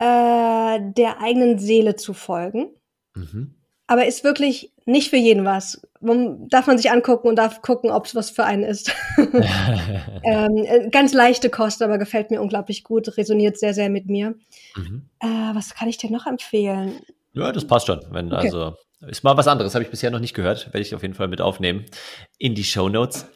Äh, 0.00 0.80
der 0.96 1.20
eigenen 1.20 1.58
Seele 1.58 1.94
zu 1.94 2.14
folgen. 2.14 2.70
Mhm. 3.14 3.54
Aber 3.86 4.06
ist 4.06 4.24
wirklich 4.24 4.72
nicht 4.86 5.10
für 5.10 5.16
jeden 5.16 5.44
was. 5.44 5.82
Man, 6.00 6.48
darf 6.48 6.66
man 6.66 6.78
sich 6.78 6.90
angucken 6.90 7.28
und 7.28 7.36
darf 7.36 7.60
gucken, 7.60 7.90
ob 7.90 8.06
es 8.06 8.14
was 8.14 8.30
für 8.30 8.44
einen 8.44 8.62
ist. 8.62 8.94
ähm, 9.18 10.56
äh, 10.64 10.88
ganz 10.90 11.12
leichte 11.12 11.50
Kost, 11.50 11.82
aber 11.82 11.98
gefällt 11.98 12.30
mir 12.30 12.40
unglaublich 12.40 12.82
gut, 12.82 13.16
resoniert 13.18 13.58
sehr, 13.58 13.74
sehr 13.74 13.90
mit 13.90 14.06
mir. 14.06 14.36
Mhm. 14.74 15.08
Äh, 15.20 15.26
was 15.54 15.74
kann 15.74 15.88
ich 15.88 15.98
dir 15.98 16.10
noch 16.10 16.26
empfehlen? 16.26 17.00
Ja, 17.32 17.52
das 17.52 17.66
passt 17.66 17.86
schon. 17.86 18.00
Wenn, 18.10 18.32
okay. 18.32 18.46
Also 18.46 18.74
ist 19.06 19.22
mal 19.22 19.36
was 19.36 19.48
anderes, 19.48 19.74
habe 19.74 19.84
ich 19.84 19.90
bisher 19.90 20.10
noch 20.10 20.20
nicht 20.20 20.34
gehört. 20.34 20.66
Werde 20.66 20.80
ich 20.80 20.94
auf 20.94 21.02
jeden 21.02 21.14
Fall 21.14 21.28
mit 21.28 21.40
aufnehmen 21.40 21.84
in 22.38 22.54
die 22.54 22.64
Show 22.64 22.88
Notes. 22.88 23.26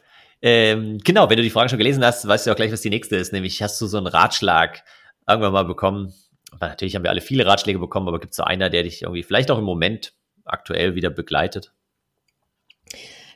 Ähm, 0.41 0.99
genau, 1.03 1.29
wenn 1.29 1.37
du 1.37 1.43
die 1.43 1.49
Frage 1.49 1.69
schon 1.69 1.79
gelesen 1.79 2.03
hast, 2.03 2.27
weißt 2.27 2.47
du 2.47 2.51
auch 2.51 2.55
gleich, 2.55 2.71
was 2.71 2.81
die 2.81 2.89
nächste 2.89 3.15
ist. 3.15 3.33
Nämlich 3.33 3.61
hast 3.61 3.79
du 3.81 3.87
so 3.87 3.97
einen 3.97 4.07
Ratschlag 4.07 4.83
irgendwann 5.27 5.53
mal 5.53 5.65
bekommen. 5.65 6.13
Aber 6.55 6.69
natürlich 6.69 6.95
haben 6.95 7.03
wir 7.03 7.11
alle 7.11 7.21
viele 7.21 7.45
Ratschläge 7.45 7.79
bekommen, 7.79 8.07
aber 8.07 8.19
gibt 8.19 8.31
es 8.31 8.37
so 8.37 8.43
einer, 8.43 8.69
der 8.69 8.83
dich 8.83 9.01
irgendwie 9.01 9.23
vielleicht 9.23 9.51
auch 9.51 9.57
im 9.57 9.65
Moment 9.65 10.13
aktuell 10.45 10.95
wieder 10.95 11.09
begleitet? 11.09 11.73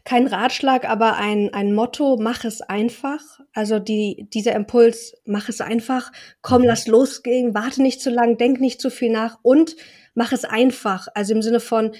Kein 0.06 0.28
Ratschlag, 0.28 0.90
aber 0.90 1.18
ein, 1.18 1.54
ein 1.54 1.74
Motto, 1.74 2.18
mach 2.20 2.46
es 2.46 2.62
einfach. 2.62 3.20
Also 3.54 3.80
die, 3.80 4.28
dieser 4.34 4.56
Impuls, 4.56 5.14
mach 5.26 5.50
es 5.50 5.60
einfach, 5.60 6.12
komm, 6.42 6.62
mhm. 6.62 6.70
lass 6.70 6.88
losgehen, 6.88 7.54
warte 7.54 7.82
nicht 7.82 8.02
zu 8.02 8.10
lang, 8.10 8.38
denk 8.38 8.62
nicht 8.62 8.80
zu 8.80 8.90
viel 8.90 9.12
nach 9.12 9.38
und 9.42 9.76
mach 10.16 10.32
es 10.32 10.46
einfach. 10.46 11.08
Also 11.14 11.34
im 11.34 11.42
Sinne 11.42 11.60
von, 11.60 11.92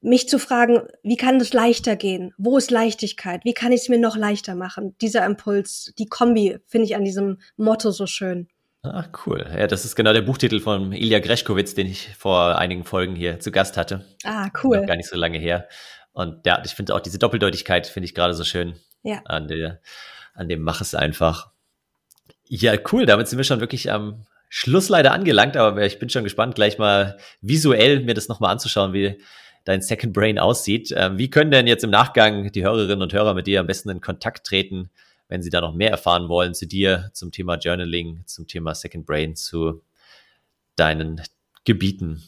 mich 0.00 0.28
zu 0.28 0.38
fragen, 0.38 0.80
wie 1.04 1.16
kann 1.16 1.36
es 1.36 1.52
leichter 1.52 1.94
gehen? 1.94 2.34
Wo 2.36 2.58
ist 2.58 2.72
Leichtigkeit? 2.72 3.44
Wie 3.44 3.54
kann 3.54 3.70
ich 3.70 3.82
es 3.82 3.88
mir 3.88 3.98
noch 3.98 4.16
leichter 4.16 4.56
machen? 4.56 4.96
Dieser 5.00 5.24
Impuls, 5.24 5.92
die 5.98 6.06
Kombi 6.06 6.58
finde 6.66 6.86
ich 6.86 6.96
an 6.96 7.04
diesem 7.04 7.38
Motto 7.56 7.92
so 7.92 8.06
schön. 8.06 8.48
Ah, 8.84 9.04
cool. 9.26 9.46
Ja, 9.56 9.68
das 9.68 9.84
ist 9.84 9.94
genau 9.94 10.12
der 10.12 10.22
Buchtitel 10.22 10.58
von 10.58 10.92
Ilya 10.92 11.20
Greschkowitz, 11.20 11.74
den 11.74 11.86
ich 11.86 12.08
vor 12.16 12.58
einigen 12.58 12.82
Folgen 12.82 13.14
hier 13.14 13.38
zu 13.38 13.52
Gast 13.52 13.76
hatte. 13.76 14.04
Ah, 14.24 14.50
cool. 14.62 14.80
Noch 14.80 14.86
gar 14.86 14.96
nicht 14.96 15.08
so 15.08 15.16
lange 15.16 15.38
her. 15.38 15.68
Und 16.12 16.44
ja, 16.46 16.60
ich 16.64 16.72
finde 16.72 16.94
auch 16.94 17.00
diese 17.00 17.18
Doppeldeutigkeit 17.18 17.86
finde 17.86 18.06
ich 18.06 18.14
gerade 18.14 18.34
so 18.34 18.42
schön. 18.42 18.74
Ja. 19.04 19.20
An, 19.24 19.46
der, 19.46 19.80
an 20.34 20.48
dem 20.48 20.62
Mach 20.62 20.80
es 20.80 20.96
einfach. 20.96 21.52
Ja, 22.48 22.74
cool. 22.92 23.06
Damit 23.06 23.28
sind 23.28 23.38
wir 23.38 23.44
schon 23.44 23.60
wirklich 23.60 23.90
am 23.90 24.26
Schluss 24.48 24.88
leider 24.88 25.12
angelangt, 25.12 25.56
aber 25.56 25.86
ich 25.86 26.00
bin 26.00 26.10
schon 26.10 26.24
gespannt, 26.24 26.56
gleich 26.56 26.76
mal 26.76 27.16
visuell 27.40 28.00
mir 28.00 28.14
das 28.14 28.28
nochmal 28.28 28.50
anzuschauen, 28.50 28.92
wie 28.92 29.18
dein 29.64 29.80
Second 29.80 30.12
Brain 30.12 30.40
aussieht. 30.40 30.92
Ähm, 30.94 31.18
wie 31.18 31.30
können 31.30 31.52
denn 31.52 31.68
jetzt 31.68 31.84
im 31.84 31.90
Nachgang 31.90 32.50
die 32.50 32.64
Hörerinnen 32.64 33.00
und 33.00 33.12
Hörer 33.12 33.34
mit 33.34 33.46
dir 33.46 33.60
am 33.60 33.66
besten 33.68 33.90
in 33.90 34.00
Kontakt 34.00 34.44
treten? 34.44 34.90
Wenn 35.32 35.42
Sie 35.42 35.48
da 35.48 35.62
noch 35.62 35.72
mehr 35.72 35.90
erfahren 35.90 36.28
wollen 36.28 36.52
zu 36.52 36.66
dir, 36.66 37.08
zum 37.14 37.32
Thema 37.32 37.56
Journaling, 37.56 38.22
zum 38.26 38.46
Thema 38.46 38.74
Second 38.74 39.06
Brain, 39.06 39.34
zu 39.34 39.80
deinen 40.76 41.22
Gebieten? 41.64 42.22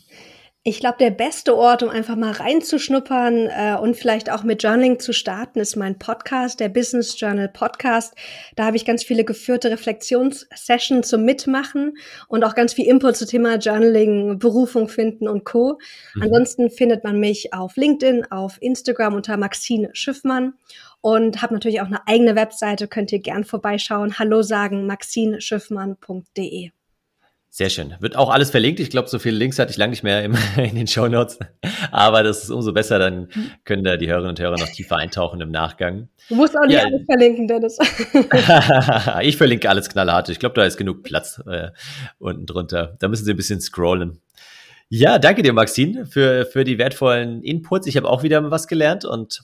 Ich 0.62 0.80
glaube, 0.80 0.96
der 0.98 1.10
beste 1.10 1.54
Ort, 1.54 1.82
um 1.82 1.90
einfach 1.90 2.16
mal 2.16 2.32
reinzuschnuppern 2.32 3.48
äh, 3.50 3.76
und 3.78 3.94
vielleicht 3.94 4.32
auch 4.32 4.42
mit 4.42 4.62
Journaling 4.62 4.98
zu 4.98 5.12
starten, 5.12 5.60
ist 5.60 5.76
mein 5.76 5.98
Podcast, 5.98 6.60
der 6.60 6.70
Business 6.70 7.20
Journal 7.20 7.50
Podcast. 7.50 8.14
Da 8.56 8.64
habe 8.64 8.78
ich 8.78 8.86
ganz 8.86 9.04
viele 9.04 9.26
geführte 9.26 9.70
Reflexionssessions 9.70 11.06
zum 11.06 11.26
Mitmachen 11.26 11.98
und 12.28 12.42
auch 12.42 12.54
ganz 12.54 12.72
viel 12.72 12.86
Input 12.86 13.16
zum 13.16 13.28
Thema 13.28 13.56
Journaling, 13.56 14.38
Berufung 14.38 14.88
finden 14.88 15.28
und 15.28 15.44
Co. 15.44 15.78
Mhm. 16.14 16.22
Ansonsten 16.22 16.70
findet 16.70 17.04
man 17.04 17.20
mich 17.20 17.52
auf 17.52 17.76
LinkedIn, 17.76 18.32
auf 18.32 18.56
Instagram 18.62 19.14
unter 19.14 19.36
Maxine 19.36 19.90
Schiffmann 19.92 20.54
und 21.04 21.42
habe 21.42 21.52
natürlich 21.52 21.82
auch 21.82 21.86
eine 21.86 22.08
eigene 22.08 22.34
Webseite, 22.34 22.88
könnt 22.88 23.12
ihr 23.12 23.18
gern 23.18 23.44
vorbeischauen. 23.44 24.18
Hallo 24.18 24.40
sagen, 24.40 24.86
maxineschiffmann.de. 24.86 26.70
Sehr 27.50 27.68
schön. 27.68 27.94
Wird 28.00 28.16
auch 28.16 28.30
alles 28.30 28.50
verlinkt. 28.50 28.80
Ich 28.80 28.88
glaube, 28.88 29.10
so 29.10 29.18
viele 29.18 29.36
Links 29.36 29.58
hatte 29.58 29.70
ich 29.70 29.76
lange 29.76 29.90
nicht 29.90 30.02
mehr 30.02 30.24
im, 30.24 30.34
in 30.56 30.76
den 30.76 30.86
Show 30.86 31.06
Notes. 31.06 31.38
Aber 31.92 32.22
das 32.22 32.44
ist 32.44 32.50
umso 32.50 32.72
besser. 32.72 32.98
Dann 32.98 33.28
können 33.64 33.84
da 33.84 33.98
die 33.98 34.08
Hörerinnen 34.08 34.30
und 34.30 34.40
Hörer 34.40 34.56
noch 34.56 34.70
tiefer 34.70 34.96
eintauchen 34.96 35.42
im 35.42 35.50
Nachgang. 35.50 36.08
Du 36.30 36.36
musst 36.36 36.56
auch 36.56 36.64
nicht 36.64 36.76
ja. 36.76 36.84
alles 36.84 37.04
verlinken, 37.04 37.48
Dennis. 37.48 37.78
ich 39.20 39.36
verlinke 39.36 39.68
alles 39.68 39.90
knallhart. 39.90 40.30
Ich 40.30 40.38
glaube, 40.38 40.54
da 40.54 40.64
ist 40.64 40.78
genug 40.78 41.02
Platz 41.02 41.38
äh, 41.46 41.68
unten 42.18 42.46
drunter. 42.46 42.96
Da 42.98 43.08
müssen 43.08 43.26
Sie 43.26 43.32
ein 43.32 43.36
bisschen 43.36 43.60
scrollen. 43.60 44.22
Ja, 44.88 45.18
danke 45.18 45.42
dir, 45.42 45.52
Maxine, 45.52 46.06
für, 46.06 46.46
für 46.46 46.64
die 46.64 46.78
wertvollen 46.78 47.42
Inputs. 47.42 47.86
Ich 47.86 47.98
habe 47.98 48.08
auch 48.08 48.22
wieder 48.22 48.50
was 48.50 48.68
gelernt 48.68 49.04
und 49.04 49.42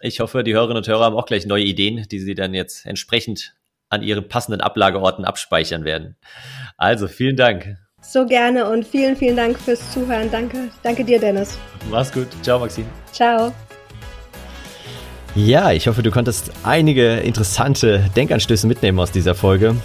ich 0.00 0.20
hoffe, 0.20 0.42
die 0.44 0.54
Hörerinnen 0.54 0.78
und 0.78 0.88
Hörer 0.88 1.04
haben 1.04 1.16
auch 1.16 1.26
gleich 1.26 1.46
neue 1.46 1.64
Ideen, 1.64 2.06
die 2.10 2.18
sie 2.18 2.34
dann 2.34 2.54
jetzt 2.54 2.86
entsprechend 2.86 3.54
an 3.88 4.02
ihren 4.02 4.28
passenden 4.28 4.60
Ablageorten 4.60 5.24
abspeichern 5.24 5.84
werden. 5.84 6.16
Also 6.76 7.08
vielen 7.08 7.36
Dank. 7.36 7.76
So 8.02 8.24
gerne 8.24 8.68
und 8.68 8.86
vielen, 8.86 9.16
vielen 9.16 9.36
Dank 9.36 9.58
fürs 9.58 9.92
Zuhören. 9.92 10.30
Danke, 10.30 10.70
danke 10.82 11.04
dir, 11.04 11.20
Dennis. 11.20 11.58
Mach's 11.90 12.10
gut. 12.12 12.28
Ciao, 12.42 12.58
Maxine. 12.58 12.86
Ciao. 13.12 13.52
Ja, 15.34 15.70
ich 15.70 15.86
hoffe, 15.86 16.02
du 16.02 16.10
konntest 16.10 16.50
einige 16.64 17.18
interessante 17.18 18.04
Denkanstöße 18.16 18.66
mitnehmen 18.66 18.98
aus 18.98 19.12
dieser 19.12 19.34
Folge. 19.34 19.76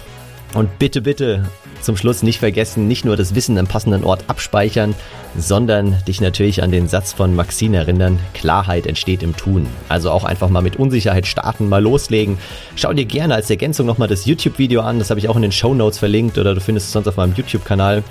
Und 0.54 0.78
bitte, 0.78 1.02
bitte 1.02 1.44
zum 1.80 1.96
Schluss 1.96 2.22
nicht 2.22 2.40
vergessen, 2.40 2.88
nicht 2.88 3.04
nur 3.04 3.16
das 3.16 3.34
Wissen 3.34 3.58
am 3.58 3.66
passenden 3.66 4.04
Ort 4.04 4.24
abspeichern, 4.28 4.94
sondern 5.36 6.02
dich 6.08 6.20
natürlich 6.20 6.62
an 6.62 6.70
den 6.70 6.88
Satz 6.88 7.12
von 7.12 7.34
Maxine 7.36 7.76
erinnern, 7.76 8.18
Klarheit 8.34 8.86
entsteht 8.86 9.22
im 9.22 9.36
Tun. 9.36 9.66
Also 9.88 10.10
auch 10.10 10.24
einfach 10.24 10.48
mal 10.48 10.62
mit 10.62 10.76
Unsicherheit 10.76 11.26
starten, 11.26 11.68
mal 11.68 11.82
loslegen. 11.82 12.38
Schau 12.74 12.92
dir 12.92 13.04
gerne 13.04 13.34
als 13.34 13.50
Ergänzung 13.50 13.86
nochmal 13.86 14.08
das 14.08 14.24
YouTube-Video 14.24 14.80
an, 14.80 14.98
das 14.98 15.10
habe 15.10 15.20
ich 15.20 15.28
auch 15.28 15.36
in 15.36 15.42
den 15.42 15.52
Show 15.52 15.74
Notes 15.74 15.98
verlinkt 15.98 16.38
oder 16.38 16.54
du 16.54 16.60
findest 16.60 16.86
es 16.86 16.92
sonst 16.92 17.08
auf 17.08 17.16
meinem 17.16 17.34
YouTube-Kanal. 17.34 18.02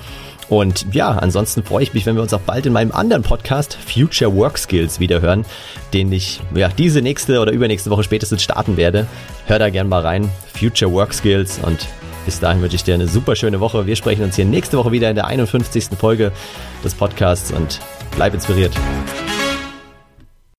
Und 0.48 0.94
ja, 0.94 1.10
ansonsten 1.10 1.64
freue 1.64 1.84
ich 1.84 1.94
mich, 1.94 2.06
wenn 2.06 2.16
wir 2.16 2.22
uns 2.22 2.34
auch 2.34 2.42
bald 2.42 2.68
in 2.68 2.74
meinem 2.74 2.92
anderen 2.92 3.24
Podcast 3.24 3.76
Future 3.76 4.36
Work 4.36 4.60
Skills 4.60 5.00
wiederhören, 5.00 5.44
den 5.94 6.12
ich 6.12 6.40
ja 6.54 6.70
diese 6.70 7.02
nächste 7.02 7.40
oder 7.40 7.52
übernächste 7.52 7.90
Woche 7.90 8.04
spätestens 8.04 8.44
starten 8.44 8.78
werde. 8.78 9.08
Hör 9.48 9.58
da 9.58 9.70
gern 9.70 9.90
mal 9.90 10.02
rein. 10.02 10.30
Future 10.58 10.92
Work 10.92 11.16
Skills 11.16 11.60
und 11.64 11.88
bis 12.26 12.40
dahin 12.40 12.62
wünsche 12.62 12.76
ich 12.76 12.84
dir 12.84 12.96
eine 12.96 13.08
super 13.08 13.36
schöne 13.36 13.60
Woche. 13.60 13.86
Wir 13.88 13.96
sprechen 13.96 14.24
uns 14.24 14.36
hier 14.36 14.46
nächste 14.46 14.78
Woche 14.78 14.92
wieder 14.92 15.10
in 15.10 15.16
der 15.16 15.28
51. 15.28 15.90
Folge 15.98 16.32
des 16.84 16.96
Podcasts 16.96 17.52
und 17.52 17.80
bleib 18.16 18.34
inspiriert. 18.34 18.74